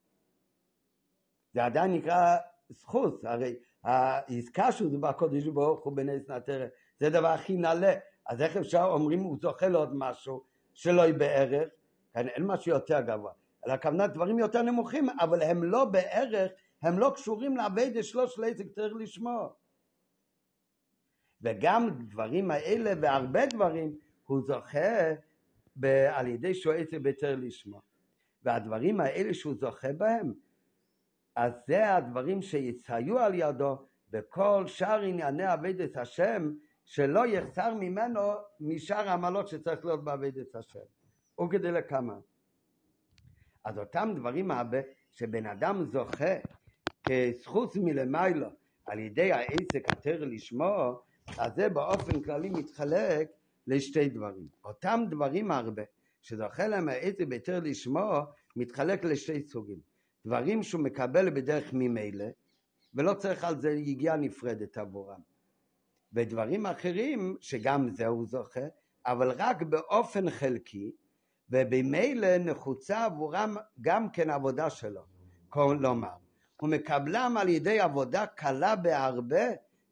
זה 1.54 1.64
עדיין 1.64 1.92
נקרא 1.92 2.36
זכות, 2.70 3.24
הרי 3.24 3.56
העסקה 3.84 4.72
שהוא 4.72 4.90
זה 4.90 4.98
בקודש 4.98 5.46
ברוך 5.46 5.84
הוא 5.84 5.96
בנס 5.96 6.30
נתרא, 6.30 6.66
זה 7.00 7.06
הדבר 7.06 7.28
הכי 7.28 7.56
נעלה. 7.56 7.94
אז 8.28 8.42
איך 8.42 8.56
אפשר 8.56 8.84
אומרים 8.84 9.20
הוא 9.20 9.38
זוכה 9.42 9.68
לעוד 9.68 9.90
משהו 9.94 10.44
שלא 10.74 11.02
יהיה 11.02 11.12
בערך, 11.12 11.68
כאן 12.14 12.28
אין 12.28 12.46
משהו 12.46 12.72
יותר 12.72 13.00
גבוה, 13.00 13.32
אלא 13.66 13.72
הכוונה 13.72 14.06
דברים 14.06 14.38
יותר 14.38 14.62
נמוכים, 14.62 15.08
אבל 15.20 15.42
הם 15.42 15.64
לא 15.64 15.84
בערך, 15.84 16.52
הם 16.82 16.98
לא 16.98 17.12
קשורים 17.14 17.56
לעבד 17.56 18.02
שלוש 18.02 18.38
לעסק 18.38 18.66
צריך 18.74 18.94
לשמור. 18.96 19.54
וגם 21.42 21.88
דברים 22.08 22.50
האלה 22.50 22.92
והרבה 23.02 23.46
דברים 23.46 23.98
הוא 24.24 24.40
זוכה 24.42 25.14
ב- 25.76 25.86
על 25.86 26.26
ידי 26.26 26.54
שועצת 26.54 26.94
ביתר 26.94 27.36
לשמו. 27.36 27.80
והדברים 28.42 29.00
האלה 29.00 29.34
שהוא 29.34 29.54
זוכה 29.54 29.92
בהם, 29.92 30.32
אז 31.36 31.52
זה 31.66 31.94
הדברים 31.94 32.42
שיציו 32.42 33.18
על 33.18 33.34
ידו 33.34 33.86
בכל 34.10 34.66
שאר 34.66 35.00
ענייני 35.00 35.44
עבודת 35.44 35.96
השם, 35.96 36.52
שלא 36.88 37.26
יחסר 37.26 37.74
ממנו 37.74 38.20
משאר 38.60 39.08
העמלות 39.08 39.48
שצריך 39.48 39.84
להיות 39.84 40.04
בעבודת 40.04 40.54
השם. 40.54 40.78
וכדי 41.44 41.72
לכמה. 41.72 42.18
אז 43.64 43.78
אותם 43.78 44.12
דברים 44.16 44.50
שבן 45.12 45.46
אדם 45.46 45.84
זוכה 45.92 46.34
כזכות 47.04 47.76
מלמיילו 47.76 48.48
על 48.86 48.98
ידי 48.98 49.32
העסק 49.32 49.88
התר 49.88 50.24
לשמו, 50.24 51.00
אז 51.38 51.52
זה 51.56 51.68
באופן 51.68 52.22
כללי 52.22 52.50
מתחלק 52.50 53.30
לשתי 53.66 54.08
דברים. 54.08 54.48
אותם 54.64 55.00
דברים 55.10 55.50
הרבה, 55.50 55.82
שזוכה 56.22 56.68
להם 56.68 56.88
העסק 56.88 57.26
בתר 57.28 57.60
לשמו, 57.60 58.20
מתחלק 58.56 59.04
לשתי 59.04 59.42
סוגים. 59.42 59.78
דברים 60.26 60.62
שהוא 60.62 60.82
מקבל 60.82 61.30
בדרך 61.30 61.72
ממילא, 61.72 62.26
ולא 62.94 63.14
צריך 63.14 63.44
על 63.44 63.60
זה 63.60 63.70
יגיעה 63.70 64.16
נפרדת 64.16 64.78
עבורם. 64.78 65.20
ודברים 66.12 66.66
אחרים, 66.66 67.36
שגם 67.40 67.88
זה 67.90 68.06
הוא 68.06 68.26
זוכה, 68.26 68.66
אבל 69.06 69.30
רק 69.30 69.62
באופן 69.62 70.30
חלקי, 70.30 70.92
ובמילא 71.50 72.38
נחוצה 72.38 73.04
עבורם 73.04 73.56
גם 73.80 74.10
כן 74.10 74.30
עבודה 74.30 74.70
שלו. 74.70 75.02
כלומר, 75.48 76.16
הוא 76.60 76.70
מקבלם 76.70 77.36
על 77.40 77.48
ידי 77.48 77.80
עבודה 77.80 78.26
קלה 78.26 78.76
בהרבה 78.76 79.44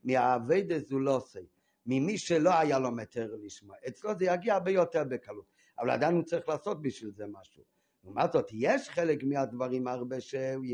מהאבי 0.05 0.63
דזולוסי, 0.63 1.47
ממי 1.87 2.19
שלא 2.19 2.59
היה 2.59 2.79
לו 2.79 2.91
מטר 2.91 3.35
לשמוע. 3.43 3.77
אצלו 3.89 4.11
זה 4.19 4.25
יגיע 4.25 4.55
הרבה 4.55 4.71
יותר 4.71 5.05
בקלות, 5.05 5.45
אבל 5.79 5.91
עדיין 5.91 6.15
הוא 6.15 6.23
צריך 6.23 6.49
לעשות 6.49 6.83
בשביל 6.83 7.11
זה 7.11 7.25
משהו. 7.33 7.63
לעומת 8.05 8.33
זאת, 8.33 8.47
יש 8.53 8.89
חלק 8.91 9.25
מהדברים 9.25 9.89
הרבה 9.89 10.21
שהוא 10.21 10.65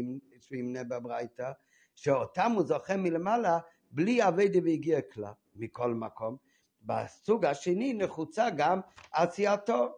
ימנה 0.52 0.84
בברייתא, 0.84 1.50
שאותם 1.94 2.52
הוא 2.54 2.62
זוכה 2.62 2.96
מלמעלה 2.96 3.58
בלי 3.92 4.28
אביידה 4.28 4.58
והגיע 4.64 5.00
כלל, 5.00 5.32
מכל 5.56 5.94
מקום. 5.94 6.36
בסוג 6.82 7.44
השני 7.44 7.94
נחוצה 7.94 8.50
גם 8.56 8.80
עשייתו. 9.12 9.92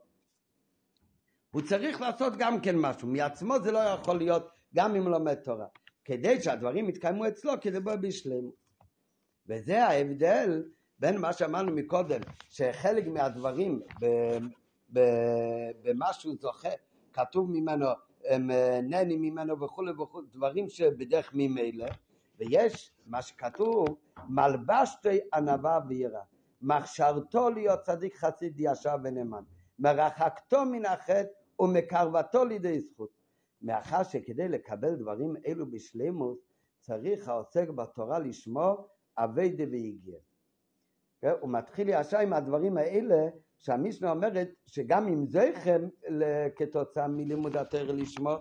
הוא 1.50 1.62
צריך 1.62 2.00
לעשות 2.00 2.32
גם 2.38 2.60
כן 2.60 2.76
משהו, 2.78 3.08
מעצמו 3.08 3.60
זה 3.60 3.72
לא 3.72 3.78
יכול 3.78 4.18
להיות 4.18 4.48
גם 4.74 4.96
אם 4.96 5.08
לומד 5.08 5.34
תורה. 5.34 5.66
כדי 6.04 6.42
שהדברים 6.42 6.88
יתקיימו 6.88 7.28
אצלו, 7.28 7.52
כדי 7.60 7.80
בוא 7.80 7.94
בשלמות. 7.94 8.54
וזה 9.46 9.84
ההבדל 9.84 10.62
בין 10.98 11.20
מה 11.20 11.32
שאמרנו 11.32 11.72
מקודם, 11.72 12.20
שחלק 12.50 13.06
מהדברים 13.06 13.80
במה 14.88 16.12
שהוא 16.12 16.34
זוכה, 16.40 16.68
כתוב 17.12 17.50
ממנו, 17.50 17.86
אה, 18.26 18.38
נהנים 18.82 19.22
ממנו 19.22 19.60
וכולי 19.60 19.92
וכולי, 19.92 20.26
דברים 20.32 20.68
שבדרך 20.68 21.30
ממילא, 21.34 21.86
ויש 22.38 22.92
מה 23.06 23.22
שכתוב, 23.22 23.86
מלבשתי 24.28 25.18
ענווה 25.34 25.80
ויראה, 25.88 26.22
מכשרתו 26.62 27.50
להיות 27.50 27.80
צדיק 27.80 28.16
חסיד 28.16 28.54
ישר 28.58 28.96
ונאמן, 29.04 29.42
מרחקתו 29.78 30.64
מן 30.64 30.86
החטא 30.86 31.24
ומקרבתו 31.58 32.44
לידי 32.44 32.80
זכות. 32.80 33.10
מאחר 33.62 34.02
שכדי 34.02 34.48
לקבל 34.48 34.94
דברים 34.94 35.34
אלו 35.46 35.70
בשלימות, 35.70 36.38
צריך 36.80 37.28
העוסק 37.28 37.68
בתורה 37.68 38.18
לשמור 38.18 38.88
אבי 39.18 39.48
דוויגיע. 39.48 40.18
כן? 41.20 41.32
הוא 41.40 41.50
מתחיל 41.50 41.88
ישר 41.88 42.18
עם 42.18 42.32
הדברים 42.32 42.76
האלה 42.76 43.28
שהמישנה 43.58 44.10
אומרת 44.10 44.48
שגם 44.66 45.08
אם 45.08 45.26
זכם 45.26 45.88
כתוצאה 46.56 47.08
מלימוד 47.08 47.56
התר 47.56 47.92
לשמו, 47.92 48.36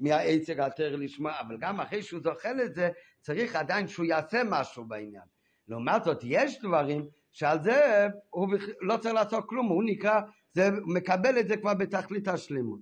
מהעצר 0.00 0.62
התר 0.62 0.96
לשמו, 0.96 1.28
אבל 1.40 1.56
גם 1.60 1.80
אחרי 1.80 2.02
שהוא 2.02 2.20
זוכה 2.22 2.52
לזה, 2.52 2.90
צריך 3.24 3.56
עדיין 3.56 3.88
שהוא 3.88 4.06
יעשה 4.06 4.42
משהו 4.50 4.84
בעניין. 4.84 5.22
לעומת 5.68 6.04
זאת, 6.04 6.18
יש 6.22 6.60
דברים 6.62 7.06
שעל 7.32 7.62
זה 7.62 8.08
הוא 8.30 8.48
לא 8.80 8.96
צריך 8.96 9.14
לעשות 9.14 9.44
כלום, 9.48 9.66
הוא 9.66 9.82
נקרא, 9.86 10.20
זה 10.52 10.70
מקבל 10.86 11.38
את 11.38 11.48
זה 11.48 11.56
כבר 11.56 11.74
בתכלית 11.74 12.28
השלימות. 12.28 12.80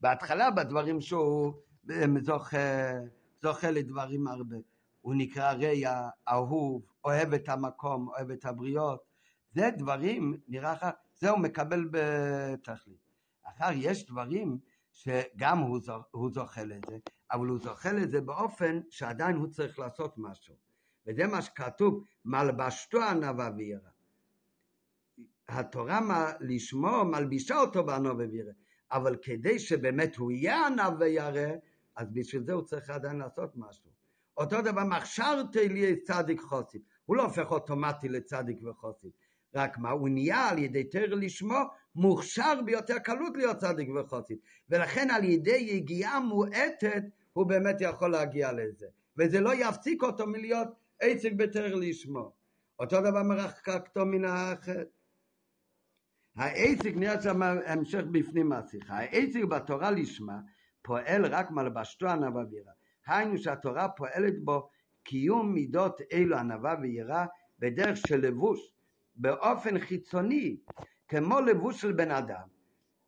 בהתחלה 0.00 0.50
בדברים 0.50 1.00
שהוא 1.00 1.52
זוכה, 2.20 2.92
זוכה 3.42 3.70
לדברים 3.70 4.26
הרבה. 4.26 4.56
הוא 5.00 5.14
נקרא 5.18 5.52
רע, 5.52 6.08
אהוב, 6.28 6.82
אוהב 7.04 7.34
את 7.34 7.48
המקום, 7.48 8.08
אוהב 8.08 8.30
את 8.30 8.44
הבריות, 8.44 9.00
זה 9.50 9.70
דברים, 9.78 10.36
נראה 10.48 10.72
לך, 10.72 10.86
זה 11.14 11.30
הוא 11.30 11.38
מקבל 11.38 11.88
בתכלית. 11.90 13.08
אחר 13.44 13.68
יש 13.74 14.06
דברים 14.06 14.58
שגם 14.98 15.58
הוא, 15.58 15.80
זוכ, 15.80 16.04
הוא 16.10 16.30
זוכה 16.30 16.64
לזה, 16.64 16.98
אבל 17.32 17.46
הוא 17.46 17.58
זוכה 17.58 17.92
לזה 17.92 18.20
באופן 18.20 18.80
שעדיין 18.90 19.36
הוא 19.36 19.48
צריך 19.48 19.78
לעשות 19.78 20.14
משהו. 20.16 20.54
וזה 21.06 21.26
מה 21.26 21.42
שכתוב, 21.42 22.04
מלבשתו 22.24 23.02
ענווה 23.02 23.50
וירא. 23.56 23.90
התורה 25.48 26.00
לשמו 26.40 27.04
מלבישה 27.04 27.60
אותו 27.60 27.84
בענווה 27.84 28.26
וירא, 28.30 28.52
אבל 28.92 29.16
כדי 29.22 29.58
שבאמת 29.58 30.16
הוא 30.16 30.32
יהיה 30.32 30.66
ענב 30.66 31.00
וירא, 31.00 31.48
אז 31.96 32.12
בשביל 32.12 32.42
זה 32.42 32.52
הוא 32.52 32.62
צריך 32.62 32.90
עדיין 32.90 33.16
לעשות 33.16 33.56
משהו. 33.56 33.90
אותו 34.36 34.62
דבר, 34.62 34.84
מכשרתי 34.84 35.68
לי 35.68 36.00
צדיק 36.00 36.40
חוסית. 36.40 36.82
הוא 37.04 37.16
לא 37.16 37.24
הופך 37.24 37.50
אוטומטי 37.50 38.08
לצדיק 38.08 38.58
וחוסית. 38.64 39.12
רק 39.54 39.78
מה, 39.78 39.90
הוא 39.90 40.08
נהיה 40.08 40.48
על 40.48 40.58
ידי 40.58 40.84
תר 40.84 41.14
לשמו 41.14 41.58
מוכשר 41.98 42.60
ביותר 42.64 42.98
קלות 42.98 43.36
להיות 43.36 43.56
צדיק 43.56 43.88
וחוסית. 43.88 44.38
ולכן 44.68 45.10
על 45.10 45.24
ידי 45.24 45.56
יגיעה 45.56 46.20
מועטת 46.20 47.02
הוא 47.32 47.46
באמת 47.46 47.76
יכול 47.80 48.10
להגיע 48.10 48.52
לזה. 48.52 48.86
וזה 49.16 49.40
לא 49.40 49.54
יפסיק 49.54 50.02
אותו 50.02 50.26
מלהיות 50.26 50.68
עצק 51.00 51.32
בתר 51.36 51.74
לשמו. 51.74 52.32
אותו 52.78 53.00
דבר 53.00 53.22
מרחקתו 53.22 54.06
מן 54.06 54.24
האחר. 54.24 54.82
העסק 56.36 56.92
נראה 56.96 57.22
שם 57.22 57.42
המשך 57.42 58.02
בפנים 58.12 58.48
מהשיחה. 58.48 58.94
העסק 58.94 59.44
בתורה 59.44 59.90
לשמה 59.90 60.38
פועל 60.82 61.26
רק 61.26 61.50
מלבשתו 61.50 62.08
ענווה 62.08 62.42
ויראה. 62.50 62.72
היינו 63.06 63.38
שהתורה 63.38 63.88
פועלת 63.88 64.44
בו 64.44 64.68
קיום 65.02 65.54
מידות 65.54 66.00
אלו 66.12 66.36
ענווה 66.36 66.74
ויראה 66.82 67.26
בדרך 67.58 67.96
של 67.96 68.20
לבוש 68.20 68.72
באופן 69.16 69.78
חיצוני 69.78 70.56
כמו 71.08 71.40
לבוש 71.40 71.80
של 71.80 71.92
בן 71.92 72.10
אדם 72.10 72.46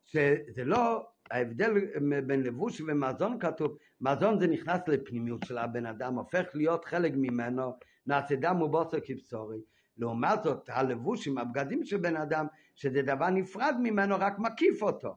שזה 0.03 0.63
לא 0.63 1.07
ההבדל 1.31 1.71
בין 2.25 2.43
לבוש 2.43 2.81
ומזון 2.81 3.39
כתוב 3.39 3.77
מזון 4.01 4.39
זה 4.39 4.47
נכנס 4.47 4.87
לפנימיות 4.87 5.43
של 5.45 5.57
הבן 5.57 5.85
אדם 5.85 6.15
הופך 6.15 6.45
להיות 6.53 6.85
חלק 6.85 7.11
ממנו 7.15 7.77
נעשה 8.05 8.35
דם 8.35 8.61
ובוסר 8.61 8.97
כבשורי. 9.05 9.61
לעומת 9.97 10.43
זאת 10.43 10.69
הלבוש 10.69 11.27
עם 11.27 11.37
הבגדים 11.37 11.83
של 11.83 11.97
בן 11.97 12.15
אדם 12.15 12.47
שזה 12.75 13.01
דבר 13.01 13.29
נפרד 13.29 13.75
ממנו 13.79 14.15
רק 14.19 14.39
מקיף 14.39 14.81
אותו. 14.83 15.15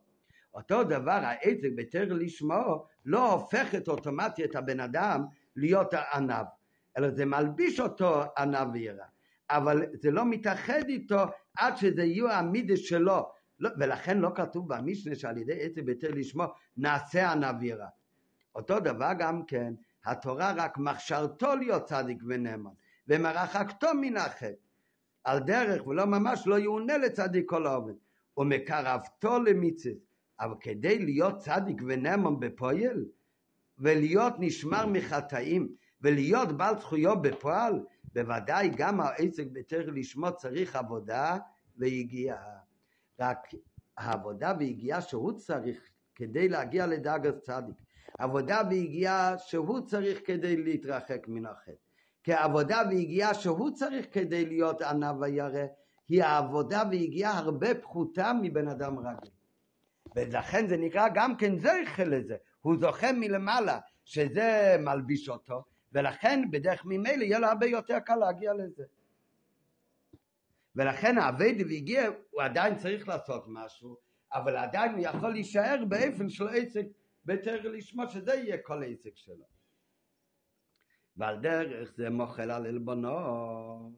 אותו 0.55 0.85
דבר 0.85 1.21
העסק 1.23 1.69
בתר 1.77 2.05
לשמו 2.11 2.87
לא 3.05 3.33
הופך 3.33 3.75
את 3.75 3.89
אוטומטי 3.89 4.45
את 4.45 4.57
הבן 4.57 4.81
אדם 4.81 5.25
להיות 5.57 5.95
הענב 5.95 6.47
אלא 6.99 7.11
זה 7.11 7.25
מלביש 7.25 7.81
אותו 7.81 8.23
ענב 8.39 8.69
וירא 8.73 9.05
אבל 9.51 9.87
זה 10.03 10.11
לא 10.11 10.25
מתאחד 10.25 10.83
איתו 10.89 11.25
עד 11.59 11.77
שזה 11.77 12.05
יהיו 12.05 12.31
המידס 12.31 12.79
שלו. 12.79 13.31
לא, 13.61 13.71
ולכן 13.79 14.19
לא 14.19 14.31
כתוב 14.35 14.75
במשנה 14.75 15.15
שעל 15.15 15.39
ידי 15.39 15.61
עצב 15.61 15.81
ביתר 15.81 16.11
לשמו 16.11 16.45
נעשה 16.77 17.33
ענב 17.33 17.57
וירא 17.61 17.87
אותו 18.55 18.81
דבר 18.81 19.11
גם 19.19 19.45
כן 19.47 19.75
התורה 20.05 20.53
רק 20.57 20.79
מכשרתו 20.79 21.57
להיות 21.57 21.85
צדיק 21.85 22.19
ונאמן 22.27 22.71
ומרחקתו 23.09 23.87
מן 24.01 24.17
החטא. 24.17 24.53
על 25.25 25.39
דרך 25.39 25.87
ולא 25.87 26.05
ממש 26.05 26.47
לא 26.47 26.59
יאונה 26.59 26.99
לצדיק 26.99 27.45
כל 27.49 27.67
העובד 27.67 27.95
ומקרבתו 28.37 29.39
למצווה. 29.39 29.95
אבל 30.41 30.55
כדי 30.61 30.99
להיות 30.99 31.39
צדיק 31.39 31.83
ונאמן 31.87 32.41
בפועל 32.41 33.05
ולהיות 33.79 34.35
נשמר 34.39 34.87
מחטאים 34.87 35.69
ולהיות 36.01 36.53
בעל 36.53 36.81
זכויות 36.81 37.23
בפועל 37.23 37.85
בוודאי 38.15 38.71
גם 38.77 39.01
העסק 39.01 39.45
בתר 39.53 39.91
לשמו 39.91 40.37
צריך 40.37 40.77
עבודה 40.77 41.39
ויגיעה 41.77 42.59
רק 43.21 43.39
העבודה 43.97 44.53
ויגיעה 44.59 45.01
שהוא 45.01 45.33
צריך 45.33 45.91
כדי 46.15 46.49
להגיע 46.49 46.87
לדאגת 46.87 47.39
צדיק. 47.41 47.77
עבודה 48.19 48.63
ויגיעה 48.71 49.39
שהוא 49.39 49.81
צריך 49.81 50.21
כדי 50.25 50.57
להתרחק 50.57 51.29
מן 51.29 51.47
החטא. 51.47 51.73
כי 52.23 52.33
עבודה 52.33 52.83
ויגיעה 52.91 53.35
שהוא 53.35 53.71
צריך 53.71 54.07
כדי 54.13 54.45
להיות 54.45 54.83
ענב 54.83 55.21
וירא 55.21 55.67
היא 56.09 56.23
העבודה 56.23 56.83
ויגיעה 56.91 57.39
הרבה 57.39 57.75
פחותה 57.75 58.33
מבן 58.43 58.69
אדם 58.69 58.99
רגיל. 58.99 59.31
ולכן 60.17 60.69
זה 60.69 60.77
נקרא 60.77 61.09
גם 61.15 61.37
כן 61.37 61.59
זכר 61.59 62.05
לזה, 62.09 62.37
הוא 62.61 62.77
זוכה 62.81 63.13
מלמעלה, 63.13 63.79
שזה 64.05 64.77
מלביש 64.81 65.29
אותו, 65.29 65.65
ולכן 65.95 66.51
בדרך 66.51 66.85
ממילא 66.85 67.23
יהיה 67.23 67.39
לו 67.39 67.47
הרבה 67.47 67.67
יותר 67.67 67.99
קל 67.99 68.17
להגיע 68.17 68.55
לזה. 68.55 68.85
ולכן 70.77 71.19
האבד 71.19 71.55
והגיע, 71.69 72.09
הוא 72.31 72.43
עדיין 72.43 72.77
צריך 72.77 73.09
לעשות 73.09 73.45
משהו, 73.49 73.97
אבל 74.33 74.57
עדיין 74.57 74.93
הוא 74.93 75.01
יכול 75.01 75.31
להישאר 75.31 75.85
באופן 75.89 76.29
של 76.29 76.49
עסק 76.49 76.87
בתר 77.25 77.61
לשמו 77.63 78.09
שזה 78.09 78.35
יהיה 78.35 78.59
כל 78.59 78.83
העסק 78.83 79.17
שלו. 79.17 79.45
ועל 81.17 81.41
דרך 81.41 81.93
זה 81.97 82.11
מוחל 82.11 82.51
על 82.51 82.67
עלבונו. 82.67 83.93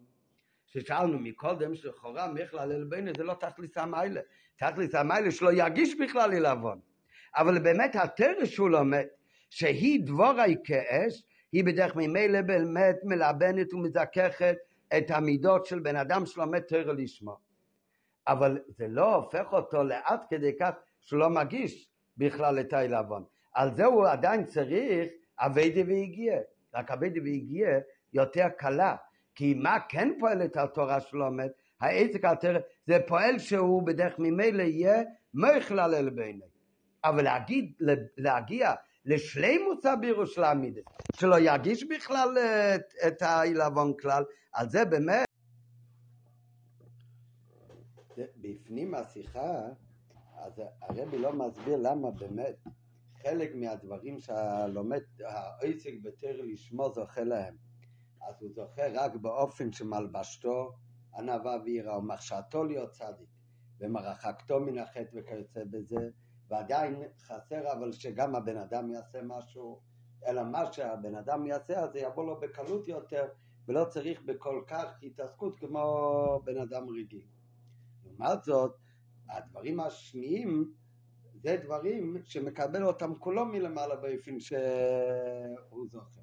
ששאלנו 0.67 1.19
מקודם 1.19 1.75
שלכאורה 1.75 2.33
מיכלל 2.33 2.73
אלבנו 2.73 3.11
זה 3.17 3.25
לא 3.25 3.35
תכליס 3.35 3.77
המיילה, 3.77 4.21
תכליס 4.57 4.95
המיילה 4.95 5.31
שלא 5.31 5.53
ירגיש 5.53 5.95
בכלל 5.95 6.35
עלבון. 6.35 6.81
אבל 7.37 7.59
באמת 7.59 7.97
התרש 7.97 8.55
שהוא 8.55 8.71
לומד, 8.71 9.07
שהיא 9.51 10.07
דבורי 10.07 10.57
כאש, 10.65 11.23
היא 11.57 11.65
בדרך 11.65 11.97
ממילא 11.97 12.43
באמת 12.43 12.97
מלבנת 13.05 13.75
ומזככת 13.75 14.57
את 14.97 15.11
המידות 15.11 15.67
של 15.67 15.79
בן 15.79 15.97
אדם 15.97 16.27
שלומד 16.27 16.61
תרא 16.61 16.93
לשמו. 16.93 17.37
אבל 18.27 18.59
זה 18.69 18.89
לא 18.89 19.15
הופך 19.15 19.53
אותו 19.53 19.83
לעד 19.83 20.21
כדי 20.31 20.57
כך 20.61 20.71
שהוא 21.01 21.21
לא 21.21 21.31
מגיש 21.31 21.89
בכלל 22.17 22.61
את 22.61 22.73
העילבון. 22.73 23.25
על 23.55 23.75
זה 23.75 23.85
הוא 23.85 24.07
עדיין 24.07 24.45
צריך 24.45 25.09
אביידי 25.39 25.83
והגיע. 25.83 26.39
רק 26.75 26.91
אביידי 26.91 27.21
והגיע 27.21 27.69
יותר 28.13 28.49
קלה. 28.59 28.97
כי 29.35 29.55
מה 29.55 29.77
כן 29.89 30.13
פועל 30.21 30.43
את 30.43 30.57
התורה 30.57 31.01
שלומד? 31.01 31.49
העסק 31.81 32.25
התרא 32.25 32.59
זה 32.87 32.99
פועל 33.07 33.39
שהוא 33.39 33.87
בדרך 33.87 34.19
ממילא 34.19 34.63
יהיה 34.63 35.03
מכלל 35.35 35.95
אל 35.95 36.11
בעיני. 36.11 36.47
אבל 37.05 37.25
להגיד, 37.25 37.73
להגיע 38.17 38.73
לשלימוס 39.05 39.66
הבירוש 39.85 40.39
להעמיד, 40.39 40.79
שלא 41.17 41.39
ירגיש 41.39 41.85
בכלל 41.85 42.39
את, 42.39 42.95
את 43.07 43.23
העילבון 43.23 43.93
כלל, 44.01 44.25
על 44.53 44.69
זה 44.69 44.85
באמת. 44.85 45.27
בפנים 48.37 48.95
השיחה, 48.95 49.69
אז 50.37 50.53
הרבי 50.83 51.19
לא 51.19 51.33
מסביר 51.33 51.77
למה 51.77 52.11
באמת 52.11 52.57
חלק 53.23 53.55
מהדברים 53.55 54.21
שהלומד, 54.21 55.03
העסק 55.25 55.93
בתר 56.03 56.41
לשמו 56.43 56.93
זוכה 56.95 57.25
להם. 57.25 57.55
אז 58.29 58.35
הוא 58.43 58.51
זוכה 58.55 58.83
רק 58.95 59.15
באופן 59.15 59.73
שמלבשתו 59.73 60.73
ענווה 61.19 61.57
ויראה 61.65 61.99
ומחשתו 61.99 62.65
להיות 62.65 62.91
צדיק 62.91 63.29
ומרחקתו 63.81 64.61
מן 64.61 64.79
החטא 64.79 65.11
וכיוצא 65.15 65.61
בזה 65.71 66.09
ועדיין 66.49 67.03
חסר 67.21 67.73
אבל 67.73 67.93
שגם 67.93 68.35
הבן 68.35 68.57
אדם 68.57 68.91
יעשה 68.91 69.23
משהו, 69.23 69.81
אלא 70.27 70.43
מה 70.45 70.73
שהבן 70.73 71.15
אדם 71.15 71.47
יעשה 71.47 71.81
אז 71.81 71.93
זה 71.93 71.99
יבוא 71.99 72.25
לו 72.25 72.41
בקלות 72.41 72.89
יותר 72.89 73.29
ולא 73.69 73.85
צריך 73.85 74.23
בכל 74.23 74.63
כך 74.67 74.99
התעסקות 75.03 75.59
כמו 75.59 76.41
בן 76.45 76.59
אדם 76.59 76.89
רגיל. 76.89 77.27
לעומת 78.05 78.45
זאת, 78.45 78.77
הדברים 79.29 79.81
השניים 79.81 80.73
זה 81.43 81.57
דברים 81.65 82.17
שמקבל 82.25 82.85
אותם 82.85 83.15
כולו 83.19 83.47
מלמעלה 83.47 83.97
באופן 83.97 84.41
שהוא 84.41 85.87
זוכר. 85.91 86.21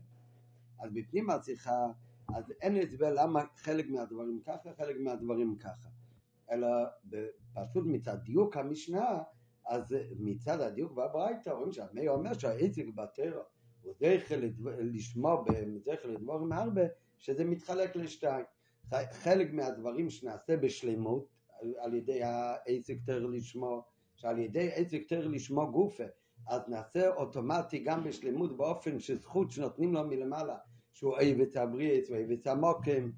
אז 0.80 0.92
בפנים 0.94 1.30
השיחה, 1.30 1.88
אז 2.36 2.54
אין 2.62 2.78
הסבר 2.78 3.14
למה 3.14 3.44
חלק 3.56 3.90
מהדברים 3.90 4.42
ככה, 4.46 4.70
חלק 4.78 4.96
מהדברים 5.00 5.58
ככה. 5.58 5.88
אלא 6.52 6.68
פשוט 7.70 7.86
מצד 7.86 8.18
דיוק 8.24 8.58
המשנה, 8.58 9.24
אז 9.68 9.96
מצד 10.20 10.62
הדיוק 10.62 10.92
בברייתא 10.92 11.50
רואים 11.50 11.72
שהמי 11.72 12.08
אומר 12.08 12.34
שהעסק 12.34 12.86
בטרע 12.96 13.44
הוא 13.82 13.94
זכר 14.00 14.40
לשמוע 14.80 15.44
זכר 15.86 16.10
לדבורים 16.12 16.52
הרבה, 16.52 16.82
שזה 17.20 17.46
מתחלק 17.46 17.96
לשתיים. 17.96 18.46
חלק 19.12 19.54
מהדברים 19.54 20.10
שנעשה 20.10 20.58
בשלמות 20.58 21.28
על 21.78 21.94
ידי 21.94 22.24
העסק 22.24 22.98
תר 23.06 23.26
לשמוע, 23.26 23.82
שעל 24.16 24.40
ידי 24.40 24.70
עסק 24.74 25.08
תר 25.08 25.28
לשמוע 25.28 25.66
גופה, 25.66 26.04
אז 26.48 26.62
נעשה 26.68 27.10
אוטומטי 27.10 27.80
גם 27.80 28.04
בשלמות 28.04 28.58
באופן 28.58 29.00
שזכות 29.00 29.52
שנותנים 29.52 29.94
לו 29.94 30.04
מלמעלה, 30.04 30.58
שהוא 30.94 31.16
את 31.42 31.56
הבריאס 31.56 32.10
ואוהב 32.10 32.32
את 32.32 32.48
המוקם, 32.48 33.12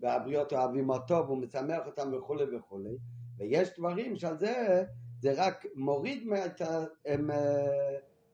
והבריות 0.00 0.52
אוהבים 0.52 0.90
אותו 0.90 1.14
והוא 1.26 1.38
משמח 1.38 1.86
אותם 1.86 2.10
וכולי 2.12 2.56
וכולי, 2.56 2.96
ויש 3.38 3.68
דברים 3.78 4.16
שעל 4.16 4.38
זה 4.38 4.84
זה 5.20 5.32
רק 5.36 5.66
מוריד 5.74 6.28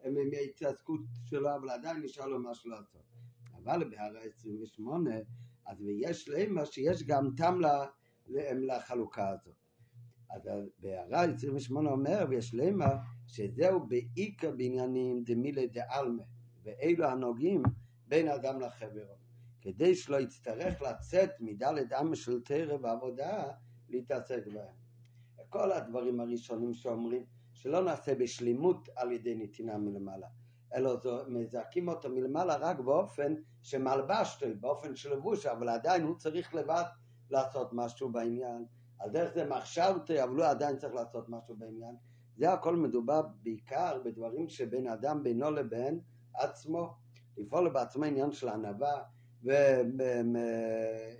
מההתעסקות 0.05 1.01
שלו, 1.24 1.55
אבל 1.55 1.70
עדיין 1.70 2.03
נשאר 2.03 2.26
לו 2.26 2.43
משהו 2.51 2.70
לעשות. 2.70 3.03
אבל 3.57 3.84
בהערה 3.91 4.20
28, 4.20 5.11
אז 5.66 5.80
ויש 5.80 6.28
למה 6.28 6.66
שיש 6.66 7.03
גם 7.03 7.30
טעם 7.37 7.61
לחלוקה 8.66 9.28
הזאת. 9.28 9.55
אז 10.30 10.49
בהערה 10.78 11.24
28 11.24 11.91
אומר, 11.91 12.26
ויש 12.28 12.55
למה 12.55 12.87
שזהו 13.26 13.87
בעיקר 13.87 14.51
בעניינים 14.51 15.24
דמילי 15.24 15.66
דעלמה, 15.66 16.22
ואלו 16.64 17.05
הנוגעים 17.05 17.62
בין 18.09 18.28
אדם 18.28 18.61
לחברו, 18.61 19.16
כדי 19.61 19.95
שלא 19.95 20.20
יצטרך 20.20 20.82
לצאת 20.82 21.30
מדלת 21.41 21.93
עם 21.93 22.14
של 22.14 22.41
תרא 22.41 22.76
ועבודה 22.82 23.45
להתעסק 23.89 24.47
בהם. 24.47 24.86
כל 25.51 25.72
הדברים 25.72 26.20
הראשונים 26.20 26.74
שאומרים 26.74 27.24
שלא 27.53 27.84
נעשה 27.84 28.14
בשלימות 28.14 28.88
על 28.97 29.12
ידי 29.12 29.34
נתינה 29.34 29.78
מלמעלה, 29.78 30.26
אלא 30.74 30.97
מזעקים 31.28 31.88
אותו 31.88 32.09
מלמעלה 32.11 32.57
רק 32.57 32.80
באופן 32.80 33.34
שמלבשתו, 33.62 34.47
באופן 34.61 34.97
של 34.97 35.12
לבוש, 35.12 35.47
אבל 35.47 35.68
עדיין 35.68 36.03
הוא 36.03 36.16
צריך 36.18 36.55
לבד 36.55 36.84
לעשות 37.30 37.70
משהו 37.72 38.12
בעניין. 38.12 38.64
על 38.99 39.11
דרך 39.11 39.34
זה 39.34 39.44
מחשבתי, 39.44 40.22
אבל 40.22 40.36
הוא 40.36 40.44
עדיין 40.44 40.76
צריך 40.76 40.94
לעשות 40.94 41.28
משהו 41.28 41.57
בעניין. 41.57 41.97
זה 42.36 42.53
הכל 42.53 42.76
מדובר 42.76 43.22
בעיקר 43.42 44.01
בדברים 44.05 44.49
שבין 44.49 44.88
אדם 44.88 45.22
בינו 45.22 45.51
לבין 45.51 46.01
עצמו. 46.34 46.94
לפעול 47.36 47.68
בעצמו 47.68 48.05
עניין 48.05 48.32
של 48.32 48.49
ענווה 48.49 49.03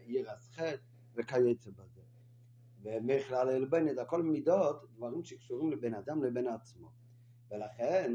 וירס 0.07 0.51
חטא 0.55 0.77
וכיוצא 1.15 1.71
בזה. 1.71 1.96
ומכלל 2.87 3.49
אלבנת, 3.49 3.99
הכל 3.99 4.23
מידות, 4.23 4.85
דברים 4.97 5.25
שקשורים 5.25 5.71
לבין 5.73 5.95
אדם 5.95 6.25
לבין 6.25 6.47
עצמו. 6.49 6.91
ולכן 7.51 8.13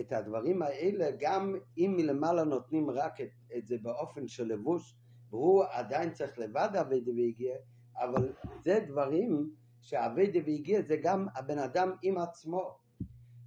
את 0.00 0.12
הדברים 0.12 0.62
האלה, 0.62 1.10
גם 1.18 1.54
אם 1.78 1.94
מלמעלה 1.96 2.44
נותנים 2.44 2.90
רק 2.90 3.20
את, 3.20 3.30
את 3.56 3.66
זה 3.66 3.76
באופן 3.82 4.28
של 4.28 4.46
לבוש, 4.46 4.96
והוא 5.30 5.64
עדיין 5.70 6.12
צריך 6.12 6.38
לבד 6.38 6.68
אביידה 6.80 7.10
והגיע, 7.10 7.54
אבל 7.96 8.32
זה 8.62 8.84
דברים 8.88 9.50
שאביידה 9.80 10.38
והגיע 10.46 10.82
זה 10.82 10.96
גם 10.96 11.26
הבן 11.34 11.58
אדם 11.58 11.92
עם 12.02 12.18
עצמו. 12.18 12.78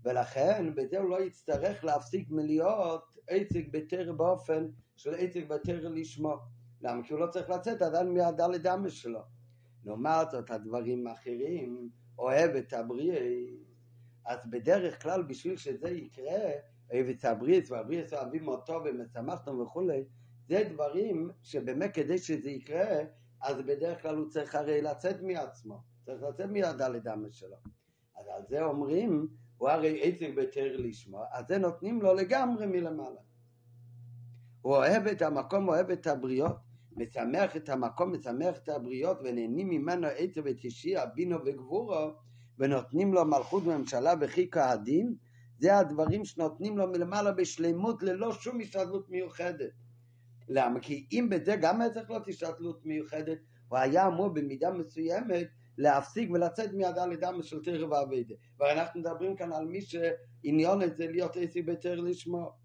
ולכן 0.04 0.76
בזה 0.76 1.00
הוא 1.00 1.10
לא 1.10 1.22
יצטרך 1.22 1.84
להפסיק 1.84 2.32
מלהיות 2.32 3.04
עסק 3.28 3.66
בתר 3.72 4.14
באופן 4.14 4.68
של 4.96 5.14
עסק 5.18 5.48
בתר 5.48 5.90
לשמו. 5.90 6.36
למה? 6.82 7.04
כי 7.04 7.14
הוא 7.14 7.20
לא 7.20 7.28
צריך 7.28 7.50
לצאת 7.50 7.82
עדיין 7.82 8.14
מהדלת 8.14 8.66
אמש 8.66 9.02
שלו. 9.02 9.33
לעומת 9.86 10.32
זאת 10.32 10.52
הדברים 10.52 11.08
האחרים, 11.08 11.90
אוהב 12.18 12.56
את 12.56 12.74
הבריאה, 12.74 13.28
אז 14.26 14.40
בדרך 14.50 15.02
כלל 15.02 15.24
בשביל 15.24 15.58
שזה 15.58 15.90
יקרה, 15.90 16.52
אוהב 16.92 17.08
את 17.10 17.26
הבריאה, 17.26 17.60
והבריאה 17.70 18.04
אוהבים 18.14 18.48
אותו 18.48 18.82
ומשמחתם 18.86 19.60
וכולי, 19.60 20.04
זה 20.48 20.64
דברים 20.70 21.30
שבאמת 21.44 21.94
כדי 21.94 22.18
שזה 22.18 22.50
יקרה, 22.50 22.98
אז 23.42 23.58
בדרך 23.58 24.02
כלל 24.02 24.16
הוא 24.16 24.30
צריך 24.30 24.56
הרי 24.56 24.82
לצאת 24.82 25.22
מעצמו, 25.22 25.82
צריך 26.06 26.24
לצאת 26.24 26.50
מהדלת 26.50 27.08
אמש 27.08 27.40
שלו. 27.40 27.58
אז 28.16 28.26
על 28.36 28.42
זה 28.50 28.64
אומרים 28.66 29.28
הוא 29.58 29.70
הרי 29.70 30.02
עסק 30.02 30.30
בתר 30.36 30.78
לשמוע, 30.78 31.26
אז 31.32 31.46
זה 31.48 31.58
נותנים 31.58 32.02
לו 32.02 32.14
לגמרי 32.14 32.66
מלמעלה. 32.66 33.22
הוא 34.62 34.76
אוהב 34.76 35.08
את 35.08 35.22
המקום, 35.22 35.68
אוהב 35.68 35.90
את 35.90 36.08
הבריות, 36.08 36.56
משמח 36.98 37.56
את 37.56 37.70
המקום, 37.70 38.12
משמח 38.12 38.58
את 38.58 38.70
הבריות, 38.70 39.18
ונהנים 39.24 39.70
ממנו 39.70 40.08
עצב 40.08 40.42
ותשיע, 40.46 41.06
בינו 41.06 41.38
וגבורו, 41.46 42.12
ונותנים 42.60 43.14
לו 43.14 43.26
מלכות 43.26 43.64
ממשלה 43.66 44.14
וחיכו 44.22 44.60
הדין, 44.60 45.16
זה 45.60 45.78
הדברים 45.78 46.26
שנותנים 46.26 46.78
לו 46.78 46.88
מלמעלה 46.88 47.32
בשלמות 47.32 48.04
ללא 48.04 48.34
שום 48.34 48.62
השתדלות 48.62 49.10
מיוחדת. 49.10 49.72
למה? 50.50 50.80
כי 50.80 51.08
אם 51.12 51.28
בזה 51.32 51.56
גם 51.62 51.82
היה 51.82 51.90
צריך 51.90 52.10
להיות 52.10 52.28
השתדלות 52.28 52.86
מיוחדת, 52.86 53.38
הוא 53.68 53.78
היה 53.78 54.08
אמור 54.08 54.30
במידה 54.30 54.72
מסוימת 54.72 55.48
להפסיק 55.78 56.30
ולצאת 56.32 56.74
מידה 56.74 57.06
לדם 57.06 57.40
של 57.42 57.64
תרא 57.64 57.86
ואביידה. 57.86 58.36
ואנחנו 58.60 59.00
מדברים 59.00 59.36
כאן 59.36 59.54
על 59.54 59.66
מי 59.66 59.80
שעניון 59.82 60.84
את 60.84 60.98
זה 60.98 61.08
להיות 61.08 61.38
עסק 61.38 61.64
בתרא 61.66 61.96
לשמו. 61.96 62.63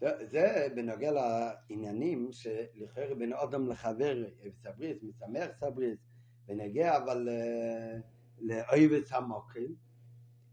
זה 0.00 0.68
בנוגע 0.74 1.10
לעניינים 1.12 2.32
שלכאורה 2.32 3.14
בין 3.14 3.32
אדם 3.32 3.68
לחבר, 3.68 4.24
סבריס, 4.62 5.02
משמח 5.02 5.50
סבריס, 5.60 5.98
ונגיע 6.48 6.96
אבל 6.96 7.28
אה, 7.28 7.98
לאויבס 8.38 9.12
המוקים, 9.12 9.74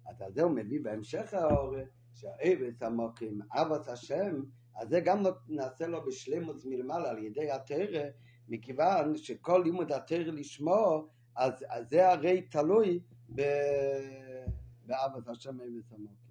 אז 0.05 0.33
זה 0.33 0.43
הוא 0.43 0.51
מביא 0.51 0.79
בהמשך 0.83 1.33
האור, 1.33 1.75
שהאויבס 2.13 2.81
המוקים, 2.81 3.39
אבס 3.51 3.87
השם, 3.87 4.41
אז 4.75 4.89
זה 4.89 4.99
גם 4.99 5.23
נעשה 5.47 5.87
לו 5.87 6.05
בשלמות 6.05 6.65
מלמעלה 6.65 7.09
על 7.09 7.23
ידי 7.23 7.51
התרא, 7.51 8.03
מכיוון 8.47 9.17
שכל 9.17 9.61
לימוד 9.65 9.91
התרא 9.91 10.31
לשמו, 10.31 11.07
אז, 11.35 11.53
אז 11.69 11.89
זה 11.89 12.09
הרי 12.11 12.41
תלוי 12.41 12.99
באבס 14.85 15.27
השם 15.27 15.61
אבס 15.61 15.91
המוקים. 15.91 16.24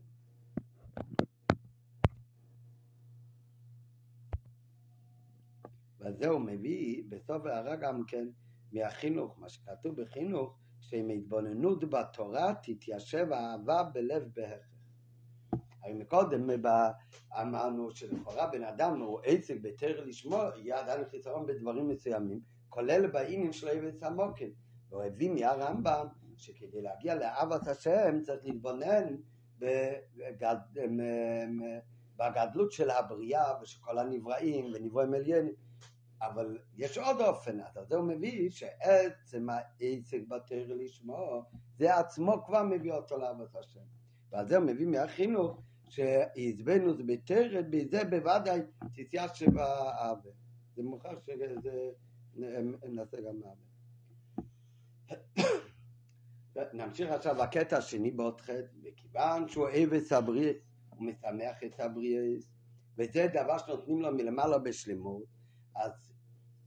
וזה 6.05 6.29
הוא 6.29 6.41
מביא 6.41 7.03
בסוף 7.09 7.47
הערה 7.47 7.77
גם 7.77 8.03
כן 8.07 8.29
מהחינוך, 8.73 9.39
מה 9.39 9.49
שכתוב 9.49 10.01
בחינוך, 10.01 10.59
שעם 10.81 11.11
התבוננות 11.11 11.91
בתורה 11.91 12.55
תתיישב 12.63 13.27
האהבה 13.33 13.83
בלב 13.83 14.23
בהכרח. 14.35 14.75
הרי 15.83 15.95
מקודם 15.95 16.51
אמרנו 17.41 17.91
שלכאורה 17.91 18.47
בן 18.47 18.65
אדם 18.65 19.01
הוא 19.01 19.21
עצק 19.25 19.55
בתר 19.63 20.05
לשמו, 20.05 20.43
יהיה 20.57 20.81
עדיין 20.81 21.05
חיסרון 21.11 21.47
בדברים 21.47 21.89
מסוימים, 21.89 22.41
כולל 22.69 23.07
בעניין 23.07 23.53
של 23.53 23.69
עבד 23.69 24.05
המוקד. 24.05 24.49
והוא 24.91 25.03
הביא 25.03 25.31
מהרמב"ם 25.31 26.07
שכדי 26.37 26.83
להגיע 26.83 27.15
לאהבת 27.15 27.69
השם 27.69 28.21
צריך 28.23 28.45
להתבונן 28.45 29.17
בגד... 29.59 30.57
בגדלות 32.17 32.73
של 32.73 32.91
הבריאה 32.91 33.63
ושל 33.63 33.79
כל 33.81 33.99
הנבראים 33.99 34.73
ונברואים 34.75 35.15
עליינים. 35.15 35.55
אבל 36.23 36.59
יש 36.77 36.99
עוד 36.99 37.21
אופן, 37.21 37.61
אז 37.61 37.89
זה 37.89 37.97
הוא 37.97 38.05
מביא 38.05 38.51
שעצם 38.51 39.49
העסק 39.51 40.21
בתר 40.29 40.67
לשמו, 40.69 41.43
זה 41.79 41.97
עצמו 41.97 42.45
כבר 42.47 42.63
מביא 42.63 42.93
אותו 42.93 43.19
לאהבת 43.19 43.57
השם. 43.57 43.81
ועל 44.31 44.49
זה 44.49 44.57
הוא 44.57 44.67
מביא 44.67 44.87
מהחינוך 44.87 45.63
שעזבנו 45.89 46.97
זה 46.97 47.03
בתרת, 47.07 47.71
בזה 47.71 48.05
בוודאי 48.05 48.61
תתיישב 48.95 49.35
שבעוול. 49.35 50.33
זה 50.77 50.83
מוכרח 50.83 51.19
שזה 51.27 51.91
נעשה 52.89 53.17
גם 53.21 53.41
עוול. 53.43 53.75
נמשיך 56.73 57.11
עכשיו 57.11 57.37
לקטע 57.43 57.77
השני 57.77 58.11
באות 58.11 58.41
ח' 58.41 58.51
וכיוון 58.83 59.49
שהוא 59.49 59.69
אבס 59.69 60.13
הבריאס, 60.13 60.57
הוא 60.89 61.07
משמח 61.07 61.65
את 61.67 61.81
הבריאס, 61.81 62.51
וזה 62.99 63.27
דבר 63.35 63.59
שנותנים 63.59 64.03
לו 64.03 64.15
מלמעלה 64.15 64.59
בשלמות, 64.59 65.23
אז 65.77 66.13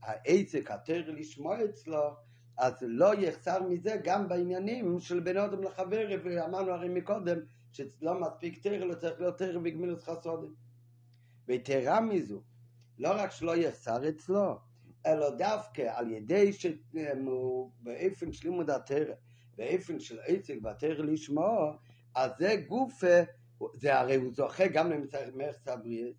העצק 0.02 0.70
התר 0.70 1.02
לשמוע 1.06 1.64
אצלו, 1.64 2.16
אז 2.58 2.74
לא 2.80 3.14
יחסר 3.14 3.62
מזה 3.62 3.96
גם 4.04 4.28
בעניינים 4.28 5.00
של 5.00 5.20
בין 5.20 5.36
אדם 5.36 5.62
לחבר, 5.62 6.08
ואמרנו 6.24 6.70
הרי 6.70 6.88
מקודם 6.88 7.38
שלא 7.72 8.20
מספיק 8.20 8.62
תר, 8.62 8.74
אלא 8.74 8.94
צריך 8.94 9.20
להיות 9.20 9.38
תר 9.38 9.58
בגמילוס 9.58 10.04
חסודים. 10.04 10.54
ויתרה 11.48 12.00
מזו, 12.00 12.42
לא 12.98 13.08
רק 13.14 13.30
שלא 13.30 13.56
יחסר 13.56 14.08
אצלו, 14.08 14.58
אלא 15.06 15.36
דווקא 15.36 15.82
על 15.94 16.10
ידי 16.10 16.52
שהוא 16.52 17.72
באופן 17.80 18.32
של 18.32 18.48
לימוד 18.48 18.70
התרא, 18.70 19.14
באופן 19.56 20.00
של 20.00 20.18
עצק 20.26 20.54
והתרא 20.62 21.04
לשמוע, 21.04 21.76
אז 22.14 22.30
זה 22.38 22.64
גוף, 22.68 23.04
זה 23.74 23.98
הרי 23.98 24.16
הוא 24.16 24.32
זוכה 24.34 24.68
גם 24.68 24.90
למערכת 24.90 25.68
הבריאות, 25.68 26.14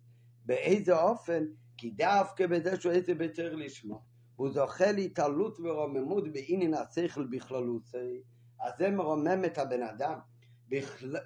באיזה 0.46 1.00
אופן? 1.00 1.44
כי 1.80 1.90
דווקא 1.90 2.46
בזה 2.46 2.80
שהוא 2.80 2.92
עצק 2.92 3.14
בתרא 3.16 3.56
לשמוע, 3.56 3.98
הוא 4.36 4.50
זוכה 4.52 4.92
להתעלות 4.92 5.60
ורוממות 5.60 6.32
בעניין 6.32 6.74
השכל 6.74 7.26
בכללותו, 7.26 7.98
אז 8.60 8.72
זה 8.78 8.90
מרומם 8.90 9.44
את 9.46 9.58
הבן 9.58 9.82
אדם 9.82 10.18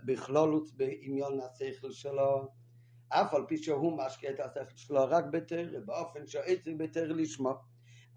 בכללות 0.04 0.70
בעניין 0.76 1.40
השכל 1.40 1.90
שלו, 1.90 2.48
אף 3.08 3.34
על 3.34 3.44
פי 3.48 3.56
שהוא 3.56 3.98
משקיע 3.98 4.30
את 4.30 4.40
השכל 4.40 4.76
שלו 4.76 5.04
רק 5.08 5.24
בתרא, 5.24 5.80
באופן 5.84 6.26
שעצק 6.26 6.72
בתרא 6.76 7.06
לשמו, 7.06 7.54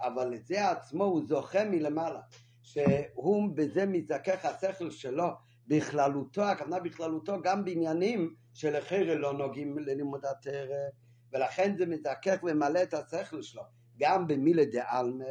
אבל 0.02 0.30
לזה 0.30 0.70
עצמו 0.70 1.04
הוא 1.04 1.22
זוכה 1.28 1.66
מלמעלה, 1.66 2.22
שהוא 2.62 3.50
בזה 3.56 3.86
מזכך 3.86 4.46
השכל 4.46 4.92
שלו 4.92 5.28
בכללותו, 5.68 6.44
הכוונה 6.44 6.80
בכללותו 6.80 7.42
גם 7.42 7.66
בעניינים 7.66 8.36
שלחרא 8.54 9.14
לא 9.14 9.34
נוגעים 9.34 9.78
ללימוד 9.78 10.26
התרא, 10.26 10.90
ולכן 11.34 11.76
זה 11.78 11.86
מזכך 11.86 12.38
ומלא 12.44 12.84
את 12.84 12.94
השכל 12.94 13.42
שלו, 13.42 13.64
גם 14.00 14.28
במילי 14.28 14.66
דעלמא, 14.66 15.26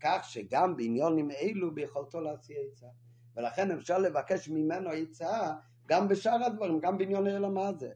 כך 0.00 0.24
שגם 0.24 0.76
בעניונים 0.76 1.30
אלו 1.30 1.74
ביכולתו 1.74 2.20
להציע 2.20 2.56
עצה. 2.72 2.86
ולכן 3.36 3.70
אפשר 3.70 3.98
לבקש 3.98 4.48
ממנו 4.48 4.90
עצה 4.90 5.52
גם 5.86 6.08
בשאר 6.08 6.44
הדברים, 6.44 6.80
גם 6.80 6.98
בעניון 6.98 7.26
העולם 7.26 7.58
הזה. 7.58 7.90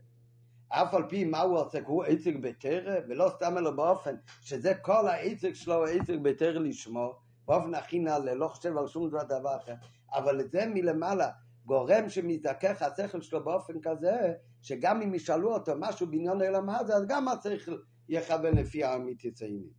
אף 0.69 0.95
על 0.95 1.03
פי 1.09 1.25
מה 1.25 1.41
הוא 1.41 1.59
עושה, 1.59 1.79
הוא 1.87 2.05
עצק 2.05 2.33
בתרא, 2.41 3.01
ולא 3.09 3.31
סתם 3.37 3.59
אלא 3.59 3.71
באופן 3.71 4.15
שזה 4.41 4.75
כל 4.75 5.09
העצק 5.09 5.53
שלו, 5.55 5.85
עצק 5.85 6.15
בתרא 6.23 6.59
לשמו, 6.59 7.15
באופן 7.47 7.75
הכי 7.75 7.99
נעלה, 7.99 8.35
לא 8.35 8.49
חושב 8.49 8.77
על 8.77 8.89
שום 8.89 9.11
דבר 9.11 9.57
אחר, 9.57 9.75
אבל 10.13 10.49
זה 10.49 10.67
מלמעלה 10.67 11.31
גורם 11.67 12.09
שמזדכך 12.09 12.83
השכל 12.83 13.21
שלו 13.21 13.45
באופן 13.45 13.81
כזה, 13.83 14.33
שגם 14.63 15.03
אם 15.03 15.15
ישאלו 15.15 15.55
אותו 15.55 15.73
משהו 15.79 16.07
בעניין 16.07 16.41
העולם 16.43 16.71
הזה, 16.71 16.97
אז 16.97 17.07
גם 17.09 17.29
השכל 17.29 17.79
יכוון 18.09 18.55
לפי 18.59 18.85
האמיתי 18.85 19.31
ציינים. 19.31 19.71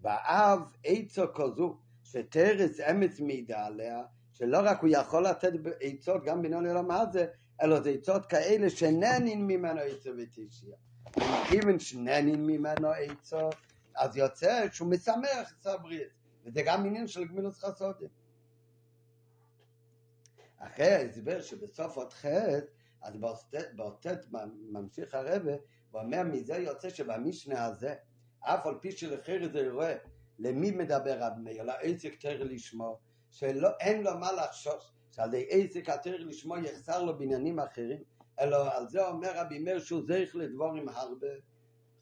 באב 0.00 0.60
עצו 0.84 1.22
כזו, 1.34 1.78
שתרס 2.04 2.80
אמץ 2.80 3.20
מידע 3.20 3.64
עליה, 3.66 4.02
שלא 4.32 4.58
רק 4.64 4.80
הוא 4.80 4.90
יכול 4.92 5.26
לתת 5.26 5.52
עצות 5.80 6.24
גם 6.24 6.42
בעניין 6.42 6.66
העולם 6.66 6.90
הזה, 6.90 7.26
אלא 7.62 7.80
זה 7.80 7.90
עצות 7.90 8.26
כאלה 8.26 8.70
שננין 8.70 9.46
ממנו 9.46 9.80
עצות 9.80 10.14
ותשיה. 10.18 10.76
כיוון 11.48 11.78
שננין 11.78 12.46
ממנו 12.46 12.88
עצות, 12.88 13.54
אז 13.96 14.16
יוצא 14.16 14.66
שהוא 14.72 14.90
משמח 14.90 15.54
הבריאות, 15.64 16.08
וזה 16.44 16.62
גם 16.66 16.86
עניין 16.86 17.06
של 17.06 17.24
גמילות 17.24 17.54
חסודים. 17.54 18.21
אחרי 20.66 20.88
ההסבר 20.88 21.40
שבסוף 21.40 21.96
עוד 21.96 22.12
חטא, 22.12 22.58
אז 23.02 23.14
באותת 23.76 24.18
ממשיך 24.70 25.14
הרבה, 25.14 25.52
ואומר 25.92 26.22
מזה 26.22 26.56
יוצא 26.56 26.90
שבמשנה 26.90 27.64
הזה, 27.64 27.94
אף 28.40 28.66
על 28.66 28.74
פי 28.80 28.92
שלחיר 28.92 29.52
זה 29.52 29.70
רואה 29.72 29.94
למי 30.38 30.70
מדבר 30.70 31.18
רב 31.18 31.32
מאיר, 31.38 31.62
לעסק 31.62 32.20
תר 32.20 32.42
לשמו, 32.44 32.98
שאין 33.30 34.02
לו 34.02 34.18
מה 34.18 34.32
לחשוש, 34.32 34.92
שעל 35.10 35.30
עסק 35.48 35.88
התר 35.88 36.16
לשמו 36.16 36.56
יחסר 36.56 37.02
לו 37.02 37.18
בעניינים 37.18 37.58
אחרים, 37.58 38.02
אלא 38.40 38.74
על 38.74 38.88
זה 38.88 39.08
אומר 39.08 39.30
רבי 39.34 39.58
מאיר 39.58 39.78
שהוא 39.78 40.02
זריך 40.06 40.36
לדבורים 40.36 40.88
הרבה, 40.88 41.26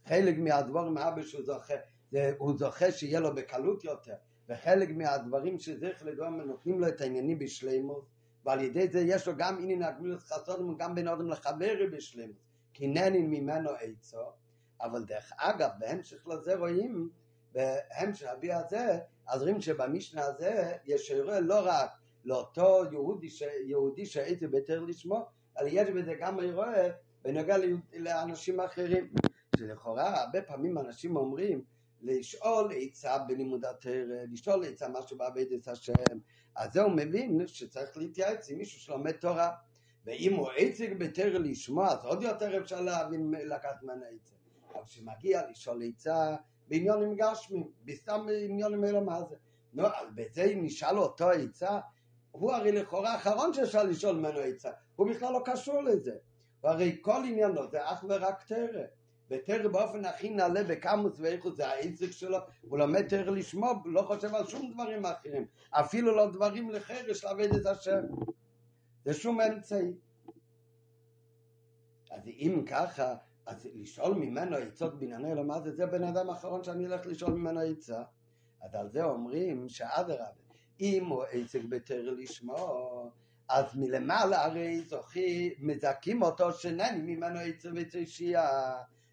חלק 0.06 0.38
מהדבורים 0.38 0.96
הרבה 0.96 1.22
שהוא 1.22 1.44
זוכה, 1.44 1.74
זה, 2.12 2.32
הוא 2.38 2.58
זוכה 2.58 2.92
שיהיה 2.92 3.20
לו 3.20 3.34
בקלות 3.34 3.84
יותר, 3.84 4.14
וחלק 4.48 4.88
מהדברים 4.90 5.58
שזריך 5.58 6.04
לדבורים 6.04 6.40
נותנים 6.40 6.80
לו 6.80 6.88
את 6.88 7.00
העניינים 7.00 7.38
בשלימות, 7.38 8.19
ועל 8.44 8.60
ידי 8.60 8.88
זה 8.88 9.00
יש 9.00 9.28
לו 9.28 9.32
גם 9.36 9.58
עניין 9.62 9.82
הגמילות 9.82 10.22
חסודים 10.22 10.68
וגם 10.68 10.94
בין 10.94 11.08
אדם 11.08 11.28
לחברי 11.28 11.86
בשלימות, 11.92 12.36
כי 12.74 12.86
נהנין 12.86 13.30
ממנו 13.30 13.70
עצו, 13.70 14.32
אבל 14.80 15.04
דרך 15.04 15.32
אגב, 15.36 15.70
בהמשך 15.78 16.26
לזה 16.28 16.56
רואים, 16.56 17.10
בהמשך 17.52 18.26
הביע 18.26 18.58
הזה, 18.58 18.98
אז 19.26 19.42
רואים 19.42 19.60
שבמשנה 19.60 20.24
הזה 20.24 20.72
יש 20.84 21.10
אירוע 21.10 21.40
לא 21.40 21.60
רק 21.64 21.90
לאותו 22.24 22.82
יהודי, 22.92 23.30
ש... 23.30 23.42
יהודי 23.66 24.06
שהייתי 24.06 24.46
בתר 24.46 24.80
לשמו, 24.80 25.26
אלא 25.60 25.68
יש 25.72 25.90
בזה 25.90 26.14
גם 26.20 26.40
אירוע 26.40 26.72
בנוגע 27.22 27.56
לאנשים 27.92 28.60
אחרים. 28.60 29.12
שלכאורה 29.56 30.20
הרבה 30.20 30.42
פעמים 30.42 30.78
אנשים 30.78 31.16
אומרים 31.16 31.62
לשאול 32.02 32.72
עצה 32.76 33.18
בלימוד 33.18 33.64
התרא, 33.64 33.92
לשאול 34.32 34.64
עצה 34.64 34.88
משהו 34.88 35.16
בעבודת 35.18 35.68
השם, 35.68 36.18
אז 36.60 36.72
זה 36.72 36.82
הוא 36.82 36.92
מבין 36.92 37.46
שצריך 37.46 37.96
להתייעץ 37.96 38.50
עם 38.50 38.58
מישהו 38.58 38.80
שלומד 38.80 39.12
תורה. 39.12 39.50
ואם 40.04 40.34
הוא 40.34 40.48
עצק 40.56 40.88
בתרא 40.98 41.38
לשמוע, 41.38 41.88
אז 41.88 42.04
עוד 42.04 42.22
יותר 42.22 42.58
אפשר 42.62 42.80
להבין, 42.80 43.30
לקחת 43.30 43.82
ממנו 43.82 44.04
עצה. 44.04 44.34
אבל 44.74 44.84
כשמגיע 44.84 45.50
לשאול 45.50 45.82
עצה 45.82 46.36
בעניונים 46.68 47.16
גשמים, 47.16 47.70
בסתם 47.84 48.26
בעניונים 48.26 48.84
אלו 48.84 49.04
מה 49.04 49.22
זה. 49.24 49.36
נו, 49.72 49.86
אז 49.86 50.06
בזה 50.14 50.52
נשאל 50.56 50.98
אותו 50.98 51.30
עצה, 51.30 51.80
הוא 52.30 52.52
הרי 52.52 52.72
לכאורה 52.72 53.12
האחרון 53.12 53.54
שאפשר 53.54 53.82
לשאול 53.82 54.16
ממנו 54.16 54.38
עצה, 54.38 54.70
הוא 54.96 55.10
בכלל 55.10 55.32
לא 55.32 55.40
קשור 55.44 55.82
לזה. 55.82 56.14
הרי 56.62 56.98
כל 57.00 57.22
עניינו 57.26 57.70
זה 57.70 57.78
אך 57.82 58.04
ורק 58.08 58.42
תרא. 58.46 58.82
ותרא 59.30 59.68
באופן 59.68 60.04
הכי 60.04 60.30
נעלה 60.30 60.64
בקמוס 60.64 61.20
ואיכות 61.20 61.56
זה 61.56 61.68
העסק 61.68 62.10
שלו, 62.10 62.38
הוא 62.60 62.78
לומד 62.78 63.08
תרא 63.08 63.30
לשמו, 63.30 63.72
לא 63.84 64.02
חושב 64.02 64.34
על 64.34 64.46
שום 64.46 64.72
דברים 64.72 65.06
אחרים, 65.06 65.46
אפילו 65.70 66.16
לא 66.16 66.30
דברים 66.30 66.70
לחרש 66.70 67.24
לעבד 67.24 67.54
את 67.54 67.66
השם. 67.66 68.00
זה 69.04 69.14
שום 69.14 69.40
אמצעי. 69.40 69.92
אז 72.10 72.26
אם 72.26 72.64
ככה, 72.66 73.14
אז 73.46 73.68
לשאול 73.74 74.14
ממנו 74.14 74.56
עצות 74.56 74.98
בענייני 74.98 75.32
אלו, 75.32 75.44
מה 75.44 75.60
זה? 75.60 75.72
זה 75.72 75.86
בן 75.86 76.04
אדם 76.04 76.30
האחרון 76.30 76.64
שאני 76.64 76.86
אלך 76.86 77.06
לשאול 77.06 77.32
ממנו 77.32 77.60
עצה. 77.60 78.02
אז 78.62 78.74
על 78.74 78.90
זה 78.90 79.04
אומרים 79.04 79.68
שאדרבה, 79.68 80.24
אם 80.80 81.06
הוא 81.06 81.24
עסק 81.30 81.60
בתרא 81.68 81.96
לשמו, 81.96 83.10
אז 83.48 83.64
מלמעלה 83.74 84.44
הרי 84.44 84.80
זוכי, 84.80 85.54
מזכים 85.58 86.22
אותו 86.22 86.52
שנני 86.52 87.14
ממנו 87.14 87.38
עצה 87.38 87.68
ותשייה. 87.74 88.48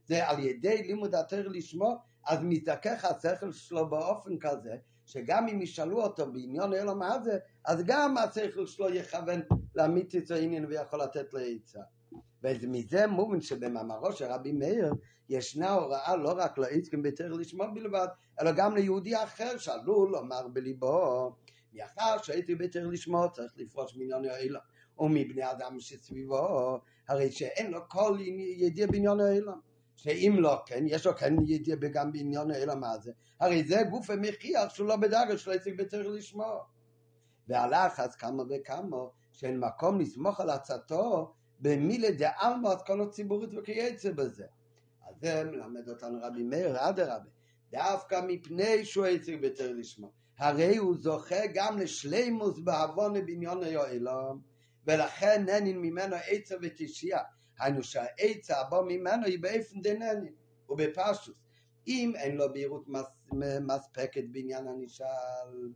זה 0.07 0.27
על 0.27 0.39
ידי 0.39 0.83
לימוד 0.83 1.15
התרא 1.15 1.49
לשמו, 1.49 1.97
אז 2.27 2.39
מזכך 2.43 3.05
השכל 3.05 3.51
שלו 3.51 3.89
באופן 3.89 4.37
כזה, 4.39 4.75
שגם 5.05 5.47
אם 5.47 5.61
ישאלו 5.61 6.01
אותו 6.01 6.31
בעניין 6.31 6.73
אלו 6.73 6.95
מה 6.95 7.23
זה, 7.23 7.37
אז 7.65 7.83
גם 7.85 8.17
השכל 8.17 8.65
שלו 8.65 8.93
יכוון 8.93 9.41
להעמיד 9.75 10.15
את 10.17 10.31
העניין 10.31 10.65
ויכול 10.65 11.01
לתת 11.01 11.33
לו 11.33 11.39
עצה. 11.39 11.79
ומזה 12.43 13.07
מובן 13.07 13.41
שבמאמרו 13.41 14.11
של 14.11 14.25
רבי 14.25 14.51
מאיר 14.51 14.93
ישנה 15.29 15.71
הוראה 15.71 16.15
לא 16.15 16.33
רק 16.37 16.57
לעסקים 16.57 17.03
ביתר 17.03 17.31
לשמוע 17.31 17.67
בלבד, 17.67 18.07
אלא 18.41 18.51
גם 18.51 18.75
ליהודי 18.75 19.23
אחר 19.23 19.57
שעלול 19.57 20.11
לומר 20.11 20.47
בליבו, 20.47 21.35
מאחר 21.73 22.21
שהייתי 22.23 22.55
ביתר 22.55 22.87
לשמוע 22.87 23.29
צריך 23.29 23.53
לפרוש 23.57 23.97
מעניין 23.97 24.25
האלה, 24.25 24.59
ומבני 24.99 25.51
אדם 25.51 25.79
שסביבו, 25.79 26.79
הרי 27.07 27.31
שאין 27.31 27.71
לו 27.71 27.79
כל 27.89 28.17
ידיע 28.57 28.87
בעניין 28.87 29.19
העולם. 29.19 29.66
שאם 29.97 30.35
לא 30.39 30.61
כן, 30.65 30.83
יש 30.87 31.05
לו 31.05 31.15
כן 31.15 31.35
ידיע 31.47 31.75
גם 31.75 32.11
בעניין 32.11 32.51
העולם 32.51 32.79
מה 32.79 32.97
זה, 32.99 33.11
הרי 33.39 33.63
זה 33.63 33.83
גוף 33.89 34.09
המכריח 34.09 34.73
שהוא 34.73 34.87
לא 34.87 34.95
בדרגה 34.95 35.37
של 35.37 35.51
עסק 35.51 35.71
בצריך 35.77 36.07
לשמוע. 36.07 36.63
והלך 37.47 37.99
אז 37.99 38.15
כמה 38.15 38.43
וכמה, 38.49 38.97
שאין 39.31 39.59
מקום 39.59 39.99
לסמוך 39.99 40.39
על 40.39 40.49
עצתו 40.49 41.33
במילי 41.59 42.11
דעלמא 42.11 42.75
כל 42.85 43.07
ציבורית 43.11 43.49
וכייצא 43.57 44.11
בזה. 44.11 44.45
אז 45.09 45.15
זה 45.21 45.43
מלמד 45.43 45.89
אותנו 45.89 46.19
רבי 46.21 46.43
מאיר, 46.43 46.89
אדרבה, 46.89 47.29
דווקא 47.71 48.21
מפני 48.27 48.85
שהוא 48.85 49.05
עסק 49.05 49.33
בצריך 49.41 49.71
לשמוע. 49.77 50.09
הרי 50.37 50.77
הוא 50.77 50.95
זוכה 50.97 51.47
גם 51.53 51.77
לשלימוס 51.77 52.59
בעוון 52.59 53.13
בעניין 53.13 53.63
העולם, 53.63 54.39
ולכן 54.87 55.45
ננין 55.45 55.77
ממנו 55.81 56.15
עצה 56.27 56.55
ותשיעה. 56.61 57.23
היינו 57.59 57.83
שהעצה 57.83 58.61
הבא 58.61 58.81
ממנו 58.81 59.25
היא 59.25 59.39
באופן 59.39 59.81
דננין, 59.81 60.33
ובפשוט. 60.69 61.37
אם 61.87 62.13
אין 62.15 62.37
לו 62.37 62.53
בהירות 62.53 62.87
מס, 62.87 63.05
מספקת 63.61 64.23
בעניין 64.31 64.67
הנשאל, 64.67 65.73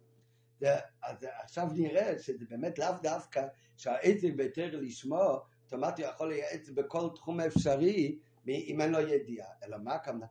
אז 1.04 1.26
עכשיו 1.44 1.68
נראה 1.74 2.20
שזה 2.20 2.46
באמת 2.50 2.80
לאו 2.80 2.94
דווקא 3.04 3.48
שהעצה 3.78 4.28
ביתר 4.36 4.70
לשמו, 4.74 5.40
אוטומטי 5.66 6.02
יכול 6.02 6.30
לייעץ 6.30 6.70
בכל 6.70 7.10
תחום 7.16 7.40
אפשרי, 7.40 8.20
אם 8.48 8.82
אין 8.82 8.92
לו 8.92 9.00
ידיעה. 9.00 9.48
אלא 9.64 9.78
מה 9.78 9.94
הכוונה? 9.94 10.26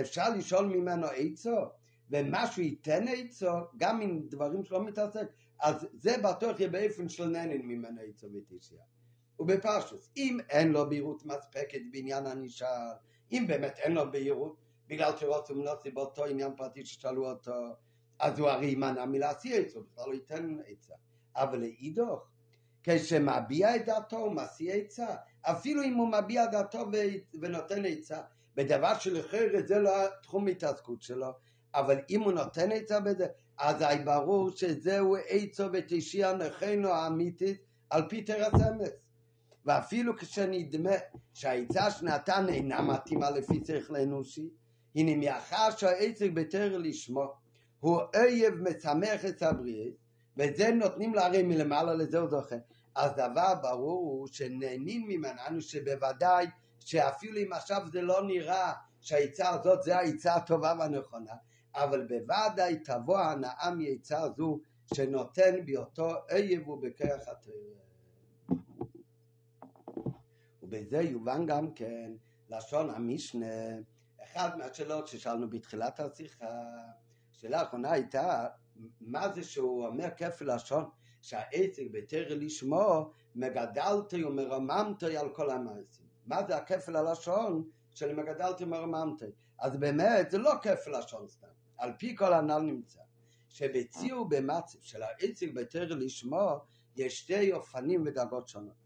אפשר 0.00 0.28
לשאול 0.36 0.66
ממנו 0.66 1.06
עצו, 1.06 1.56
ומה 2.10 2.46
שהוא 2.46 2.64
ייתן 2.64 3.04
עצו, 3.08 3.50
גם 3.76 4.00
עם 4.00 4.22
דברים 4.28 4.64
שלא 4.64 4.84
מתעסק, 4.84 5.26
אז 5.60 5.86
זה 5.92 6.16
בטוח 6.18 6.60
יהיה 6.60 6.70
באופן 6.70 7.08
של 7.08 7.26
נהנין 7.26 7.62
ממנו 7.66 8.00
עצו 8.08 8.26
ותשעה. 8.34 8.93
ובפרשוס, 9.38 10.10
אם 10.16 10.38
אין 10.50 10.72
לו 10.72 10.88
בהירות 10.88 11.26
מספקת 11.26 11.80
בעניין 11.92 12.26
הנשאל, 12.26 12.92
אם 13.32 13.44
באמת 13.48 13.78
אין 13.78 13.92
לו 13.92 14.12
בהירות, 14.12 14.56
בגלל 14.88 15.12
שרוץ 15.16 15.50
ומנוסי 15.50 15.90
באותו 15.90 16.24
עניין 16.24 16.56
פרטי 16.56 16.84
ששאלו 16.84 17.30
אותו, 17.30 17.52
אז 18.18 18.38
הוא 18.38 18.48
הרי 18.48 18.66
יימנע 18.66 19.04
מלהשיא 19.04 19.60
עצו, 19.60 19.82
בכלל 19.82 20.08
לא 20.08 20.14
ייתן 20.14 20.56
עצה. 20.66 20.94
אבל 21.36 21.58
לאידוך, 21.58 22.28
כשמביע 22.82 23.76
את 23.76 23.84
דעתו 23.84 24.16
הוא 24.16 24.32
משיא 24.32 24.72
עצה, 24.72 25.06
אפילו 25.42 25.82
אם 25.82 25.94
הוא 25.94 26.08
מביע 26.08 26.46
דעתו 26.46 26.84
ונותן 27.40 27.84
עצה, 27.84 28.20
בדבר 28.54 28.98
שלכאורה 28.98 29.62
זה 29.66 29.78
לא 29.78 29.90
תחום 30.22 30.46
התעסקות 30.46 31.02
שלו, 31.02 31.30
אבל 31.74 32.00
אם 32.10 32.20
הוא 32.20 32.32
נותן 32.32 32.72
עצה 32.72 33.00
בזה, 33.00 33.26
אז 33.58 33.84
ברור 34.04 34.50
שזהו 34.50 35.16
עצו 35.28 35.64
ותשיע 35.72 36.32
נכנו 36.32 36.88
האמיתית 36.88 37.62
על 37.90 38.08
פי 38.08 38.22
תרס 38.22 38.54
אמס. 38.54 39.03
ואפילו 39.66 40.16
כשנדמה 40.16 40.94
שהעצה 41.34 41.90
שנתן 41.90 42.48
אינה 42.48 42.82
מתאימה 42.82 43.30
לפי 43.30 43.60
שכל 43.66 43.96
אנושי, 43.96 44.48
הנה 44.94 45.16
מאחר 45.16 45.70
שהעצק 45.76 46.30
בתר 46.34 46.78
לשמו 46.78 47.32
הוא 47.80 48.00
אויב 48.16 48.54
משמח 48.54 49.24
את 49.24 49.42
הבריאה, 49.42 49.90
ואת 50.36 50.56
זה 50.56 50.70
נותנים 50.70 51.14
להרי 51.14 51.42
מלמעלה 51.42 51.94
לזה 51.94 52.18
הוא 52.18 52.30
זוכה. 52.30 52.56
אז 52.94 53.12
דבר 53.12 53.54
ברור 53.62 54.10
הוא 54.10 54.26
שנהנים 54.26 55.08
ממנו 55.08 55.60
שבוודאי 55.60 56.46
שאפילו 56.80 57.38
אם 57.38 57.52
עכשיו 57.52 57.82
זה 57.92 58.02
לא 58.02 58.26
נראה 58.26 58.72
שהעצה 59.00 59.50
הזאת 59.50 59.82
זה 59.82 59.96
העצה 59.96 60.34
הטובה 60.34 60.74
והנכונה, 60.78 61.32
אבל 61.74 62.06
בוודאי 62.06 62.78
תבוא 62.84 63.18
הנאה 63.18 63.70
מעצה 63.70 64.28
זו 64.36 64.60
שנותן 64.94 65.64
בהיותו 65.66 66.10
אויב 66.32 66.68
ובכרך 66.68 67.22
התרא. 67.28 67.52
ובזה 70.74 71.02
יובן 71.02 71.46
גם 71.46 71.72
כן 71.72 72.12
לשון 72.48 72.90
המשנה, 72.90 73.46
אחד 74.24 74.58
מהשאלות 74.58 75.08
ששאלנו 75.08 75.50
בתחילת 75.50 76.00
השיחה, 76.00 76.46
השאלה 77.36 77.60
האחרונה 77.60 77.92
הייתה, 77.92 78.46
מה 79.00 79.32
זה 79.32 79.44
שהוא 79.44 79.86
אומר 79.86 80.08
כפל 80.16 80.54
לשון, 80.54 80.84
שהעצק 81.22 81.82
בתרא 81.92 82.34
לשמו 82.34 83.10
מגדלתי 83.34 84.24
ומרממתי 84.24 85.16
על 85.16 85.28
כל 85.28 85.50
המעשים. 85.50 86.06
מה 86.26 86.46
זה 86.46 86.56
הכפל 86.56 86.96
הלשון 86.96 87.70
של 87.94 88.14
מגדלתי 88.14 88.64
ומרממתי? 88.64 89.24
אז 89.58 89.76
באמת 89.76 90.30
זה 90.30 90.38
לא 90.38 90.52
כפל 90.62 90.98
לשון 90.98 91.28
סתם, 91.28 91.46
על 91.78 91.92
פי 91.98 92.16
כל 92.16 92.32
הנ"ל 92.32 92.60
נמצא, 92.60 93.00
שבציעו 93.48 94.28
במצב 94.28 94.78
של 94.82 95.02
העצק 95.02 95.48
בתרא 95.54 95.84
לשמו 95.96 96.50
יש 96.96 97.20
שתי 97.20 97.52
אופנים 97.52 98.02
ודרגות 98.06 98.48
שונות. 98.48 98.83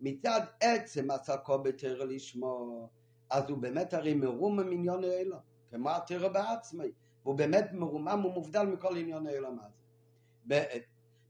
מצד 0.00 0.40
עצם 0.60 1.10
עסקו 1.10 1.58
בתרא 1.58 2.04
לשמו, 2.04 2.88
אז 3.30 3.44
הוא 3.48 3.58
באמת 3.58 3.94
הרי 3.94 4.14
מרומם 4.14 4.72
עניון 4.72 5.04
האלו, 5.04 5.36
כמו 5.70 5.90
התרא 5.90 6.28
בעצמי, 6.28 6.92
הוא 7.22 7.34
באמת 7.34 7.72
מרומם 7.72 8.24
ומובדל 8.24 8.62
מכל 8.62 8.96
עניון 8.96 9.26
האלו 9.26 9.52
מה 9.52 9.62
זה. 9.68 10.78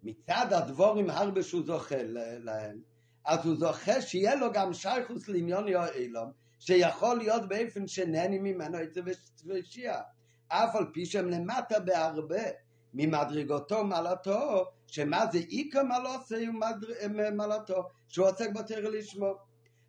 מצד 0.03 0.47
הדבורים 0.51 1.11
הרבה 1.11 1.43
שהוא 1.43 1.63
זוכה 1.67 2.03
להם, 2.39 2.81
אז 3.25 3.47
הוא 3.47 3.57
זוכה 3.57 4.01
שיהיה 4.01 4.35
לו 4.35 4.53
גם 4.53 4.73
שייכוס 4.73 5.29
לעניון 5.29 5.65
האלו, 5.75 6.21
שיכול 6.59 7.19
להיות 7.19 7.49
באופן 7.49 7.87
שנהני 7.87 8.39
ממנו 8.39 8.83
את 8.83 8.95
זה 8.95 9.01
אף 10.49 10.77
על 10.77 10.87
פי 10.93 11.07
שהם 11.07 11.29
למטה 11.29 11.81
בהרבה 11.81 12.43
ממדרגותו 12.95 13.85
מעלתו, 13.85 14.65
שמה 14.87 15.27
זה 15.33 15.39
עיקר 15.39 15.83
מעלתו 15.83 16.35
ומעלתו, 17.19 17.89
שהוא 18.09 18.27
עוסק 18.27 18.51
בתרא 18.51 18.89
לשמו. 18.89 19.35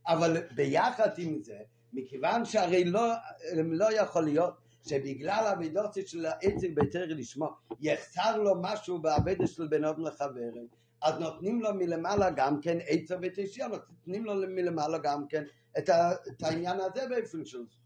אבל 0.07 0.37
ביחד 0.55 1.09
עם 1.17 1.43
זה, 1.43 1.57
מכיוון 1.93 2.45
שהרי 2.45 2.83
לא, 2.83 3.13
לא 3.55 3.93
יכול 3.93 4.23
להיות 4.23 4.53
שבגלל 4.87 5.47
המידוסית 5.47 6.07
של 6.07 6.25
העצק 6.25 6.67
בתרא 6.75 7.05
לשמו 7.05 7.49
יחסר 7.79 8.37
לו 8.37 8.55
משהו 8.61 8.99
בעבדת 9.01 9.47
של 9.47 9.67
בן 9.67 9.83
אדם 9.83 10.05
לחברים, 10.05 10.67
אז 11.01 11.19
נותנים 11.19 11.61
לו 11.61 11.73
מלמעלה 11.73 12.29
גם 12.29 12.61
כן 12.61 12.77
עצה 12.87 13.15
ותשעה, 13.21 13.67
נותנים 13.67 14.25
לו 14.25 14.33
מלמעלה 14.35 14.97
גם 14.97 15.27
כן 15.27 15.43
את, 15.77 15.89
העניין 16.43 16.79
הזה 16.79 17.07
באופן 17.09 17.45
של 17.45 17.57
זכות. 17.65 17.80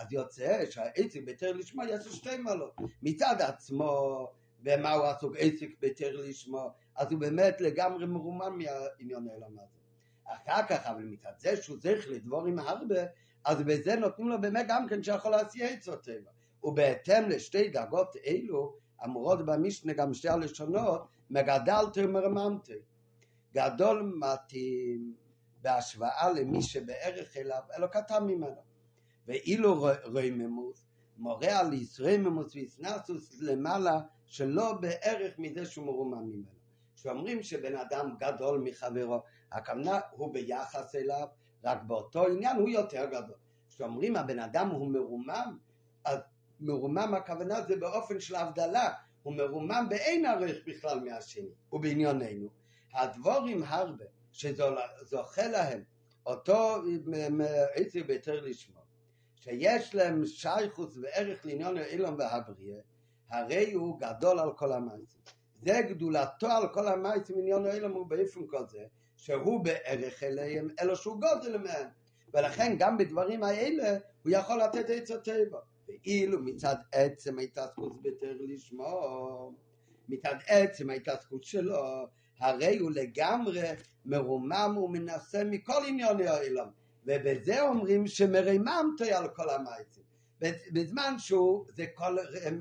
אז 0.00 0.12
יוצא 0.12 0.64
שהעצק 0.70 1.20
בתרא 1.24 1.48
לשמו 1.48 1.82
יש 1.84 2.04
שתי 2.08 2.36
מעלות, 2.36 2.76
מצד 3.02 3.36
עצמו 3.40 4.26
במה 4.62 4.92
הוא 4.92 5.06
עסוק 5.06 5.34
עסק 5.38 5.68
בתר 5.80 6.16
לשמו, 6.16 6.70
אז 6.96 7.12
הוא 7.12 7.20
באמת 7.20 7.60
לגמרי 7.60 8.06
מרומם 8.06 8.58
מהעניין 8.58 9.28
העולם 9.28 9.58
הזה. 9.58 9.78
אחר 10.24 10.66
כך, 10.68 10.86
אבל 10.86 11.02
מצד 11.02 11.32
זה 11.38 11.62
שהוא 11.62 11.78
צריך 11.78 12.10
לדבורים 12.10 12.58
הרבה, 12.58 13.00
אז 13.44 13.62
בזה 13.62 13.96
נותנים 13.96 14.28
לו 14.28 14.40
באמת 14.40 14.66
גם 14.68 14.88
כן 14.88 15.02
שיכול 15.02 15.30
להסיע 15.30 15.68
עצות 15.68 16.04
טבע. 16.04 16.30
ובהתאם 16.62 17.28
לשתי 17.28 17.68
דרגות 17.68 18.16
אלו, 18.26 18.76
אמורות 19.04 19.46
במשנה 19.46 19.92
גם 19.92 20.14
שתי 20.14 20.28
הלשונות, 20.28 21.08
מגדלתי 21.30 22.04
ומרממתי. 22.04 22.78
גדול 23.54 24.14
מתאים 24.20 25.14
בהשוואה 25.62 26.30
למי 26.30 26.62
שבערך 26.62 27.36
אליו, 27.36 27.62
אלו 27.76 27.90
קטן 27.90 28.24
ממנו. 28.24 28.69
ואילו 29.30 29.86
רוממוס, 30.04 30.86
מורה 31.18 31.60
על 31.60 31.72
ישרממוס 31.72 32.54
ויסנסוס 32.54 33.36
למעלה 33.40 34.00
שלא 34.26 34.72
בערך 34.72 35.38
מזה 35.38 35.66
שהוא 35.66 35.86
מרומם 35.86 36.24
ממנו. 36.24 36.60
כשאומרים 36.96 37.42
שבן 37.42 37.76
אדם 37.76 38.16
גדול 38.18 38.60
מחברו, 38.60 39.22
הכוונה 39.52 40.00
הוא 40.10 40.34
ביחס 40.34 40.94
אליו, 40.94 41.26
רק 41.64 41.82
באותו 41.82 42.26
עניין 42.26 42.56
הוא 42.56 42.68
יותר 42.68 43.06
גדול. 43.06 43.36
כשאומרים 43.68 44.16
הבן 44.16 44.38
אדם 44.38 44.68
הוא 44.68 44.90
מרומם, 44.90 45.58
אז 46.04 46.18
מרומם 46.60 47.14
הכוונה 47.16 47.62
זה 47.62 47.76
באופן 47.76 48.20
של 48.20 48.34
הבדלה, 48.34 48.90
הוא 49.22 49.36
מרומם 49.36 49.86
באין 49.88 50.26
ערך 50.26 50.56
בכלל 50.66 51.00
מהשני, 51.00 51.50
ובענייננו. 51.72 52.48
הדבורים 52.94 53.62
הרבה 53.62 54.04
שזוכה 54.32 55.48
להם 55.48 55.82
אותו 56.26 56.82
עצר 57.74 58.00
ביתר 58.06 58.40
לשמו, 58.40 58.79
שיש 59.40 59.94
להם 59.94 60.26
שייכוס 60.26 60.96
וערך 61.02 61.46
לעניין 61.46 61.76
האילון 61.76 62.14
והבריאה, 62.18 62.80
הרי 63.30 63.72
הוא 63.72 64.00
גדול 64.00 64.38
על 64.38 64.52
כל 64.56 64.72
המעשים. 64.72 65.20
זה 65.62 65.80
גדולתו 65.88 66.46
על 66.46 66.68
כל 66.68 66.88
המעשים 66.88 67.38
עניין 67.38 67.66
האילם 67.66 67.92
הוא 67.92 68.06
באופן 68.06 68.40
כזה, 68.50 68.84
שהוא 69.16 69.64
בערך 69.64 70.22
אליהם, 70.22 70.68
אלא 70.80 70.94
שהוא 70.94 71.20
גודל 71.20 71.56
מהם. 71.56 71.88
ולכן 72.34 72.76
גם 72.78 72.98
בדברים 72.98 73.42
האלה 73.42 73.98
הוא 74.22 74.32
יכול 74.32 74.62
לתת 74.62 74.90
עץ 74.90 75.10
הטבע. 75.10 75.58
ואילו 75.88 76.42
מצד 76.42 76.76
עצם 76.92 77.38
ההתעסקות 77.38 78.02
בתר 78.02 78.36
לשמו, 78.40 79.52
מצד 80.08 80.34
עצם 80.46 80.90
ההתעסקות 80.90 81.44
שלו, 81.44 82.06
הרי 82.40 82.78
הוא 82.78 82.90
לגמרי 82.90 83.68
מרומם 84.04 84.76
ומנסה 84.84 85.44
מכל 85.44 85.82
ענייני 85.88 86.26
העולם. 86.28 86.68
ובזה 87.10 87.62
אומרים 87.62 88.06
שמריממת 88.06 89.00
על 89.14 89.28
כל 89.28 89.50
המעשים. 89.50 90.02
בזמן 90.72 91.14
שהוא, 91.18 91.64
זה 91.74 91.84
כל 91.94 92.16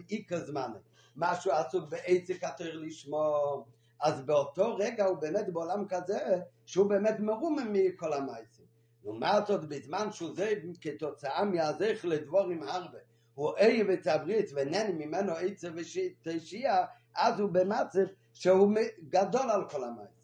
עיקר 0.08 0.45
זמן, 0.45 0.72
משהו 1.16 1.52
עסוק 1.52 1.89
בעצק 1.89 2.43
התר 2.43 2.78
לשמו, 2.78 3.66
אז 4.02 4.22
באותו 4.22 4.76
רגע 4.76 5.06
הוא 5.06 5.18
באמת 5.18 5.54
בעולם 5.54 5.88
כזה, 5.88 6.39
שהוא 6.66 6.89
באמת 6.89 7.20
מרומם 7.20 7.74
מכל 7.74 8.14
המעשים. 8.14 8.66
לעומת 9.04 9.47
זאת, 9.47 9.66
בזמן 9.66 10.12
שהוא 10.12 10.36
זה 10.36 10.54
כתוצאה 10.82 11.45
מהזך 11.45 12.00
לדבורים 12.04 12.64
הרבה, 12.64 12.97
הוא 13.34 13.58
אי 13.58 13.84
ותברית 13.88 14.50
ונן 14.56 14.91
ממנו 14.91 15.34
עצב 15.34 15.68
ותשיע, 15.76 16.86
אז 17.16 17.39
הוא 17.39 17.50
במצב 17.50 18.00
שהוא 18.34 18.74
גדול 19.10 19.50
על 19.50 19.70
כל 19.70 19.84
המעשים. 19.84 20.18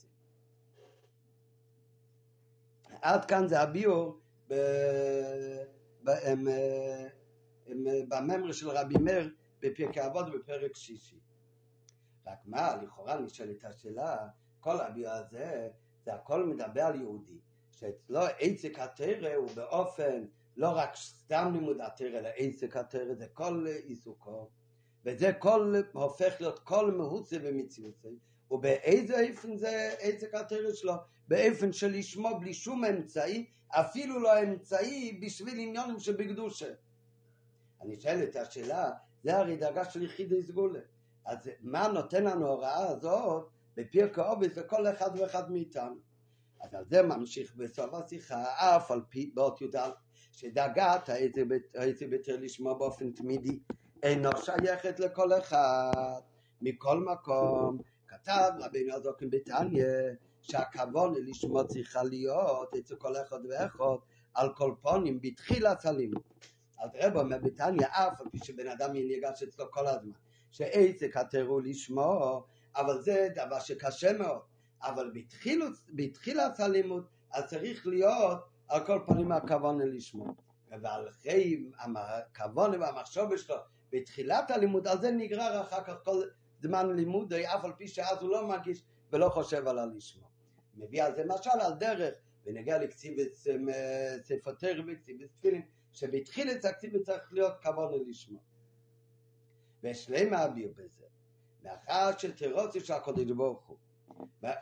עד 3.06 3.26
כאן 3.26 3.48
זה 3.48 3.62
הביור 3.62 4.20
בממר 8.10 8.52
של 8.52 8.70
רבי 8.70 8.98
מאיר 8.98 9.30
בפרקי 9.62 10.06
אבות 10.06 10.26
בפרק 10.32 10.76
שישי. 10.76 11.20
רק 12.28 12.38
מה, 12.46 12.76
לכאורה 12.84 13.20
נשאלת 13.20 13.66
השאלה, 13.66 14.18
כל 14.60 14.82
הביור 14.82 15.12
הזה, 15.12 15.70
זה 16.06 16.14
הכל 16.14 16.46
מדבר 16.46 16.82
על 16.82 17.02
יהודי, 17.02 17.40
שאצלו 17.72 18.20
עסק 18.40 18.80
התרא 18.80 19.36
הוא 19.36 19.50
באופן 19.56 20.26
לא 20.58 20.70
רק 20.70 20.96
סתם 20.96 21.50
לימוד 21.54 21.82
התרא, 21.82 22.20
אלא 22.20 22.30
עסק 22.36 22.78
התרא 22.78 23.14
זה 23.14 23.28
כל 23.34 23.66
עיסוקו, 23.86 24.50
וזה 25.06 25.34
כל, 25.40 25.76
הופך 25.94 26.36
להיות 26.40 26.60
כל 26.60 26.92
מהוצי 26.92 27.38
ומציאוסי, 27.44 28.18
ובאיזה 28.52 29.20
איפן 29.20 29.58
זה 29.58 29.96
עסק 30.00 30.34
התרא 30.34 30.74
שלו? 30.74 30.94
באופן 31.28 31.74
של 31.74 31.92
לשמו 31.92 32.40
בלי 32.40 32.54
שום 32.54 32.86
אמצעי, 32.86 33.46
אפילו 33.70 34.20
לא 34.20 34.44
אמצעי 34.44 35.20
בשביל 35.22 35.60
עניונים 35.60 36.00
שבקדושה. 36.00 36.74
אני 37.82 38.00
שואל 38.00 38.24
את 38.24 38.36
השאלה, 38.36 38.92
זה 39.24 39.38
הרי 39.38 39.58
דרגה 39.58 39.86
של 39.86 40.04
יחידי 40.04 40.44
סגולה. 40.44 40.80
אז 41.26 41.38
מה 41.62 41.88
נותן 41.88 42.24
לנו 42.24 42.48
ההוראה 42.48 42.90
הזאת 42.90 43.50
בפרק 43.76 44.20
העובס 44.20 44.58
לכל 44.58 44.88
אחד 44.88 45.10
ואחד 45.20 45.52
מאיתנו? 45.52 45.96
אז 46.62 46.74
על 46.74 46.86
זה 46.90 47.02
ממשיך 47.02 47.56
בסוף 47.56 47.94
השיחה, 47.94 48.44
אף 48.44 48.92
על 48.92 49.02
פי 49.10 49.32
באות 49.34 49.62
י"א, 49.62 49.90
שדרגת 50.32 51.10
הייתי 51.74 52.08
בתר 52.08 52.38
לשמוע 52.40 52.74
באופן 52.74 53.12
תמידי, 53.12 53.60
אינו 54.04 54.30
שייכת 54.38 55.00
לכל 55.00 55.34
אחד. 55.34 56.20
מכל 56.62 57.00
מקום, 57.00 57.78
כתב 58.08 58.52
רבינו 58.60 58.94
הזוקן 58.94 59.30
בתניא, 59.30 59.86
שהכוון 60.48 61.14
לשמוע 61.16 61.64
צריכה 61.64 62.04
להיות 62.04 62.76
אצל 62.76 62.96
כל 62.96 63.14
אחד 63.22 63.40
ואחד, 63.50 63.96
על 64.34 64.54
כל 64.54 64.76
פונים, 64.82 65.22
בתחילת 65.22 65.86
הלימוד. 65.86 66.24
אז 66.80 66.90
רב 66.96 67.18
אומר 67.18 67.38
בתניא, 67.38 67.88
אף 67.88 68.22
על 68.22 68.28
פי 68.32 68.38
שבן 68.44 68.68
אדם 68.68 68.94
ניגש 68.94 69.44
אצלו 69.44 69.72
כל 69.72 69.88
הזמן, 69.88 70.12
שאיזה 70.52 71.08
כתרו 71.10 71.60
לשמוע, 71.60 72.42
אבל 72.76 73.02
זה 73.02 73.28
דבר 73.36 73.60
שקשה 73.60 74.14
מאוד. 74.14 74.40
אבל 74.82 75.12
בתחילת 75.90 76.60
הלימוד, 76.60 77.06
אז 77.32 77.46
צריך 77.46 77.88
להיות 77.88 78.40
על 78.68 78.86
כל 78.86 79.00
פנים 79.08 79.32
הכוון 79.32 79.82
לשמוע. 79.82 80.28
ועל 80.82 81.10
אחרי 81.10 81.64
הכוון 81.98 82.82
והמחשוב 82.82 83.38
שלו 83.38 83.56
בתחילת 83.92 84.52
הלימוד, 84.52 84.88
על 84.88 85.02
זה 85.02 85.12
נגרר 85.12 85.62
אחר 85.62 85.84
כך 85.84 85.94
כל 86.04 86.22
זמן 86.62 86.96
לימוד, 86.96 87.34
אף 87.34 87.66
על 87.66 87.72
פי 87.78 87.88
שאז 87.88 88.18
הוא 88.22 88.30
לא 88.30 88.48
מרגיש 88.48 88.84
ולא 89.12 89.30
חושב 89.30 89.68
על 89.68 89.80
הלשמוע. 89.80 90.35
מביא 90.76 91.04
על 91.04 91.16
זה 91.16 91.24
משל 91.28 91.60
על 91.62 91.74
דרך, 91.74 92.14
ונגיע 92.46 92.78
לקציבת 92.78 93.34
ספר 94.24 94.82
וקציבת 94.88 95.30
תפילין, 95.40 95.62
שבתחילת 95.94 96.66
הכתיבת 96.66 97.02
צריך 97.02 97.34
להיות 97.34 97.54
כוון 97.64 97.94
לשמוע. 98.08 98.42
ושלמה 99.84 100.46
אביר 100.46 100.74
בזה, 100.78 101.06
מאחר 101.64 102.18
שתירוצי 102.18 102.80
של 102.80 102.94
הקודש 102.94 103.32
ברוך 103.32 103.66
הוא, 103.66 103.78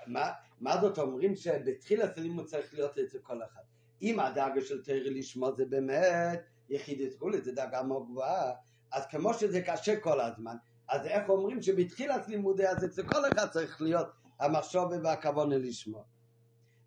מה, 0.07 0.31
מה 0.59 0.81
זאת 0.81 0.97
אומרים 0.97 1.35
שבתחילת 1.35 2.17
הלימוד 2.17 2.45
צריך 2.45 2.73
להיות 2.73 2.97
אצל 2.97 3.19
כל 3.19 3.43
אחד? 3.43 3.61
אם 4.01 4.19
הדאגה 4.19 4.61
של 4.61 4.83
תרא 4.83 4.95
לשמוע 4.95 5.51
זה 5.51 5.65
באמת 5.65 6.43
יחידת 6.69 7.15
גולת, 7.15 7.43
זה 7.43 7.51
דאגה 7.51 7.83
מאוד 7.83 8.05
גבוהה, 8.09 8.51
אז 8.91 9.03
כמו 9.05 9.33
שזה 9.33 9.61
קשה 9.61 9.99
כל 9.99 10.21
הזמן, 10.21 10.55
אז 10.89 11.05
איך 11.05 11.29
אומרים 11.29 11.61
שבתחילת 11.61 12.27
לימודי 12.27 12.67
אז 12.67 12.85
אצל 12.85 13.03
כל 13.07 13.29
אחד 13.33 13.49
צריך 13.49 13.81
להיות 13.81 14.07
המחשוב 14.43 14.91
והכוון 15.03 15.51
לשמוע. 15.51 16.03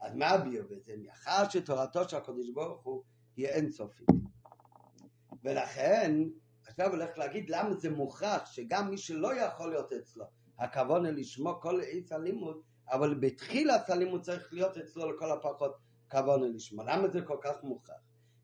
אז 0.00 0.14
מה 0.14 0.26
הביאו 0.26 0.64
בזה? 0.68 0.94
מאחר 0.96 1.48
שתורתו 1.48 2.08
של 2.08 2.16
הקדוש 2.16 2.50
ברוך 2.50 2.82
הוא 2.82 3.02
היא 3.36 3.46
אינסופית. 3.46 4.06
ולכן, 5.44 6.22
עכשיו 6.66 6.90
הולך 6.90 7.18
להגיד 7.18 7.50
למה 7.50 7.74
זה 7.74 7.90
מוכרח 7.90 8.46
שגם 8.46 8.90
מי 8.90 8.98
שלא 8.98 9.34
יכול 9.34 9.70
להיות 9.70 9.92
אצלו, 9.92 10.24
הכוון 10.58 11.04
לשמוע 11.04 11.60
כל 11.60 11.80
עץ 11.86 12.12
הלימוד, 12.12 12.60
אבל 12.90 13.14
בתחילת 13.14 13.90
הלימוד 13.90 14.22
צריך 14.22 14.52
להיות 14.52 14.76
אצלו 14.76 15.12
לכל 15.12 15.32
הפחות 15.32 15.76
כוון 16.10 16.52
לשמוע. 16.52 16.84
למה 16.84 17.08
זה 17.08 17.22
כל 17.22 17.38
כך 17.42 17.62
מוכרח? 17.62 17.96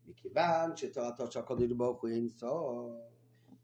מכיוון 0.05 0.77
שתורתו 0.77 1.31
של 1.31 1.39
הקודש 1.39 1.71
ברוך 1.71 2.01
הוא 2.01 2.09
אין 2.09 2.29
סוף, 2.29 2.91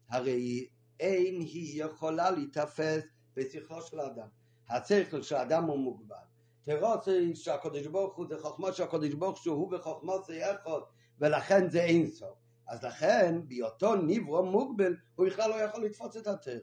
הרי 0.08 0.68
אין 1.00 1.40
היא 1.40 1.84
יכולה 1.84 2.30
להיתפס 2.30 3.02
בשכלו 3.36 3.82
של 3.82 4.00
האדם. 4.00 4.39
השכל 4.70 5.22
של 5.22 5.34
האדם 5.34 5.64
הוא 5.64 5.78
מוגבל. 5.78 6.16
תירוצי 6.62 7.34
שהקודש 7.34 7.86
ברוך 7.86 8.16
הוא 8.16 8.26
זה 8.28 8.38
חוכמה 8.38 8.72
שהקודש 8.72 9.14
ברוך 9.14 9.44
הוא 9.46 9.70
בחוכמה 9.70 10.12
זה 10.26 10.52
אחד 10.52 10.80
ולכן 11.18 11.70
זה 11.70 11.82
אין 11.82 12.06
סוף. 12.06 12.38
אז 12.68 12.84
לכן 12.84 13.40
בהיותו 13.48 13.94
ניברו 13.94 14.42
מוגבל 14.42 14.96
הוא 15.14 15.26
בכלל 15.26 15.50
לא 15.50 15.54
יכול 15.54 15.84
לתפוס 15.84 16.16
את 16.16 16.26
התרא. 16.26 16.54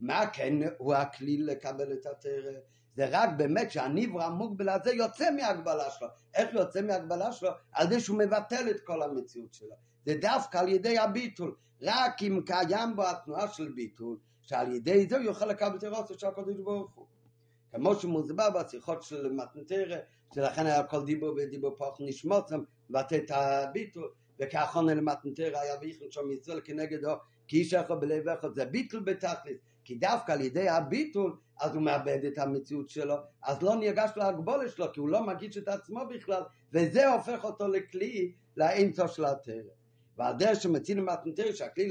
מה 0.00 0.26
כן 0.32 0.54
הוא 0.78 0.94
הכלי 0.94 1.36
לקבל 1.36 1.92
את 1.92 2.06
התרא? 2.06 2.52
זה 2.96 3.06
רק 3.10 3.30
באמת 3.36 3.70
שהניברו 3.70 4.20
המוגבל 4.20 4.68
הזה 4.68 4.94
יוצא 4.94 5.30
מהגבלה 5.30 5.90
שלו. 5.90 6.08
איך 6.34 6.54
יוצא 6.54 6.82
מהגבלה 6.82 7.32
שלו? 7.32 7.50
על 7.72 7.88
זה 7.88 8.00
שהוא 8.00 8.18
מבטל 8.18 8.70
את 8.70 8.80
כל 8.80 9.02
המציאות 9.02 9.54
שלו. 9.54 9.74
זה 10.06 10.14
דווקא 10.20 10.58
על 10.58 10.68
ידי 10.68 10.98
הביטול. 10.98 11.56
רק 11.82 12.22
אם 12.22 12.40
קיים 12.46 12.96
בו 12.96 13.02
התנועה 13.06 13.48
של 13.48 13.72
ביטול, 13.72 14.18
שעל 14.42 14.72
ידי 14.72 15.06
זה 15.06 15.16
הוא 15.16 15.24
יוכל 15.24 15.46
לקבל 15.46 15.76
את 15.76 15.84
הרוצה 15.84 16.14
של 16.18 16.26
הקודש 16.26 16.56
ברוך 16.56 16.94
הוא. 16.94 17.06
כמו 17.74 17.94
שמוסבר 17.94 18.50
בשיחות 18.50 19.02
של 19.02 19.32
מתנתרא, 19.32 19.96
שלכן 20.34 20.66
היה 20.66 20.82
כל 20.82 21.04
דיבור 21.04 21.34
ודיבור 21.36 21.74
פוח 21.78 21.96
נשמוצם, 22.00 22.60
מבטא 22.90 23.14
את 23.14 23.30
הביטול, 23.30 24.10
וכאחרון 24.40 24.90
אל 24.90 25.00
מתנתרא 25.00 25.58
היה 25.58 25.74
ויכן 25.80 26.04
שם 26.10 26.30
ישראל 26.32 26.60
כנגדו, 26.64 27.12
כי 27.48 27.58
איש 27.58 27.74
אחד 27.74 28.00
בלב 28.00 28.28
אחד, 28.28 28.54
זה 28.54 28.64
ביטול 28.64 29.00
בתכלית, 29.00 29.58
כי 29.84 29.94
דווקא 29.94 30.32
על 30.32 30.40
ידי 30.40 30.68
הביטול, 30.68 31.36
אז 31.60 31.74
הוא 31.74 31.82
מאבד 31.82 32.24
את 32.24 32.38
המציאות 32.38 32.88
שלו, 32.88 33.14
אז 33.42 33.62
לא 33.62 33.76
ניגש 33.76 34.10
להגבולת 34.16 34.70
שלו, 34.70 34.92
כי 34.92 35.00
הוא 35.00 35.08
לא 35.08 35.26
מגיש 35.26 35.58
את 35.58 35.68
עצמו 35.68 36.00
בכלל, 36.10 36.42
וזה 36.72 37.08
הופך 37.08 37.44
אותו 37.44 37.68
לכלי 37.68 38.32
לאמצע 38.56 39.08
של 39.08 39.24
התרא. 39.24 39.54
ועל 40.18 40.34
דרך 40.38 40.60
שמצינו 40.60 41.02
מתנתרא, 41.02 41.52
שהכלי 41.52 41.88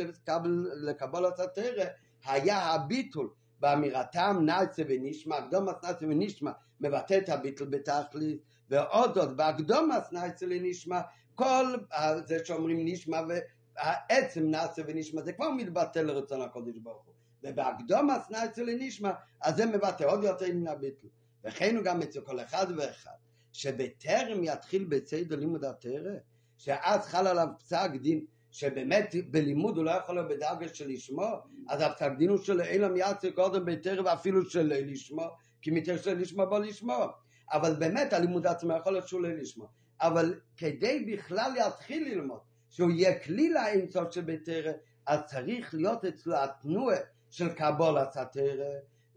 לקבל 0.76 1.28
את 1.28 1.40
התרא, 1.40 1.86
היה 2.26 2.60
הביטול. 2.60 3.30
באמירתם 3.64 4.40
נאצה 4.46 4.84
ונשמע, 4.88 5.36
הקדומס 5.38 5.76
נאצה 5.84 6.06
ונשמע, 6.06 6.52
מבטא 6.82 7.18
את 7.18 7.30
הביטל 7.30 7.66
בתכלית, 7.66 8.42
ועוד 8.70 9.18
עוד, 9.18 9.38
בהקדומס 9.38 10.12
נאצה 10.12 10.46
לנשמע, 10.46 11.02
כל 11.36 11.66
זה 12.26 12.46
שאומרים 12.46 12.86
נשמע 12.86 13.22
והעצם 13.28 14.44
נאצה 14.50 14.82
ונשמע, 14.88 15.22
זה 15.22 15.34
כבר 15.34 15.52
מתבטא 15.52 16.00
לרצון 16.00 16.42
הקודש 16.42 16.78
ברוך 16.78 17.06
הוא. 17.06 17.14
ובהקדומס 17.44 18.30
נאצה 18.30 18.64
לנשמע, 18.64 19.12
אז 19.42 19.56
זה 19.56 19.66
מבטא 19.66 20.04
עוד 20.04 20.24
יותר 20.24 20.46
מן 20.54 20.68
הביטל. 20.68 21.08
וכן 21.44 21.76
הוא 21.76 21.84
גם 21.84 22.02
אצל 22.02 22.22
כל 22.22 22.40
אחד 22.40 22.68
ואחד, 22.78 23.16
שבטרם 23.54 24.44
יתחיל 24.44 24.86
בסדר 24.90 25.36
לימוד 25.36 25.66
התרא, 25.66 26.12
שאז 26.58 27.06
חל 27.06 27.28
עליו 27.28 27.48
פסק 27.60 27.90
דין 28.02 28.26
שבאמת 28.54 29.16
בלימוד 29.32 29.78
הוא 29.78 29.86
לא 29.86 29.92
יכול 29.92 30.16
להיות 30.16 30.28
בדרגה 30.28 30.74
של 30.74 30.88
לשמוע, 30.88 31.40
אז 31.70 31.82
דין 32.18 32.30
הוא 32.30 32.38
של 32.38 32.62
אילם 32.62 32.96
יעצר 32.96 33.32
קודם 33.32 33.66
ביתר 33.66 34.02
ואפילו 34.06 34.50
של 34.50 34.74
לשמוע, 34.86 35.30
כי 35.62 35.72
מתר 35.72 35.98
של 35.98 36.18
לשמוע 36.18 36.46
בוא 36.46 36.60
לשמוע. 36.60 37.08
אבל 37.52 37.76
באמת 37.76 38.14
הלימוד 38.14 38.48
עצמו 38.48 38.74
יכול 38.74 38.94
להיות 38.94 39.08
שהוא 39.08 39.22
לשמוע. 39.22 39.68
אבל 40.02 40.40
כדי 40.58 41.06
בכלל 41.14 41.52
להתחיל 41.56 42.08
ללמוד, 42.08 42.40
שהוא 42.70 42.92
יהיה 42.92 43.20
כלי 43.20 43.50
לאינסוף 43.50 44.12
של 44.12 44.22
ביתר, 44.22 44.72
אז 45.08 45.20
צריך 45.26 45.74
להיות 45.74 46.06
אצלו 46.06 46.36
התנועה 46.36 46.98
של 47.30 47.50
קבול 47.54 47.98
הסתר, 47.98 48.62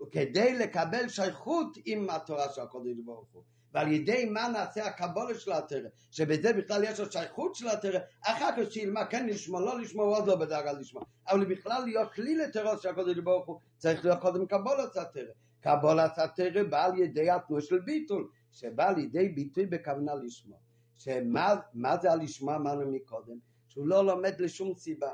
וכדי 0.03 0.59
לקבל 0.59 1.09
שייכות 1.09 1.77
עם 1.85 2.11
התורה 2.11 2.53
של 2.55 2.61
הקודש 2.61 2.97
ברוך 3.05 3.29
הוא. 3.33 3.43
ועל 3.77 3.93
ידי 3.93 4.25
מה 4.25 4.49
נעשה 4.49 4.87
הקבולה 4.87 5.39
של 5.39 5.53
התרא, 5.53 5.89
שבזה 6.11 6.53
בכלל 6.53 6.85
יש 6.85 7.01
השייכות 7.01 7.55
של 7.55 7.69
התרא, 7.69 7.99
אחר 8.23 8.51
כך 8.57 8.73
שילמה 8.73 9.07
כן 9.07 9.27
לשמוע, 9.27 9.61
לא 9.61 9.81
לשמוע, 9.81 10.07
עוד 10.07 10.27
לא 10.27 10.37
בדרגה 10.37 10.73
לשמוע, 10.73 11.03
אבל 11.31 11.45
בכלל 11.45 11.85
להיות 11.85 12.13
כלי 12.13 12.37
לתרא 12.37 12.77
של 12.77 12.89
הקודש 12.89 13.19
ברוך 13.19 13.47
הוא, 13.47 13.61
צריך 13.79 14.05
להיות 14.05 14.21
קודם 14.21 14.47
קבולת 14.47 14.97
התרא. 14.97 15.33
קבולת 15.61 16.19
התרא 16.19 16.63
בא 16.63 16.85
על 16.85 16.99
ידי 16.99 17.31
התנועה 17.31 17.63
של 17.63 17.79
ביטול, 17.79 18.29
שבא 18.53 18.93
ידי 18.99 19.29
ביטוי 19.29 19.67
בכוונה 19.67 20.15
לשמוע. 20.15 20.59
שמה 20.97 21.97
זה 22.03 22.13
הלשמוע 22.13 22.57
אמרנו 22.57 22.93
מקודם? 22.93 23.39
שהוא 23.69 23.87
לא 23.87 24.07
לומד 24.07 24.41
לשום 24.41 24.75
סיבה. 24.75 25.11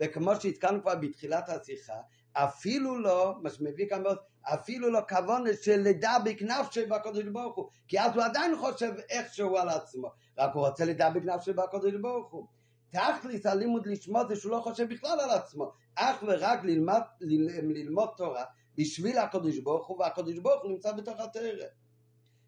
וכמו 0.00 0.40
שהתקנו 0.40 0.82
כבר 0.82 0.94
בתחילת 0.94 1.48
השיחה, 1.48 2.00
אפילו 2.44 2.98
לא, 2.98 3.34
מה 3.42 3.50
שמביא 3.50 3.88
כאן 3.88 4.02
אפילו 4.42 4.90
לא 4.90 5.00
כוון 5.08 5.44
של 5.62 5.80
לדבק 5.80 6.42
נפשי 6.42 6.86
בקודש 6.86 7.24
ברוך 7.24 7.56
הוא, 7.56 7.68
כי 7.88 8.00
אז 8.00 8.14
הוא 8.14 8.22
עדיין 8.24 8.56
חושב 8.56 8.92
איכשהו 9.10 9.56
על 9.56 9.68
עצמו, 9.68 10.08
רק 10.38 10.54
הוא 10.54 10.66
רוצה 10.66 10.84
לדבק 10.84 11.24
נפשי 11.24 11.52
בקודש 11.52 11.94
ברוך 11.94 12.32
הוא. 12.32 12.46
תכלס 12.90 13.46
הלימוד 13.46 13.86
לשמוע 13.86 14.28
זה 14.28 14.36
שהוא 14.36 14.52
לא 14.52 14.60
חושב 14.60 14.88
בכלל 14.88 15.20
על 15.20 15.30
עצמו, 15.30 15.72
אך 15.94 16.24
ורק 16.26 16.64
ללמד, 16.64 17.00
ללמוד 17.20 18.08
תורה 18.16 18.44
בשביל 18.78 19.18
הקודש 19.18 19.58
ברוך 19.58 19.86
הוא, 19.86 20.00
והקודש 20.00 20.38
ברוך 20.38 20.62
הוא 20.62 20.70
נמצא 20.70 20.92
בתוך 20.92 21.20
התרא. 21.20 21.66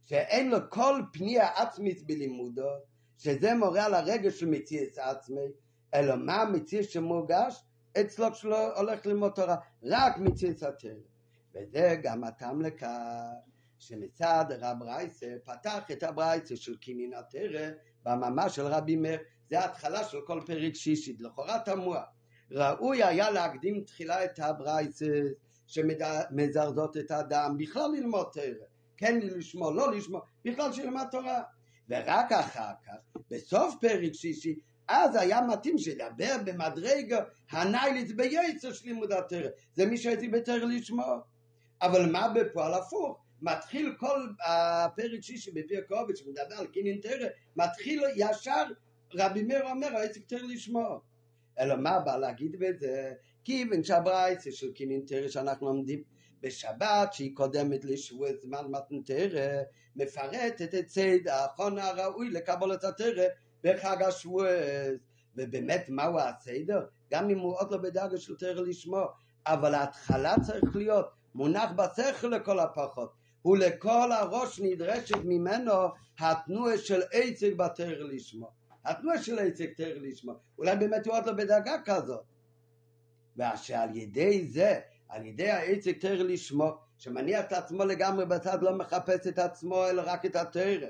שאין 0.05 0.51
לו 0.51 0.59
כל 0.71 1.03
פנייה 1.13 1.49
עצמית 1.57 2.07
בלימודו, 2.07 2.69
שזה 3.19 3.55
מורה 3.55 3.85
על 3.85 3.95
הרגש 3.95 4.41
של 4.41 4.47
מציאס 4.47 4.99
עצמי, 4.99 5.47
אלא 5.95 6.17
מה 6.17 6.43
המציאס 6.43 6.87
שמורגש? 6.89 7.65
אצלו 8.01 8.33
כשלו 8.33 8.77
הולך 8.77 9.07
ללמוד 9.07 9.33
תורה, 9.33 9.57
רק 9.83 10.19
מציאס 10.19 10.63
התרא. 10.63 10.91
וזה 11.55 11.97
גם 12.03 12.25
הטעם 12.25 12.63
לכך 12.63 12.87
שמצד 13.79 14.45
רב 14.51 14.83
רייסה 14.83 15.27
פתח 15.45 15.91
את 15.93 16.03
הברייסה 16.03 16.57
של 16.57 16.77
קינין 16.77 17.15
התרא 17.15 17.69
במאמר 18.05 18.49
של 18.49 18.67
רבי 18.67 18.97
מאיר, 18.97 19.21
זה 19.51 19.61
ההתחלה 19.61 20.05
של 20.05 20.19
כל 20.27 20.41
פרק 20.47 20.75
שישית, 20.75 21.21
לכאורה 21.21 21.59
תמוה. 21.59 22.03
ראוי 22.51 23.05
היה 23.05 23.31
להקדים 23.31 23.85
תחילה 23.85 24.25
את 24.25 24.39
הברייסה 24.39 25.07
שמזרזות 25.67 26.97
את 26.97 27.11
האדם 27.11 27.57
בכלל 27.59 27.91
ללמוד 27.93 28.27
תרא, 28.33 28.67
כן 28.97 29.19
לשמוע, 29.23 29.73
לא 29.73 29.93
לשמוע, 29.97 30.21
בכלל 30.45 30.73
שילמד 30.73 31.07
תורה. 31.11 31.43
ורק 31.89 32.33
אחר 32.33 32.73
כך, 32.87 33.21
בסוף 33.31 33.75
פרק 33.81 34.13
שישי, 34.13 34.59
אז 34.89 35.17
היה 35.17 35.41
מתאים 35.41 35.79
שידבר 35.79 36.37
במדרגה 36.45 37.25
הניילית 37.51 38.17
ביצר 38.17 38.73
של 38.73 38.87
לימוד 38.87 39.13
התרא. 39.13 39.49
זה 39.75 39.87
מי 39.87 39.97
שהייתי 39.97 40.29
בתרא 40.29 40.57
לשמוע. 40.57 41.21
אבל 41.83 42.13
מה 42.13 42.29
בפועל 42.29 42.75
הפוך? 42.75 43.19
מתחיל 43.43 43.95
כל 43.99 44.29
הפרק 44.47 45.21
שישי 45.21 45.51
בפי 45.51 45.77
הקובץ 45.77 46.19
שמדבר 46.19 46.55
על 46.59 46.67
קינין 46.67 47.01
תרא, 47.01 47.29
מתחיל 47.57 48.03
ישר 48.17 48.65
רבי 49.15 49.43
מאיר 49.43 49.71
אומר, 49.71 49.97
הייתי 49.97 50.21
תרא 50.21 50.39
לשמוע. 50.49 50.99
אלא 51.59 51.77
מה 51.77 52.01
בא 52.01 52.17
להגיד 52.17 52.57
בזה? 52.59 53.13
כיוון 53.45 53.85
שהברייסה 53.85 54.53
של 54.53 54.73
קינין 54.73 55.03
תרא 55.07 55.29
שאנחנו 55.29 55.67
לומדים 55.67 56.03
בשבת 56.41 57.13
שהיא 57.13 57.35
קודמת 57.35 57.85
לשבוע 57.85 58.29
זמן 58.43 58.65
מתן 58.71 58.97
מפרטת 59.97 60.75
את 60.75 60.87
צד 60.87 61.29
האחרון 61.29 61.79
הראוי 61.79 62.31
לקבלת 62.31 62.85
התרא 62.85 63.25
בחג 63.65 64.03
השבועס 64.03 64.99
ובאמת 65.37 65.89
מהו 65.89 66.19
הסדר? 66.19 66.87
גם 67.11 67.31
אם 67.31 67.39
הוא 67.39 67.57
עוד 67.59 67.73
לא 67.73 67.79
בדרגה 67.79 68.19
של 68.19 68.37
תרא 68.37 68.61
לשמוע 68.61 69.07
אבל 69.47 69.75
ההתחלה 69.75 70.35
צריך 70.47 70.77
להיות 70.77 71.07
מונח 71.35 71.71
בשכל 71.77 72.27
לכל 72.27 72.59
הפחות 72.59 73.13
ולכל 73.45 74.13
הראש 74.13 74.61
נדרשת 74.61 75.17
ממנו 75.25 75.73
התנועה 76.19 76.79
של 76.79 77.03
עצג 77.13 77.55
בתרא 77.55 78.05
לשמוע 78.05 78.51
התנועה 78.85 79.23
של 79.23 79.39
עצג 79.39 79.73
תרא 79.77 79.95
לשמוע 80.01 80.35
אולי 80.59 80.77
באמת 80.77 81.07
הוא 81.07 81.15
עוד 81.15 81.27
לא 81.27 81.33
בדרגה 81.33 81.77
כזאת 81.85 82.25
ושעל 83.37 83.97
ידי 83.97 84.47
זה 84.47 84.81
על 85.09 85.27
ידי 85.27 85.51
העצק 85.51 85.99
תרא 86.01 86.23
לשמו, 86.23 86.79
שמניח 86.99 87.45
את 87.45 87.53
עצמו 87.53 87.85
לגמרי 87.85 88.27
בצד, 88.27 88.63
לא 88.63 88.79
מחפש 88.79 89.27
את 89.27 89.39
עצמו, 89.39 89.89
אלא 89.89 90.03
רק 90.07 90.27
את 90.27 90.37
התרא. 90.37 90.89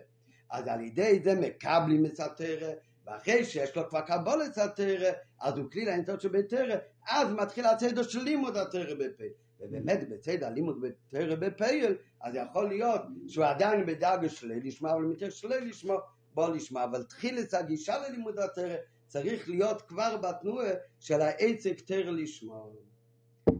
אז 0.50 0.68
על 0.68 0.80
ידי 0.80 1.20
זה 1.24 1.34
מקבלים 1.34 2.06
את 2.06 2.20
התרא, 2.20 2.72
ואחרי 3.06 3.44
שיש 3.44 3.76
לו 3.76 3.88
כבר 3.88 4.00
קבולת 4.00 4.58
התרא, 4.58 5.10
אז 5.40 5.58
הוא 5.58 5.70
כלי 5.70 5.84
לאינסטר 5.84 6.18
שבתרא, 6.18 6.76
אז 7.08 7.32
מתחיל 7.32 7.66
הצדר 7.66 8.02
של 8.02 8.22
לימוד 8.22 8.56
התרא 8.56 8.94
בפייל. 8.94 9.32
ובאמת 9.60 10.08
בצד 10.08 10.42
הלימוד 10.42 10.80
בתרא 10.80 11.34
בפייל, 11.34 11.96
אז 12.20 12.34
יכול 12.34 12.68
להיות 12.68 13.00
שהוא 13.28 13.44
עדיין 13.44 13.86
בדרגה 13.86 14.28
שלי 14.28 14.60
לשמוע, 14.60 14.92
אבל 14.92 15.02
מתר 15.02 15.30
שלי 15.30 15.60
לשמוע, 15.60 16.00
בוא 16.34 16.48
לשמוע, 16.48 16.84
אבל 16.84 17.02
תחיל 17.02 17.38
את 17.38 17.54
הגישה 17.54 17.98
ללימוד 17.98 18.38
התרא, 18.38 18.76
צריך 19.06 19.48
להיות 19.48 19.82
כבר 19.82 20.16
בתנועה 20.16 20.70
של 21.00 21.20
העצק 21.20 21.80
תרא 21.80 22.10
לשמוע. 22.10 22.66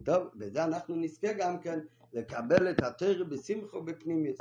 טוב, 0.03 0.27
בזה 0.35 0.63
אנחנו 0.63 0.95
נזכה 0.95 1.33
גם 1.33 1.59
כן 1.59 1.79
לקבל 2.13 2.69
את 2.69 2.83
התרא 2.83 3.23
בשמחו 3.23 3.81
בפנימיוס. 3.81 4.37